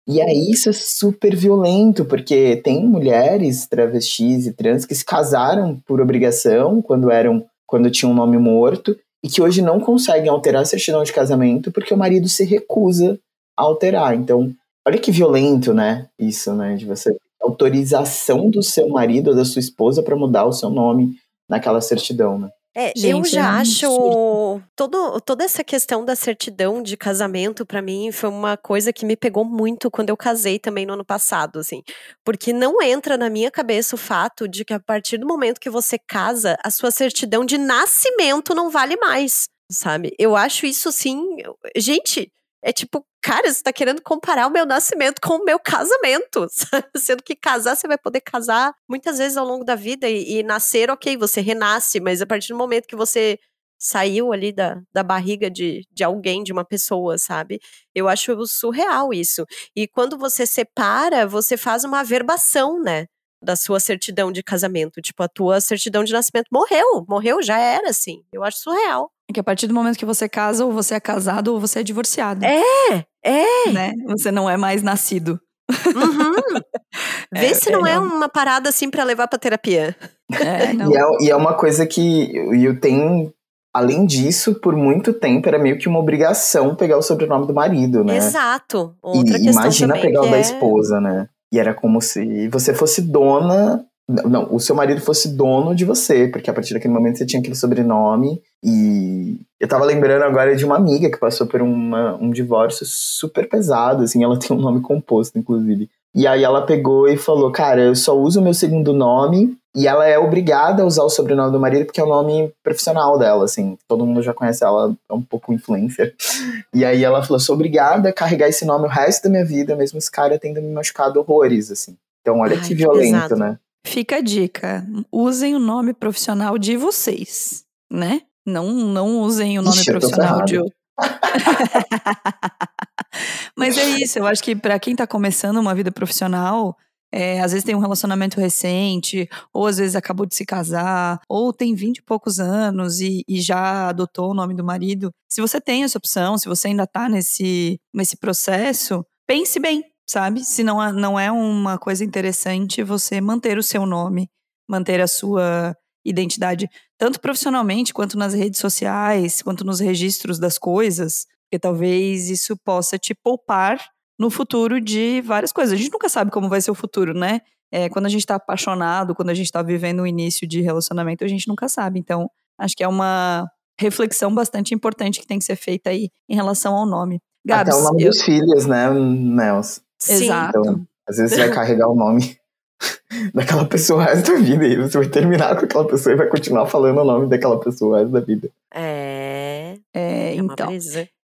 E 0.09 0.21
aí 0.21 0.51
isso 0.51 0.69
é 0.69 0.73
super 0.73 1.37
violento, 1.37 2.05
porque 2.05 2.57
tem 2.57 2.85
mulheres 2.85 3.67
travestis 3.67 4.47
e 4.47 4.53
trans 4.53 4.85
que 4.85 4.95
se 4.95 5.05
casaram 5.05 5.81
por 5.87 6.01
obrigação 6.01 6.83
quando 6.83 7.11
eram 7.11 7.45
quando 7.67 7.91
tinham 7.91 8.11
um 8.11 8.17
nome 8.17 8.37
morto 8.37 8.97
e 9.23 9.29
que 9.29 9.41
hoje 9.41 9.63
não 9.63 9.79
conseguem 9.79 10.29
alterar 10.29 10.63
a 10.63 10.65
certidão 10.65 11.05
de 11.05 11.13
casamento 11.13 11.71
porque 11.71 11.95
o 11.95 11.97
marido 11.97 12.29
se 12.29 12.45
recusa 12.45 13.19
a 13.57 13.63
alterar. 13.63 14.17
Então, 14.17 14.53
olha 14.87 14.99
que 14.99 15.13
violento, 15.13 15.73
né? 15.73 16.09
Isso, 16.19 16.53
né? 16.53 16.75
De 16.75 16.85
você 16.85 17.15
autorização 17.41 18.51
do 18.51 18.63
seu 18.63 18.89
marido 18.89 19.31
ou 19.31 19.37
da 19.37 19.45
sua 19.45 19.61
esposa 19.61 20.03
para 20.03 20.17
mudar 20.17 20.45
o 20.45 20.53
seu 20.53 20.71
nome 20.71 21.15
naquela 21.49 21.81
certidão, 21.81 22.39
né? 22.39 22.51
É, 22.81 22.95
Gente, 22.97 23.11
eu 23.11 23.25
já 23.27 23.43
é 23.43 23.61
acho 23.61 24.63
todo, 24.75 25.21
toda 25.21 25.45
essa 25.45 25.63
questão 25.63 26.03
da 26.03 26.17
certidão 26.17 26.83
de 26.83 26.97
casamento 26.97 27.67
para 27.67 27.83
mim 27.83 28.11
foi 28.11 28.31
uma 28.31 28.57
coisa 28.57 28.91
que 28.91 29.05
me 29.05 29.17
pegou 29.17 29.45
muito 29.45 29.91
quando 29.91 30.09
eu 30.09 30.17
casei 30.17 30.59
também 30.59 30.87
no 30.87 30.95
ano 30.95 31.05
passado, 31.05 31.59
assim, 31.59 31.83
porque 32.25 32.55
não 32.55 32.81
entra 32.81 33.19
na 33.19 33.29
minha 33.29 33.51
cabeça 33.51 33.97
o 33.97 33.99
fato 33.99 34.49
de 34.49 34.65
que 34.65 34.73
a 34.73 34.81
partir 34.81 35.19
do 35.19 35.27
momento 35.27 35.61
que 35.61 35.69
você 35.69 35.99
casa, 35.99 36.57
a 36.65 36.71
sua 36.71 36.91
certidão 36.91 37.45
de 37.45 37.59
nascimento 37.59 38.55
não 38.55 38.71
vale 38.71 38.97
mais, 38.97 39.45
sabe? 39.71 40.15
Eu 40.19 40.35
acho 40.35 40.65
isso 40.65 40.89
assim, 40.89 41.37
gente, 41.77 42.33
é 42.65 42.73
tipo, 42.73 43.05
cara, 43.23 43.53
você 43.53 43.63
tá 43.63 43.73
querendo 43.73 44.03
comparar 44.03 44.47
o 44.47 44.51
meu 44.51 44.67
nascimento 44.67 45.21
com 45.21 45.35
o 45.35 45.45
meu 45.45 45.59
casamento. 45.59 46.47
Sendo 46.97 47.23
que 47.23 47.37
casar, 47.37 47.77
você 47.77 47.87
vai 47.87 47.99
poder 47.99 48.21
casar 48.21 48.75
muitas 48.89 49.19
vezes 49.19 49.37
ao 49.37 49.47
longo 49.47 49.65
da 49.65 49.75
vida 49.75 50.09
e, 50.09 50.39
e, 50.39 50.43
nascer, 50.43 50.91
ok, 50.91 51.17
você 51.17 51.41
renasce, 51.41 52.01
mas 52.01 52.23
a 52.23 52.27
partir 52.27 52.49
do 52.49 52.59
momento 52.59 52.87
que 52.87 52.97
você 52.97 53.39
saiu 53.79 54.33
ali 54.33 54.53
da, 54.53 54.81
da 54.93 55.03
barriga 55.03 55.51
de, 55.51 55.87
de 55.91 56.05
alguém, 56.05 56.43
de 56.43 56.53
uma 56.53 56.65
pessoa, 56.65 57.17
sabe? 57.17 57.61
Eu 57.95 58.09
acho 58.09 58.47
surreal 58.47 59.13
isso. 59.13 59.47
E 59.75 59.89
quando 59.89 60.19
você 60.19 60.45
separa, 60.45 61.27
você 61.27 61.57
faz 61.57 61.85
uma 61.85 62.01
averbação, 62.01 62.81
né? 62.81 63.07
da 63.43 63.57
sua 63.57 63.81
certidão 63.81 64.31
de 64.31 64.43
casamento. 64.43 65.01
Tipo, 65.01 65.23
a 65.23 65.29
tua 65.29 65.61
certidão 65.61 66.05
de 66.05 66.13
nascimento 66.13 66.49
morreu, 66.53 67.05
morreu, 67.09 67.43
já 67.43 67.59
era, 67.59 67.89
assim. 67.89 68.23
Eu 68.33 68.45
acho 68.45 68.59
surreal. 68.59 69.11
É 69.31 69.33
que 69.33 69.41
a 69.41 69.45
partir 69.45 69.69
do 69.69 69.75
momento 69.75 69.97
que 69.97 70.05
você 70.05 70.29
casa, 70.29 70.65
ou 70.65 70.73
você 70.73 70.95
é 70.95 71.01
casado, 71.01 71.55
ou 71.55 71.61
você 71.61 71.81
é 71.81 71.83
divorciado. 71.85 72.45
É, 72.45 73.07
é. 73.25 73.73
Né? 73.73 73.93
Você 74.09 74.33
não 74.33 74.51
é 74.51 74.57
mais 74.57 74.83
nascido. 74.83 75.41
Uhum. 75.71 76.35
Vê 77.33 77.47
É, 77.47 77.55
se 77.55 77.71
não 77.71 77.87
é, 77.87 77.93
é 77.93 77.99
uma 77.99 78.29
parada 78.29 78.69
assim 78.69 78.91
pra 78.91 79.05
levar 79.05 79.29
pra 79.29 79.39
terapia. 79.39 79.95
É, 80.33 80.73
não. 80.75 80.91
E 80.91 80.97
é, 80.97 81.27
e 81.27 81.31
é 81.31 81.37
uma 81.37 81.55
coisa 81.55 81.87
que 81.87 82.35
eu 82.35 82.79
tenho. 82.81 83.33
Além 83.73 84.05
disso, 84.05 84.57
por 84.57 84.75
muito 84.75 85.13
tempo 85.13 85.49
era 85.49 85.57
meio 85.57 85.79
que 85.79 85.89
uma 85.89 86.01
obrigação 86.01 86.75
pegar 86.75 86.99
o 86.99 87.03
sobrenome 87.03 87.47
do 87.47 87.55
marido, 87.55 88.03
né? 88.03 88.17
Exato. 88.17 88.97
Outra 89.01 89.39
e 89.39 89.43
questão 89.43 89.63
imagina 89.63 89.95
também 89.95 90.11
pegar 90.11 90.23
o 90.23 90.29
da 90.29 90.39
é... 90.39 90.41
esposa, 90.41 91.01
né? 91.01 91.29
E 91.53 91.61
era 91.61 91.73
como 91.73 92.01
se 92.01 92.49
você 92.49 92.75
fosse 92.75 93.01
dona. 93.01 93.85
Não, 94.29 94.49
o 94.55 94.59
seu 94.59 94.75
marido 94.75 95.01
fosse 95.01 95.37
dono 95.37 95.75
de 95.75 95.85
você, 95.85 96.29
porque 96.29 96.51
a 96.51 96.53
partir 96.53 96.75
daquele 96.75 96.93
momento 96.95 97.19
você 97.19 97.27
tinha 97.27 97.41
aquele 97.41 97.55
sobrenome. 97.57 98.41
E 98.63 99.41
eu 99.59 99.69
tava 99.69 99.85
lembrando 99.85 100.23
agora 100.23 100.55
de 100.57 100.65
uma 100.65 100.77
amiga 100.77 101.11
que 101.11 101.19
passou 101.19 101.47
por 101.47 101.63
uma- 101.63 102.17
um 102.17 102.31
divórcio 102.31 102.85
super 102.87 103.49
pesado, 103.49 104.03
assim, 104.03 104.23
ela 104.25 104.39
tem 104.41 104.57
um 104.57 104.61
nome 104.61 104.81
composto, 104.81 105.39
inclusive. 105.39 105.89
E 106.15 106.27
aí 106.27 106.43
ela 106.43 106.67
pegou 106.67 107.09
e 107.09 107.17
falou: 107.17 107.53
Cara, 107.53 107.83
eu 107.83 107.95
só 107.95 108.19
uso 108.19 108.41
o 108.41 108.43
meu 108.43 108.55
segundo 108.55 108.93
nome. 108.93 109.57
E 109.73 109.87
ela 109.87 110.05
é 110.05 110.19
obrigada 110.19 110.83
a 110.83 110.85
usar 110.85 111.05
o 111.05 111.09
sobrenome 111.09 111.53
do 111.53 111.61
marido 111.61 111.85
porque 111.87 112.01
é 112.01 112.05
o 112.05 112.09
nome 112.09 112.53
profissional 112.61 113.17
dela, 113.17 113.45
assim. 113.45 113.79
Todo 113.87 114.05
mundo 114.05 114.21
já 114.21 114.35
conhece 114.35 114.65
ela, 114.65 114.93
é 115.09 115.13
um 115.15 115.23
pouco 115.23 115.53
influencer. 115.53 116.15
E 116.75 116.85
aí 116.85 117.05
ela 117.05 117.23
falou: 117.23 117.39
sou 117.39 117.55
obrigada 117.55 118.09
a 118.09 118.13
carregar 118.13 118.49
esse 118.49 118.65
nome 118.65 118.87
o 118.87 118.89
resto 118.89 119.25
da 119.25 119.31
minha 119.31 119.45
vida, 119.45 119.77
mesmo 119.77 119.99
esse 119.99 120.11
cara 120.11 120.39
tendo 120.39 120.61
me 120.61 120.73
machucado 120.73 121.21
horrores, 121.21 121.71
assim. 121.71 121.97
Então, 122.21 122.41
olha 122.41 122.57
Ai, 122.57 122.61
que 122.63 122.69
que 122.69 122.75
violento, 122.75 123.13
pesado. 123.13 123.37
né? 123.37 123.59
Fica 123.87 124.17
a 124.17 124.21
dica. 124.21 124.87
Usem 125.11 125.55
o 125.55 125.59
nome 125.59 125.93
profissional 125.93 126.59
de 126.59 126.77
vocês, 126.77 127.65
né? 127.91 128.23
Não, 128.47 128.73
não 128.73 129.21
usem 129.21 129.59
o 129.59 129.63
nome 129.63 129.77
Ixi, 129.77 129.91
profissional 129.91 130.45
de 130.45 130.59
outro. 130.59 130.75
Mas 133.57 133.79
é 133.79 133.85
isso, 134.01 134.19
eu 134.19 134.27
acho 134.27 134.43
que 134.43 134.55
pra 134.55 134.79
quem 134.79 134.95
tá 134.95 135.07
começando 135.07 135.59
uma 135.59 135.75
vida 135.75 135.91
profissional, 135.91 136.77
é, 137.13 137.41
às 137.41 137.53
vezes 137.53 137.65
tem 137.65 137.75
um 137.75 137.81
relacionamento 137.81 138.41
recente, 138.41 139.29
ou 139.53 139.67
às 139.67 139.79
vezes 139.79 139.97
acabou 139.97 140.27
de 140.27 140.35
se 140.35 140.45
casar, 140.45 141.21
ou 141.29 141.53
tem 141.53 141.75
20 141.75 141.99
e 141.99 142.03
poucos 142.03 142.39
anos 142.39 143.01
e, 143.01 143.25
e 143.29 143.41
já 143.41 143.89
adotou 143.89 144.31
o 144.31 144.35
nome 144.35 144.55
do 144.55 144.65
marido. 144.65 145.11
Se 145.29 145.41
você 145.41 145.61
tem 145.61 145.85
essa 145.85 145.99
opção, 145.99 146.39
se 146.39 146.49
você 146.49 146.69
ainda 146.69 146.87
tá 146.87 147.09
nesse, 147.09 147.81
nesse 147.93 148.17
processo, 148.17 149.05
pense 149.27 149.59
bem, 149.59 149.85
sabe? 150.11 150.45
Se 150.45 150.63
não, 150.63 150.83
é- 150.83 150.93
não 150.93 151.19
é 151.19 151.31
uma 151.31 151.79
coisa 151.79 152.05
interessante 152.05 152.83
você 152.83 153.21
manter 153.21 153.59
o 153.59 153.63
seu 153.63 153.87
nome, 153.87 154.29
manter 154.69 155.01
a 155.01 155.07
sua 155.07 155.75
identidade, 156.05 156.69
tanto 156.99 157.21
profissionalmente 157.21 157.93
quanto 157.93 158.17
nas 158.19 158.33
redes 158.35 158.59
sociais, 158.61 159.43
quanto 159.43 159.65
nos 159.65 159.81
registros 159.81 160.39
das 160.39 160.59
coisas, 160.59 161.27
porque 161.45 161.59
talvez 161.59 162.31
isso 162.31 162.57
possa 162.65 162.99
te 162.99 163.15
poupar 163.15 163.79
no 164.19 164.31
futuro 164.31 164.81
de 164.81 165.21
várias 165.23 165.53
coisas. 165.53 165.73
A 165.73 165.77
gente 165.77 165.91
nunca 165.93 166.09
sabe 166.09 166.31
como 166.31 166.49
vai 166.49 166.61
ser 166.61 166.71
o 166.71 166.75
futuro, 166.75 167.13
né? 167.15 167.41
É, 167.73 167.89
quando 167.89 168.07
a 168.07 168.09
gente 168.09 168.27
tá 168.27 168.35
apaixonado, 168.35 169.15
quando 169.15 169.31
a 169.31 169.35
gente 169.35 169.51
tá 169.51 169.63
vivendo 169.63 170.01
o 170.01 170.07
início 170.07 170.47
de 170.47 170.61
relacionamento, 170.61 171.25
a 171.25 171.29
gente 171.29 171.47
nunca 171.49 171.69
sabe. 171.69 171.99
Então, 171.99 172.29
acho 172.59 172.75
que 172.77 172.83
é 172.83 172.89
uma 172.89 173.47
reflexão 173.79 174.35
bastante 174.35 174.75
importante 174.75 175.21
que 175.21 175.27
tem 175.27 175.39
que 175.39 175.45
ser 175.45 175.57
feita 175.57 175.91
aí 175.91 176.11
em 176.29 176.35
relação 176.35 176.75
ao 176.75 176.85
nome. 176.87 177.21
Gabs, 177.47 177.75
Até 177.75 177.81
o 177.81 177.85
nome 177.85 178.03
eu- 178.03 178.11
dos 178.11 178.21
filhos, 178.23 178.67
né, 178.67 178.91
Nels? 178.91 179.81
Sim. 180.03 180.25
Exato. 180.25 180.59
Então, 180.59 180.87
às 181.09 181.17
vezes 181.17 181.35
você 181.35 181.47
vai 181.47 181.55
carregar 181.55 181.89
o 181.89 181.95
nome 181.95 182.39
daquela 183.35 183.67
pessoa 183.67 184.03
o 184.03 184.05
resto 184.05 184.33
da 184.33 184.39
vida 184.39 184.67
e 184.67 184.77
você 184.77 184.99
vai 184.99 185.09
terminar 185.09 185.57
com 185.59 185.65
aquela 185.65 185.87
pessoa 185.87 186.13
e 186.13 186.17
vai 186.17 186.29
continuar 186.29 186.67
falando 186.67 186.99
o 186.99 187.05
nome 187.05 187.29
daquela 187.29 187.59
pessoa 187.61 187.97
o 187.97 187.99
resto 187.99 188.13
da 188.13 188.21
vida. 188.21 188.51
É, 188.75 189.77
É, 189.95 190.33
é 190.33 190.35
então. 190.35 190.69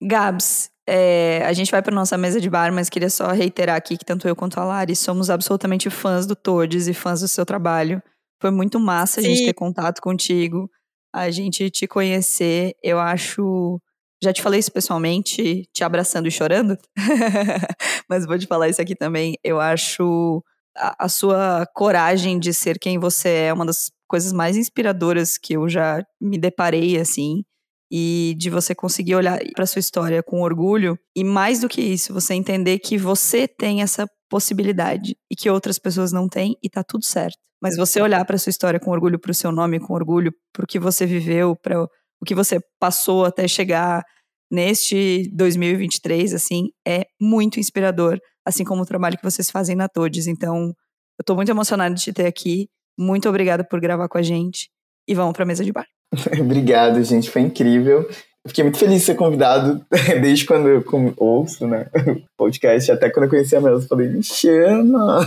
Gabs, 0.01 0.71
é, 0.87 1.43
a 1.45 1.53
gente 1.53 1.71
vai 1.71 1.83
para 1.83 1.95
nossa 1.95 2.17
mesa 2.17 2.41
de 2.41 2.49
bar, 2.49 2.73
mas 2.73 2.89
queria 2.89 3.11
só 3.11 3.29
reiterar 3.29 3.77
aqui 3.77 3.97
que 3.97 4.05
tanto 4.05 4.27
eu 4.27 4.35
quanto 4.35 4.59
a 4.59 4.65
Lari 4.65 4.97
somos 4.97 5.29
absolutamente 5.29 5.91
fãs 5.91 6.25
do 6.25 6.35
Todes 6.35 6.87
e 6.89 6.95
fãs 6.95 7.21
do 7.21 7.29
seu 7.29 7.45
trabalho. 7.45 8.03
Foi 8.41 8.51
muito 8.51 8.79
massa 8.81 9.21
a 9.21 9.23
gente 9.23 9.41
Sim. 9.41 9.47
ter 9.47 9.53
contato 9.53 10.01
contigo, 10.01 10.71
a 11.13 11.31
gente 11.31 11.69
te 11.71 11.87
conhecer. 11.87 12.75
Eu 12.83 12.99
acho. 12.99 13.81
Já 14.23 14.33
te 14.33 14.43
falei 14.43 14.61
isso 14.61 14.73
pessoalmente, 14.73 15.65
te 15.73 15.85
abraçando 15.85 16.27
e 16.27 16.31
chorando, 16.31 16.77
mas 18.09 18.27
vou 18.27 18.39
te 18.39 18.47
falar 18.47 18.69
isso 18.69 18.83
aqui 18.83 18.97
também. 18.97 19.37
Eu 19.45 19.61
acho 19.61 20.43
a, 20.77 21.05
a 21.05 21.09
sua 21.09 21.67
coragem 21.75 22.39
de 22.39 22.53
ser 22.53 22.79
quem 22.79 22.99
você 22.99 23.29
é 23.29 23.53
uma 23.53 23.65
das 23.65 23.91
coisas 24.09 24.33
mais 24.33 24.57
inspiradoras 24.57 25.39
que 25.39 25.55
eu 25.55 25.69
já 25.69 26.03
me 26.21 26.39
deparei, 26.39 26.99
assim 26.99 27.43
e 27.91 28.35
de 28.39 28.51
você 28.51 28.75
conseguir 28.75 29.15
olhar 29.15 29.39
para 29.55 29.67
sua 29.67 29.81
história 29.81 30.23
com 30.23 30.43
orgulho 30.43 30.99
e 31.17 31.25
mais 31.25 31.61
do 31.61 31.69
que 31.69 31.81
isso, 31.81 32.13
você 32.13 32.35
entender 32.35 32.79
que 32.79 32.99
você 32.99 33.49
tem 33.49 33.83
essa 33.83 34.07
possibilidade 34.29 35.17
e 35.31 35.35
que 35.35 35.49
outras 35.49 35.79
pessoas 35.79 36.13
não 36.13 36.29
têm 36.29 36.57
e 36.63 36.69
tá 36.69 36.85
tudo 36.85 37.05
certo. 37.05 37.39
Mas 37.61 37.77
você 37.77 38.01
olhar 38.01 38.25
para 38.25 38.39
sua 38.39 38.51
história 38.51 38.79
com 38.79 38.91
orgulho 38.91 39.19
para 39.19 39.31
o 39.31 39.35
seu 39.35 39.51
nome, 39.51 39.81
com 39.81 39.95
orgulho 39.95 40.33
para 40.53 40.65
o 40.65 40.67
que 40.67 40.79
você 40.79 41.07
viveu, 41.07 41.57
para 41.57 41.89
o 42.21 42.25
que 42.25 42.35
você 42.35 42.59
passou 42.81 43.25
até 43.25 43.47
chegar 43.47 44.03
neste 44.51 45.31
2023, 45.35 46.35
assim, 46.35 46.69
é 46.87 47.05
muito 47.21 47.61
inspirador, 47.61 48.19
assim 48.47 48.65
como 48.65 48.83
o 48.83 48.87
trabalho 48.87 49.17
que 49.17 49.25
vocês 49.25 49.51
fazem 49.51 49.77
na 49.77 49.89
Todes. 49.89 50.27
Então, 50.27 50.73
eu 51.19 51.25
tô 51.25 51.35
muito 51.35 51.51
emocionada 51.51 51.95
de 51.95 52.03
te 52.03 52.13
ter 52.13 52.27
aqui. 52.27 52.69
Muito 52.99 53.29
obrigada 53.29 53.65
por 53.65 53.81
gravar 53.81 54.09
com 54.09 54.19
a 54.19 54.23
gente 54.23 54.71
e 55.07 55.15
vamos 55.15 55.33
para 55.33 55.45
mesa 55.45 55.65
de 55.65 55.73
bar. 55.73 55.87
Obrigado, 56.41 57.03
gente, 57.05 57.31
foi 57.31 57.43
incrível. 57.43 58.09
Eu 58.45 58.49
fiquei 58.49 58.65
muito 58.65 58.79
feliz 58.79 59.01
de 59.01 59.07
ser 59.07 59.15
convidado 59.15 59.85
desde 60.23 60.47
quando 60.47 60.69
eu 60.69 60.85
ouço, 61.17 61.67
né? 61.67 61.87
O 62.39 62.45
podcast, 62.45 62.91
até 62.91 63.11
quando 63.11 63.25
eu 63.25 63.31
conheci 63.31 63.55
a 63.55 63.61
Mel, 63.61 63.75
eu 63.75 63.83
falei, 63.83 64.09
me 64.09 64.23
chama! 64.23 65.19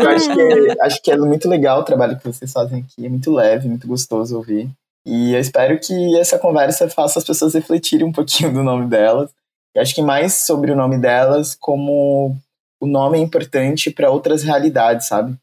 Eu 0.00 0.08
acho 0.10 0.34
que, 0.34 0.80
acho 0.80 1.02
que 1.02 1.10
é 1.10 1.16
muito 1.16 1.48
legal 1.48 1.80
o 1.80 1.84
trabalho 1.84 2.16
que 2.18 2.24
vocês 2.24 2.52
fazem 2.52 2.80
aqui, 2.80 3.06
é 3.06 3.08
muito 3.08 3.32
leve, 3.32 3.68
muito 3.68 3.86
gostoso 3.86 4.36
ouvir. 4.36 4.70
E 5.04 5.32
eu 5.32 5.40
espero 5.40 5.78
que 5.80 6.16
essa 6.16 6.38
conversa 6.38 6.88
faça 6.88 7.18
as 7.18 7.24
pessoas 7.24 7.54
refletirem 7.54 8.06
um 8.06 8.12
pouquinho 8.12 8.52
do 8.52 8.62
nome 8.62 8.86
delas. 8.88 9.30
Eu 9.74 9.82
acho 9.82 9.94
que 9.94 10.02
mais 10.02 10.34
sobre 10.34 10.70
o 10.70 10.76
nome 10.76 10.98
delas, 10.98 11.54
como 11.54 12.36
o 12.80 12.86
nome 12.86 13.18
é 13.18 13.20
importante 13.20 13.90
para 13.90 14.10
outras 14.10 14.42
realidades, 14.42 15.06
sabe? 15.06 15.36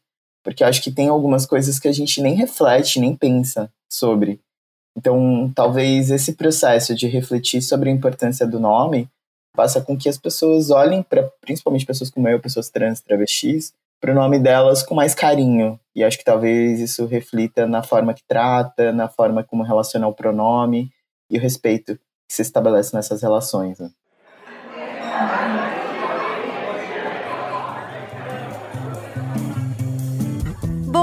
Porque 0.44 0.62
eu 0.62 0.68
acho 0.68 0.82
que 0.82 0.90
tem 0.90 1.08
algumas 1.08 1.44
coisas 1.44 1.78
que 1.78 1.88
a 1.88 1.92
gente 1.92 2.20
nem 2.22 2.34
reflete, 2.34 3.00
nem 3.00 3.14
pensa 3.14 3.70
sobre. 3.92 4.40
Então, 4.96 5.50
talvez 5.54 6.10
esse 6.10 6.34
processo 6.34 6.94
de 6.94 7.06
refletir 7.06 7.62
sobre 7.62 7.90
a 7.90 7.92
importância 7.92 8.46
do 8.46 8.58
nome 8.58 9.08
faça 9.56 9.80
com 9.80 9.96
que 9.96 10.08
as 10.08 10.16
pessoas 10.16 10.70
olhem 10.70 11.02
para, 11.02 11.28
principalmente 11.40 11.84
pessoas 11.84 12.10
como 12.10 12.28
eu, 12.28 12.40
pessoas 12.40 12.70
trans, 12.70 13.00
travestis, 13.00 13.72
para 14.00 14.12
o 14.12 14.14
nome 14.14 14.38
delas 14.38 14.82
com 14.82 14.94
mais 14.94 15.14
carinho. 15.14 15.78
E 15.94 16.02
acho 16.02 16.18
que 16.18 16.24
talvez 16.24 16.80
isso 16.80 17.04
reflita 17.06 17.66
na 17.66 17.82
forma 17.82 18.14
que 18.14 18.22
trata, 18.26 18.92
na 18.92 19.08
forma 19.08 19.44
como 19.44 19.62
relaciona 19.62 20.08
o 20.08 20.14
pronome 20.14 20.90
e 21.30 21.36
o 21.36 21.40
respeito 21.40 21.96
que 21.96 22.34
se 22.34 22.42
estabelece 22.42 22.96
nessas 22.96 23.22
relações. 23.22 23.78
Né? 23.78 23.90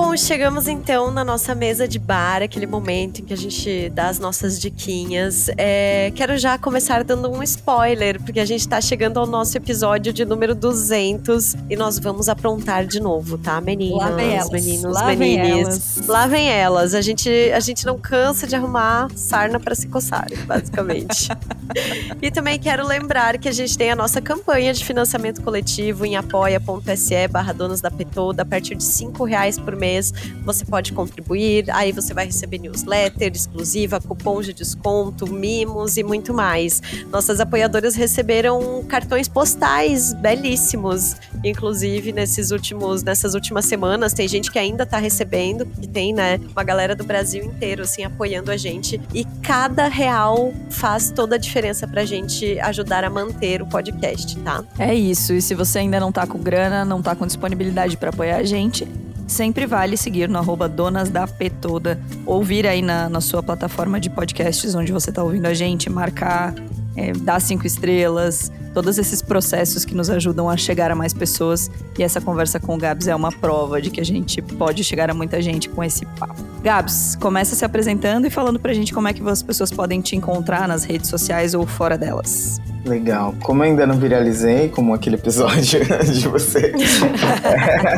Bom, 0.07 0.15
chegamos 0.15 0.69
então 0.69 1.11
na 1.11 1.21
nossa 1.21 1.53
mesa 1.53 1.85
de 1.85 1.99
bar, 1.99 2.41
aquele 2.41 2.65
momento 2.65 3.19
em 3.19 3.25
que 3.25 3.33
a 3.33 3.37
gente 3.37 3.89
dá 3.89 4.07
as 4.07 4.19
nossas 4.19 4.57
diquinhas. 4.57 5.49
É, 5.57 6.13
quero 6.15 6.37
já 6.37 6.57
começar 6.57 7.03
dando 7.03 7.29
um 7.29 7.43
spoiler, 7.43 8.17
porque 8.23 8.39
a 8.39 8.45
gente 8.45 8.65
tá 8.65 8.79
chegando 8.79 9.19
ao 9.19 9.27
nosso 9.27 9.57
episódio 9.57 10.13
de 10.13 10.23
número 10.23 10.55
200 10.55 11.55
e 11.69 11.75
nós 11.75 11.99
vamos 11.99 12.29
aprontar 12.29 12.85
de 12.85 13.01
novo, 13.01 13.37
tá, 13.37 13.59
meninas? 13.59 13.99
Lavem 13.99 14.33
elas. 14.33 14.49
Meninos, 14.49 14.93
Lavem 14.93 15.17
menines. 15.17 15.97
elas. 15.97 16.07
Lavem 16.07 16.49
elas. 16.49 16.95
A 16.95 17.01
gente, 17.01 17.29
a 17.53 17.59
gente 17.59 17.85
não 17.85 17.99
cansa 17.99 18.47
de 18.47 18.55
arrumar 18.55 19.09
sarna 19.13 19.59
para 19.59 19.75
se 19.75 19.89
coçar, 19.89 20.29
basicamente. 20.45 21.27
e 22.21 22.31
também 22.31 22.57
quero 22.57 22.87
lembrar 22.87 23.37
que 23.37 23.49
a 23.49 23.51
gente 23.51 23.77
tem 23.77 23.91
a 23.91 23.95
nossa 23.95 24.21
campanha 24.21 24.73
de 24.73 24.85
financiamento 24.85 25.41
coletivo 25.41 26.05
em 26.05 26.15
apoia.se 26.15 27.27
barra 27.27 27.51
donos 27.51 27.81
da 27.81 27.91
Petoda, 27.91 28.43
a 28.43 28.45
partir 28.45 28.73
de 28.73 28.85
cinco 28.85 29.25
reais 29.25 29.59
por 29.59 29.75
mês. 29.75 29.96
Mês, 29.97 30.13
você 30.43 30.63
pode 30.63 30.93
contribuir. 30.93 31.65
Aí 31.71 31.91
você 31.91 32.13
vai 32.13 32.25
receber 32.25 32.59
newsletter 32.59 33.31
exclusiva, 33.33 33.99
cupons 33.99 34.45
de 34.45 34.53
desconto, 34.53 35.27
mimos 35.31 35.97
e 35.97 36.03
muito 36.03 36.33
mais. 36.33 36.81
Nossas 37.11 37.39
apoiadoras 37.39 37.95
receberam 37.95 38.83
cartões 38.87 39.27
postais 39.27 40.13
belíssimos, 40.13 41.15
inclusive 41.43 42.11
nesses 42.11 42.51
últimos, 42.51 43.03
nessas 43.03 43.33
últimas 43.33 43.65
semanas. 43.65 44.13
Tem 44.13 44.27
gente 44.27 44.51
que 44.51 44.59
ainda 44.59 44.83
está 44.83 44.97
recebendo, 44.97 45.65
que 45.65 45.87
tem, 45.87 46.13
né, 46.13 46.39
uma 46.51 46.63
galera 46.63 46.95
do 46.95 47.03
Brasil 47.03 47.43
inteiro, 47.43 47.83
assim, 47.83 48.03
apoiando 48.03 48.51
a 48.51 48.57
gente. 48.57 49.01
E 49.13 49.25
cada 49.41 49.87
real 49.87 50.53
faz 50.69 51.11
toda 51.11 51.35
a 51.35 51.37
diferença 51.37 51.87
pra 51.87 52.05
gente 52.05 52.59
ajudar 52.59 53.03
a 53.03 53.09
manter 53.09 53.61
o 53.61 53.65
podcast, 53.65 54.37
tá? 54.39 54.63
É 54.77 54.93
isso. 54.93 55.33
E 55.33 55.41
se 55.41 55.55
você 55.55 55.79
ainda 55.79 55.99
não 55.99 56.11
tá 56.11 56.27
com 56.27 56.37
grana, 56.37 56.85
não 56.85 57.01
tá 57.01 57.15
com 57.15 57.25
disponibilidade 57.25 57.97
para 57.97 58.09
apoiar 58.09 58.37
a 58.37 58.43
gente, 58.43 58.87
sempre 59.27 59.65
vale 59.65 59.97
seguir 59.97 60.29
no 60.29 60.39
arroba 60.39 60.67
Donas 60.67 61.09
da 61.09 61.27
Petoda, 61.27 61.99
ouvir 62.25 62.65
aí 62.65 62.81
na, 62.81 63.09
na 63.09 63.21
sua 63.21 63.43
plataforma 63.43 63.99
de 63.99 64.09
podcasts 64.09 64.73
onde 64.73 64.91
você 64.91 65.11
tá 65.11 65.23
ouvindo 65.23 65.45
a 65.45 65.53
gente, 65.53 65.89
marcar, 65.89 66.55
é, 66.95 67.11
dar 67.11 67.39
cinco 67.39 67.67
estrelas, 67.67 68.51
todos 68.73 68.97
esses 68.97 69.21
processos 69.21 69.83
que 69.83 69.95
nos 69.95 70.09
ajudam 70.09 70.49
a 70.49 70.55
chegar 70.55 70.91
a 70.91 70.95
mais 70.95 71.13
pessoas. 71.13 71.69
E 71.97 72.03
essa 72.03 72.21
conversa 72.21 72.59
com 72.59 72.75
o 72.75 72.77
Gabs 72.77 73.07
é 73.07 73.15
uma 73.15 73.31
prova 73.31 73.81
de 73.81 73.89
que 73.89 73.99
a 73.99 74.05
gente 74.05 74.41
pode 74.41 74.83
chegar 74.83 75.09
a 75.09 75.13
muita 75.13 75.41
gente 75.41 75.69
com 75.69 75.83
esse 75.83 76.05
papo. 76.05 76.43
Gabs, 76.61 77.15
começa 77.15 77.55
se 77.55 77.65
apresentando 77.65 78.25
e 78.25 78.29
falando 78.29 78.59
pra 78.59 78.73
gente 78.73 78.93
como 78.93 79.07
é 79.07 79.13
que 79.13 79.27
as 79.27 79.43
pessoas 79.43 79.71
podem 79.71 80.01
te 80.01 80.15
encontrar 80.15 80.67
nas 80.67 80.83
redes 80.83 81.09
sociais 81.09 81.53
ou 81.53 81.65
fora 81.65 81.97
delas. 81.97 82.59
Legal. 82.87 83.35
Como 83.43 83.63
eu 83.63 83.69
ainda 83.69 83.85
não 83.85 83.97
viralizei, 83.97 84.69
como 84.69 84.93
aquele 84.93 85.15
episódio 85.15 85.79
de 86.05 86.27
você. 86.27 86.73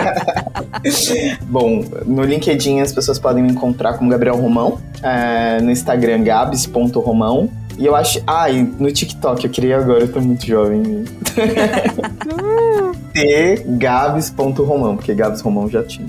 Bom, 1.43 1.83
no 2.05 2.23
LinkedIn 2.23 2.81
as 2.81 2.91
pessoas 2.91 3.19
podem 3.19 3.43
me 3.43 3.51
encontrar 3.51 3.93
como 3.93 4.09
Gabriel 4.09 4.35
Romão. 4.35 4.79
É, 5.03 5.61
no 5.61 5.71
Instagram, 5.71 6.23
gabs.romão. 6.23 7.49
E 7.77 7.85
eu 7.85 7.95
acho. 7.95 8.21
Ah, 8.27 8.49
e 8.49 8.63
no 8.63 8.91
TikTok, 8.91 9.45
eu 9.45 9.51
queria 9.51 9.77
agora, 9.77 10.01
eu 10.01 10.11
tô 10.11 10.19
muito 10.19 10.45
jovem. 10.45 11.05
tgabs.romão, 13.13 14.97
porque 14.97 15.13
Gabs 15.13 15.41
Romão 15.41 15.69
já 15.69 15.83
tinha. 15.83 16.07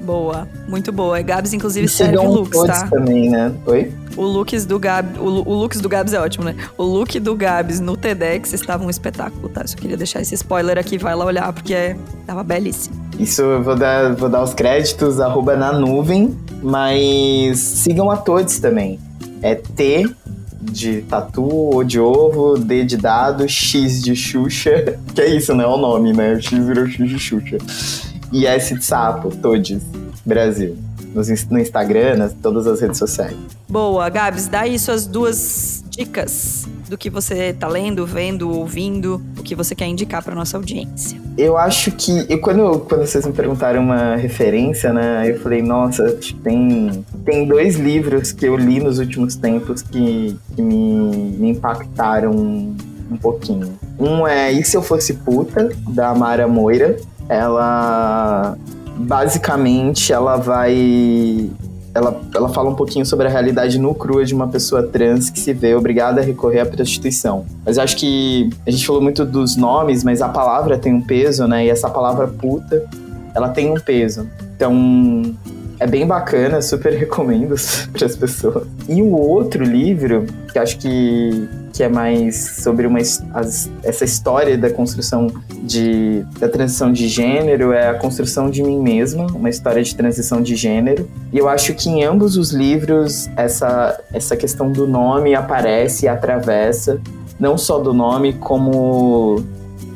Boa, 0.00 0.48
muito 0.68 0.92
boa. 0.92 1.18
É 1.18 1.22
Gabs, 1.22 1.52
inclusive, 1.52 1.86
E 1.86 1.88
serve 1.88 2.16
looks, 2.16 2.50
todos 2.52 2.68
tá? 2.80 2.86
também, 2.88 3.28
né? 3.28 3.52
Oi? 3.66 3.92
O 4.18 4.24
looks 4.24 4.66
do 4.66 4.80
Gab, 4.80 5.16
o, 5.16 5.48
o 5.48 5.54
looks 5.54 5.80
do 5.80 5.88
Gabs 5.88 6.12
é 6.12 6.18
ótimo, 6.18 6.44
né? 6.44 6.56
O 6.76 6.82
look 6.82 7.20
do 7.20 7.36
Gabs 7.36 7.78
no 7.78 7.96
TEDx 7.96 8.52
estava 8.52 8.84
um 8.84 8.90
espetáculo, 8.90 9.48
tá? 9.48 9.64
Só 9.64 9.76
queria 9.76 9.96
deixar 9.96 10.20
esse 10.20 10.34
spoiler 10.34 10.76
aqui, 10.76 10.98
vai 10.98 11.14
lá 11.14 11.24
olhar, 11.24 11.52
porque 11.52 11.72
é, 11.72 11.96
tava 12.26 12.42
belíssimo. 12.42 12.96
Isso 13.16 13.42
eu 13.42 13.62
vou 13.62 13.76
dar, 13.76 14.16
vou 14.16 14.28
dar 14.28 14.42
os 14.42 14.54
créditos, 14.54 15.20
arroba 15.20 15.56
na 15.56 15.72
nuvem, 15.72 16.36
mas 16.60 17.60
sigam 17.60 18.10
a 18.10 18.16
todos 18.16 18.58
também. 18.58 18.98
É 19.40 19.54
T 19.54 20.12
de 20.60 21.02
tatu, 21.02 21.76
O 21.76 21.84
de 21.84 22.00
ovo, 22.00 22.58
D 22.58 22.84
de 22.84 22.96
dado, 22.96 23.48
X 23.48 24.02
de 24.02 24.16
Xuxa, 24.16 24.98
que 25.14 25.20
é 25.20 25.28
isso, 25.28 25.54
né? 25.54 25.62
É 25.62 25.68
o 25.68 25.76
nome, 25.76 26.12
né? 26.12 26.34
O 26.34 26.42
X 26.42 26.58
virou 26.66 26.88
X 26.88 27.08
de 27.08 27.18
Xuxa. 27.20 27.58
E 28.32 28.46
S 28.46 28.74
de 28.74 28.84
sapo, 28.84 29.30
todos, 29.36 29.78
Brasil. 30.26 30.76
Nos 31.14 31.28
No 31.46 31.58
Instagram, 31.58 32.16
nas 32.16 32.32
todas 32.32 32.66
as 32.66 32.80
redes 32.80 32.98
sociais. 32.98 33.36
Boa, 33.68 34.08
Gabs, 34.08 34.46
dá 34.48 34.60
aí 34.60 34.78
suas 34.78 35.06
duas 35.06 35.84
dicas 35.90 36.66
do 36.88 36.96
que 36.96 37.10
você 37.10 37.52
tá 37.52 37.68
lendo, 37.68 38.06
vendo, 38.06 38.50
ouvindo, 38.50 39.20
o 39.38 39.42
que 39.42 39.54
você 39.54 39.74
quer 39.74 39.86
indicar 39.86 40.22
pra 40.22 40.34
nossa 40.34 40.56
audiência. 40.56 41.20
Eu 41.36 41.56
acho 41.56 41.92
que. 41.92 42.26
Eu, 42.28 42.40
quando, 42.40 42.80
quando 42.80 43.06
vocês 43.06 43.26
me 43.26 43.32
perguntaram 43.32 43.82
uma 43.82 44.16
referência, 44.16 44.92
né? 44.92 45.30
Eu 45.30 45.40
falei, 45.40 45.62
nossa, 45.62 46.18
tem, 46.42 47.04
tem 47.24 47.46
dois 47.46 47.76
livros 47.76 48.32
que 48.32 48.46
eu 48.46 48.56
li 48.56 48.80
nos 48.80 48.98
últimos 48.98 49.36
tempos 49.36 49.82
que, 49.82 50.36
que 50.54 50.62
me, 50.62 51.34
me 51.38 51.50
impactaram 51.50 52.32
um 52.32 53.16
pouquinho. 53.16 53.78
Um 53.98 54.26
é 54.26 54.52
E 54.52 54.64
Se 54.64 54.76
Eu 54.76 54.82
Fosse 54.82 55.14
Puta, 55.14 55.70
da 55.88 56.14
Mara 56.14 56.46
Moira. 56.46 56.96
Ela. 57.28 58.56
Basicamente, 58.98 60.12
ela 60.12 60.36
vai. 60.36 61.50
Ela, 61.94 62.20
ela 62.34 62.48
fala 62.50 62.70
um 62.70 62.74
pouquinho 62.74 63.04
sobre 63.04 63.26
a 63.26 63.30
realidade 63.30 63.78
nu 63.78 63.94
crua 63.94 64.24
de 64.24 64.34
uma 64.34 64.46
pessoa 64.46 64.82
trans 64.82 65.30
que 65.30 65.40
se 65.40 65.52
vê 65.52 65.74
obrigada 65.74 66.20
a 66.20 66.24
recorrer 66.24 66.60
à 66.60 66.66
prostituição. 66.66 67.46
Mas 67.64 67.78
acho 67.78 67.96
que 67.96 68.50
a 68.66 68.70
gente 68.70 68.86
falou 68.86 69.00
muito 69.00 69.24
dos 69.24 69.56
nomes, 69.56 70.04
mas 70.04 70.20
a 70.20 70.28
palavra 70.28 70.78
tem 70.78 70.92
um 70.92 71.00
peso, 71.00 71.46
né? 71.46 71.64
E 71.66 71.70
essa 71.70 71.88
palavra 71.88 72.28
puta, 72.28 72.84
ela 73.34 73.48
tem 73.48 73.70
um 73.70 73.80
peso. 73.80 74.28
Então, 74.54 75.34
é 75.80 75.86
bem 75.86 76.06
bacana, 76.06 76.60
super 76.60 76.92
recomendo 76.92 77.54
para 77.92 78.06
as 78.06 78.16
pessoas. 78.16 78.66
E 78.88 79.00
o 79.02 79.10
outro 79.12 79.62
livro, 79.64 80.26
que 80.52 80.58
acho 80.58 80.78
que, 80.78 81.48
que 81.72 81.82
é 81.82 81.88
mais 81.88 82.36
sobre 82.62 82.86
uma, 82.86 82.98
as- 82.98 83.70
essa 83.82 84.04
história 84.04 84.58
da 84.58 84.70
construção 84.70 85.28
de, 85.62 86.24
da 86.40 86.48
transição 86.48 86.92
de 86.92 87.06
gênero, 87.08 87.72
é 87.72 87.88
a 87.90 87.94
construção 87.94 88.50
de 88.50 88.62
mim 88.62 88.80
mesma, 88.80 89.26
uma 89.26 89.48
história 89.50 89.82
de 89.82 89.94
transição 89.94 90.42
de 90.42 90.56
gênero. 90.56 91.08
E 91.32 91.38
eu 91.38 91.48
acho 91.48 91.72
que 91.74 91.88
em 91.88 92.02
ambos 92.04 92.36
os 92.36 92.50
livros 92.50 93.28
essa, 93.36 94.00
essa 94.12 94.36
questão 94.36 94.72
do 94.72 94.86
nome 94.86 95.34
aparece 95.34 96.06
e 96.06 96.08
atravessa, 96.08 97.00
não 97.38 97.56
só 97.56 97.78
do 97.78 97.94
nome, 97.94 98.32
como 98.32 99.44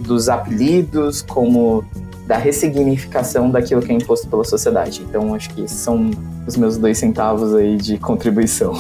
dos 0.07 0.29
apelidos, 0.29 1.23
como 1.23 1.85
da 2.27 2.37
ressignificação 2.37 3.51
daquilo 3.51 3.83
que 3.83 3.91
é 3.93 3.95
imposto 3.95 4.29
pela 4.29 4.45
sociedade. 4.45 5.03
Então, 5.03 5.35
acho 5.35 5.51
que 5.51 5.63
esses 5.63 5.79
são 5.79 6.11
os 6.47 6.57
meus 6.57 6.77
dois 6.77 6.99
centavos 6.99 7.55
aí 7.55 7.77
de 7.77 7.99
contribuição. 7.99 8.75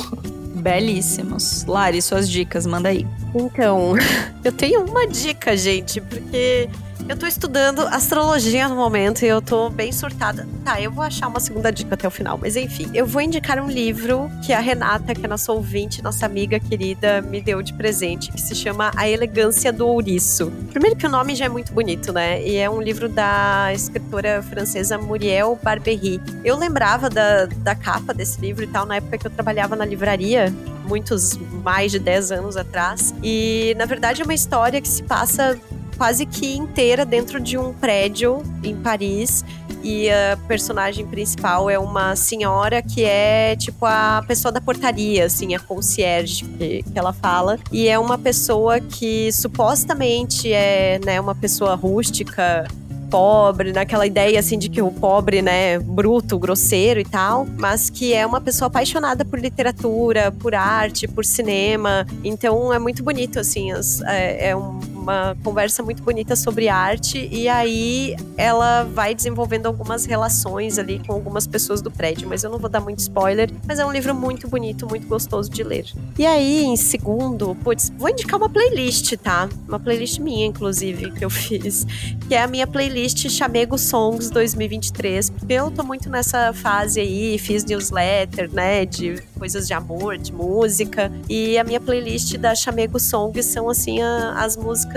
Belíssimos. 0.54 1.64
Lari, 1.64 2.00
suas 2.00 2.28
dicas, 2.28 2.66
manda 2.66 2.88
aí. 2.88 3.06
Então, 3.34 3.94
eu 4.44 4.52
tenho 4.52 4.84
uma 4.84 5.06
dica, 5.06 5.56
gente, 5.56 6.00
porque 6.00 6.68
eu 7.08 7.16
tô 7.16 7.26
estudando 7.26 7.80
astrologia 7.80 8.68
no 8.68 8.76
momento 8.76 9.24
e 9.24 9.28
eu 9.28 9.42
tô 9.42 9.68
bem 9.68 9.92
surtada. 9.92 10.46
Tá, 10.64 10.80
eu 10.80 10.90
vou 10.90 11.02
achar 11.02 11.26
uma 11.28 11.40
segunda 11.40 11.70
dica 11.72 11.94
até 11.94 12.06
o 12.06 12.10
final, 12.10 12.38
mas 12.38 12.56
enfim, 12.56 12.90
eu 12.94 13.04
vou 13.04 13.20
indicar 13.20 13.58
um 13.58 13.68
livro 13.68 14.30
que 14.44 14.52
a 14.52 14.60
Renata, 14.60 15.14
que 15.14 15.24
é 15.24 15.28
nossa 15.28 15.52
ouvinte, 15.52 16.02
nossa 16.02 16.24
amiga 16.26 16.58
querida, 16.60 17.20
me 17.22 17.40
deu 17.40 17.62
de 17.62 17.72
presente, 17.74 18.30
que 18.30 18.40
se 18.40 18.54
chama 18.54 18.92
A 18.96 19.08
Elegância 19.08 19.72
do 19.72 19.86
Ouriço. 19.86 20.52
Primeiro 20.70 20.96
que 20.96 21.06
o 21.06 21.10
nome 21.10 21.34
já 21.34 21.46
é 21.46 21.48
muito 21.48 21.72
bonito, 21.72 22.12
né? 22.12 22.42
E 22.42 22.56
é 22.56 22.70
um 22.70 22.80
livro 22.80 23.08
da 23.08 23.72
escritora 23.72 24.42
francesa 24.42 24.96
Muriel 24.96 25.58
Barbery. 25.62 26.20
Eu 26.44 26.56
lembrava 26.56 27.10
da, 27.10 27.46
da 27.46 27.74
capa 27.74 28.14
desse 28.14 28.40
livro 28.40 28.64
e 28.64 28.68
tal 28.68 28.86
na 28.86 28.96
época 28.96 29.18
que 29.18 29.26
eu 29.26 29.30
trabalhava 29.30 29.74
na 29.74 29.84
livraria, 29.84 30.52
muitos 30.84 31.36
mais 31.62 31.90
de 31.90 31.98
10 31.98 32.32
anos 32.32 32.56
atrás. 32.56 33.14
E 33.22 33.74
na 33.76 33.84
verdade 33.84 34.22
é 34.22 34.24
uma 34.24 34.34
história 34.34 34.80
que 34.80 34.88
se 34.88 35.02
passa 35.02 35.58
quase 35.96 36.26
que 36.26 36.56
inteira 36.56 37.04
dentro 37.04 37.40
de 37.40 37.56
um 37.58 37.72
prédio 37.72 38.42
em 38.62 38.74
Paris. 38.76 39.44
E 39.84 40.08
a 40.10 40.38
personagem 40.46 41.04
principal 41.04 41.68
é 41.68 41.76
uma 41.76 42.14
senhora 42.14 42.80
que 42.80 43.04
é 43.04 43.56
tipo 43.56 43.84
a 43.84 44.22
pessoa 44.28 44.52
da 44.52 44.60
portaria, 44.60 45.24
assim, 45.26 45.54
a 45.56 45.58
concierge 45.58 46.44
que, 46.44 46.84
que 46.84 46.96
ela 46.98 47.12
fala. 47.12 47.58
E 47.72 47.88
é 47.88 47.98
uma 47.98 48.16
pessoa 48.16 48.78
que 48.78 49.32
supostamente 49.32 50.52
é 50.52 51.00
né, 51.04 51.20
uma 51.20 51.34
pessoa 51.34 51.74
rústica, 51.74 52.64
pobre, 53.10 53.72
naquela 53.72 54.06
ideia 54.06 54.38
assim 54.40 54.58
de 54.58 54.70
que 54.70 54.80
o 54.80 54.90
pobre, 54.90 55.42
né, 55.42 55.78
bruto, 55.78 56.38
grosseiro 56.38 56.98
e 56.98 57.04
tal, 57.04 57.46
mas 57.58 57.90
que 57.90 58.14
é 58.14 58.24
uma 58.24 58.40
pessoa 58.40 58.68
apaixonada 58.68 59.22
por 59.22 59.38
literatura, 59.38 60.32
por 60.32 60.54
arte, 60.54 61.06
por 61.06 61.22
cinema. 61.24 62.06
Então 62.24 62.72
é 62.72 62.78
muito 62.78 63.02
bonito, 63.02 63.38
assim, 63.38 63.70
as- 63.70 64.00
é, 64.02 64.48
é 64.50 64.56
um- 64.56 64.80
uma 65.02 65.36
conversa 65.42 65.82
muito 65.82 66.02
bonita 66.02 66.36
sobre 66.36 66.68
arte 66.68 67.28
e 67.30 67.48
aí 67.48 68.14
ela 68.36 68.84
vai 68.84 69.14
desenvolvendo 69.14 69.66
algumas 69.66 70.04
relações 70.04 70.78
ali 70.78 71.00
com 71.04 71.12
algumas 71.12 71.46
pessoas 71.46 71.82
do 71.82 71.90
prédio, 71.90 72.28
mas 72.28 72.44
eu 72.44 72.50
não 72.50 72.58
vou 72.58 72.70
dar 72.70 72.80
muito 72.80 73.00
spoiler, 73.00 73.50
mas 73.66 73.78
é 73.78 73.84
um 73.84 73.90
livro 73.92 74.14
muito 74.14 74.48
bonito, 74.48 74.86
muito 74.88 75.06
gostoso 75.06 75.50
de 75.50 75.62
ler. 75.64 75.86
E 76.18 76.24
aí, 76.24 76.62
em 76.64 76.76
segundo, 76.76 77.54
putz, 77.56 77.90
vou 77.98 78.08
indicar 78.08 78.38
uma 78.38 78.48
playlist, 78.48 79.14
tá? 79.16 79.48
Uma 79.68 79.80
playlist 79.80 80.18
minha, 80.20 80.46
inclusive, 80.46 81.10
que 81.10 81.24
eu 81.24 81.30
fiz 81.30 81.84
que 82.28 82.34
é 82.34 82.42
a 82.42 82.46
minha 82.46 82.66
playlist 82.66 83.28
Chamego 83.28 83.76
Songs 83.76 84.30
2023, 84.30 85.30
porque 85.30 85.52
eu 85.52 85.70
tô 85.70 85.82
muito 85.82 86.08
nessa 86.08 86.52
fase 86.52 87.00
aí, 87.00 87.36
fiz 87.38 87.64
newsletter, 87.64 88.50
né, 88.52 88.86
de 88.86 89.20
coisas 89.38 89.66
de 89.66 89.74
amor, 89.74 90.16
de 90.16 90.32
música, 90.32 91.10
e 91.28 91.58
a 91.58 91.64
minha 91.64 91.80
playlist 91.80 92.36
da 92.36 92.54
Chamego 92.54 92.98
Songs 93.00 93.44
são, 93.46 93.68
assim, 93.68 94.00
a- 94.00 94.34
as 94.36 94.56
músicas, 94.56 94.91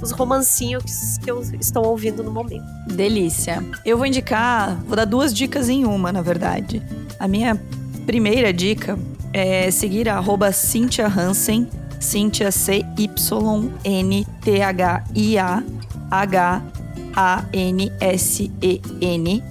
os 0.00 0.10
romancinhos 0.10 1.18
que 1.18 1.30
eu 1.30 1.40
estou 1.60 1.86
ouvindo 1.86 2.22
no 2.22 2.30
momento. 2.30 2.64
Delícia. 2.86 3.64
Eu 3.84 3.96
vou 3.96 4.06
indicar, 4.06 4.78
vou 4.86 4.96
dar 4.96 5.04
duas 5.04 5.34
dicas 5.34 5.68
em 5.68 5.84
uma, 5.84 6.12
na 6.12 6.22
verdade. 6.22 6.82
A 7.18 7.28
minha 7.28 7.60
primeira 8.06 8.52
dica 8.52 8.98
é 9.32 9.70
seguir 9.70 10.08
a 10.08 10.16
arroba 10.16 10.52
Cynthia 10.52 11.06
Hansen, 11.06 11.68
Cynthia 12.00 12.50
C-Y-N-T-H-I-A 12.52 13.12
A-N-S-E-N. 17.16 17.84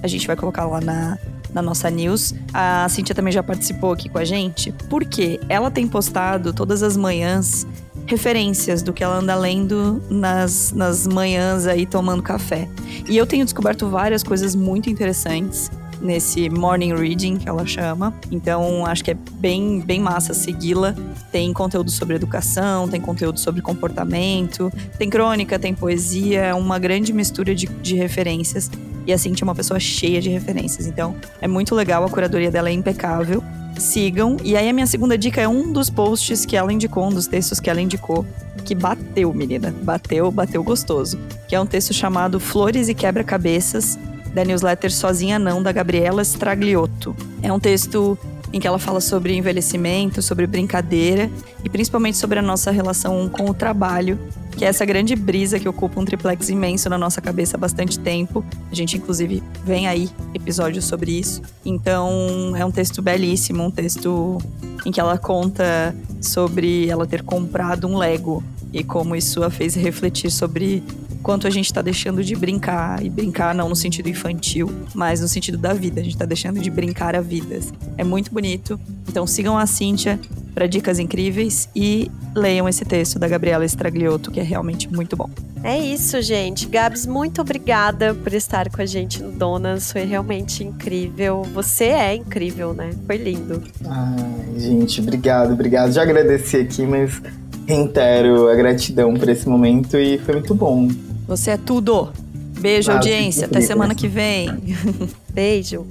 A 0.02 0.06
gente 0.06 0.26
vai 0.26 0.36
colocar 0.36 0.66
lá 0.66 0.80
na, 0.80 1.18
na 1.52 1.62
nossa 1.62 1.88
news. 1.90 2.34
A 2.52 2.86
Cintia 2.88 3.14
também 3.14 3.32
já 3.32 3.42
participou 3.42 3.92
aqui 3.92 4.08
com 4.08 4.18
a 4.18 4.24
gente, 4.24 4.72
porque 4.90 5.40
ela 5.48 5.70
tem 5.70 5.86
postado 5.86 6.52
todas 6.52 6.82
as 6.82 6.96
manhãs 6.96 7.66
referências 8.06 8.82
do 8.82 8.92
que 8.92 9.02
ela 9.02 9.16
anda 9.16 9.34
lendo 9.34 10.02
nas, 10.10 10.72
nas 10.72 11.06
manhãs 11.06 11.66
aí 11.66 11.86
tomando 11.86 12.22
café. 12.22 12.68
E 13.08 13.16
eu 13.16 13.26
tenho 13.26 13.44
descoberto 13.44 13.88
várias 13.88 14.22
coisas 14.22 14.54
muito 14.54 14.90
interessantes 14.90 15.70
nesse 16.00 16.50
morning 16.50 16.94
reading 16.94 17.38
que 17.38 17.48
ela 17.48 17.66
chama. 17.66 18.14
Então, 18.30 18.84
acho 18.84 19.02
que 19.02 19.12
é 19.12 19.14
bem, 19.14 19.80
bem 19.80 20.00
massa 20.00 20.34
segui-la. 20.34 20.94
Tem 21.32 21.52
conteúdo 21.52 21.90
sobre 21.90 22.14
educação, 22.14 22.88
tem 22.88 23.00
conteúdo 23.00 23.40
sobre 23.40 23.62
comportamento, 23.62 24.70
tem 24.98 25.08
crônica, 25.08 25.58
tem 25.58 25.74
poesia, 25.74 26.40
é 26.42 26.54
uma 26.54 26.78
grande 26.78 27.12
mistura 27.12 27.54
de, 27.54 27.66
de 27.66 27.96
referências. 27.96 28.70
E 29.06 29.12
a 29.12 29.18
Cintia 29.18 29.44
é 29.44 29.46
uma 29.46 29.54
pessoa 29.54 29.78
cheia 29.78 30.20
de 30.20 30.30
referências. 30.30 30.86
Então, 30.86 31.14
é 31.40 31.48
muito 31.48 31.74
legal, 31.74 32.04
a 32.04 32.08
curadoria 32.08 32.50
dela 32.50 32.68
é 32.68 32.72
impecável. 32.72 33.42
Sigam. 33.78 34.36
E 34.44 34.56
aí, 34.56 34.68
a 34.68 34.72
minha 34.72 34.86
segunda 34.86 35.18
dica 35.18 35.40
é 35.40 35.48
um 35.48 35.72
dos 35.72 35.90
posts 35.90 36.46
que 36.46 36.56
ela 36.56 36.72
indicou, 36.72 37.06
um 37.06 37.12
dos 37.12 37.26
textos 37.26 37.58
que 37.58 37.68
ela 37.68 37.80
indicou, 37.80 38.24
que 38.64 38.74
bateu, 38.74 39.32
menina. 39.34 39.74
Bateu, 39.82 40.30
bateu 40.30 40.62
gostoso. 40.62 41.18
Que 41.48 41.56
é 41.56 41.60
um 41.60 41.66
texto 41.66 41.92
chamado 41.92 42.38
Flores 42.38 42.88
e 42.88 42.94
Quebra-Cabeças, 42.94 43.98
da 44.32 44.44
newsletter 44.44 44.92
Sozinha 44.92 45.38
Não, 45.38 45.62
da 45.62 45.72
Gabriela 45.72 46.22
Stragliotto. 46.22 47.16
É 47.42 47.52
um 47.52 47.60
texto 47.60 48.18
em 48.52 48.60
que 48.60 48.66
ela 48.68 48.78
fala 48.78 49.00
sobre 49.00 49.36
envelhecimento, 49.36 50.22
sobre 50.22 50.46
brincadeira 50.46 51.28
e 51.64 51.68
principalmente 51.68 52.16
sobre 52.16 52.38
a 52.38 52.42
nossa 52.42 52.70
relação 52.70 53.28
com 53.28 53.50
o 53.50 53.54
trabalho, 53.54 54.18
que 54.56 54.64
é 54.64 54.68
essa 54.68 54.84
grande 54.84 55.16
brisa 55.16 55.58
que 55.58 55.68
ocupa 55.68 56.00
um 56.00 56.04
triplex 56.04 56.48
imenso 56.48 56.88
na 56.88 56.98
nossa 56.98 57.20
cabeça 57.20 57.56
há 57.56 57.60
bastante 57.60 57.98
tempo. 57.98 58.44
A 58.70 58.74
gente, 58.74 58.96
inclusive, 58.96 59.42
vem 59.64 59.86
aí 59.86 60.08
episódios 60.32 60.84
sobre 60.84 61.18
isso. 61.18 61.42
Então, 61.64 62.54
é 62.56 62.64
um 62.64 62.70
texto 62.70 63.02
belíssimo, 63.02 63.62
um 63.62 63.70
texto 63.70 64.38
em 64.84 64.92
que 64.92 65.00
ela 65.00 65.18
conta 65.18 65.94
sobre 66.20 66.88
ela 66.88 67.06
ter 67.06 67.22
comprado 67.22 67.86
um 67.86 67.96
Lego 67.96 68.42
e 68.72 68.82
como 68.82 69.14
isso 69.14 69.42
a 69.42 69.50
fez 69.50 69.74
refletir 69.74 70.30
sobre 70.30 70.82
quanto 71.24 71.46
a 71.46 71.50
gente 71.50 71.64
está 71.64 71.80
deixando 71.80 72.22
de 72.22 72.36
brincar. 72.36 73.02
E 73.02 73.08
brincar 73.08 73.54
não 73.54 73.68
no 73.68 73.74
sentido 73.74 74.08
infantil, 74.08 74.70
mas 74.94 75.20
no 75.20 75.26
sentido 75.26 75.58
da 75.58 75.72
vida. 75.72 76.00
A 76.00 76.04
gente 76.04 76.12
está 76.12 76.26
deixando 76.26 76.60
de 76.60 76.70
brincar 76.70 77.16
a 77.16 77.20
vidas. 77.20 77.72
É 77.96 78.04
muito 78.04 78.30
bonito. 78.30 78.78
Então 79.08 79.26
sigam 79.26 79.58
a 79.58 79.66
Cíntia 79.66 80.20
para 80.54 80.66
dicas 80.66 81.00
incríveis 81.00 81.68
e 81.74 82.10
leiam 82.36 82.68
esse 82.68 82.84
texto 82.84 83.18
da 83.18 83.26
Gabriela 83.26 83.64
Stragliotto, 83.64 84.30
que 84.30 84.38
é 84.38 84.42
realmente 84.42 84.92
muito 84.92 85.16
bom. 85.16 85.28
É 85.64 85.78
isso, 85.78 86.20
gente. 86.20 86.68
Gabs, 86.68 87.06
muito 87.06 87.40
obrigada 87.40 88.14
por 88.14 88.34
estar 88.34 88.68
com 88.68 88.82
a 88.82 88.86
gente 88.86 89.22
no 89.22 89.32
Donas. 89.32 89.90
Foi 89.90 90.04
realmente 90.04 90.62
incrível. 90.62 91.42
Você 91.54 91.84
é 91.84 92.14
incrível, 92.14 92.74
né? 92.74 92.90
Foi 93.06 93.16
lindo. 93.16 93.62
Ai, 93.86 94.60
gente, 94.60 95.00
obrigado, 95.00 95.54
obrigado. 95.54 95.90
Já 95.90 96.02
agradeci 96.02 96.58
aqui, 96.58 96.86
mas 96.86 97.20
reitero 97.66 98.48
a 98.48 98.54
gratidão 98.54 99.14
por 99.14 99.28
esse 99.28 99.48
momento 99.48 99.96
e 99.96 100.18
foi 100.18 100.34
muito 100.34 100.54
bom. 100.54 100.86
Você 101.26 101.52
é 101.52 101.56
tudo. 101.56 102.12
Beijo, 102.60 102.90
ah, 102.90 102.94
audiência. 102.94 103.46
Até 103.46 103.60
semana 103.60 103.94
que 103.94 104.08
vem. 104.08 104.48
Beijo. 105.32 105.86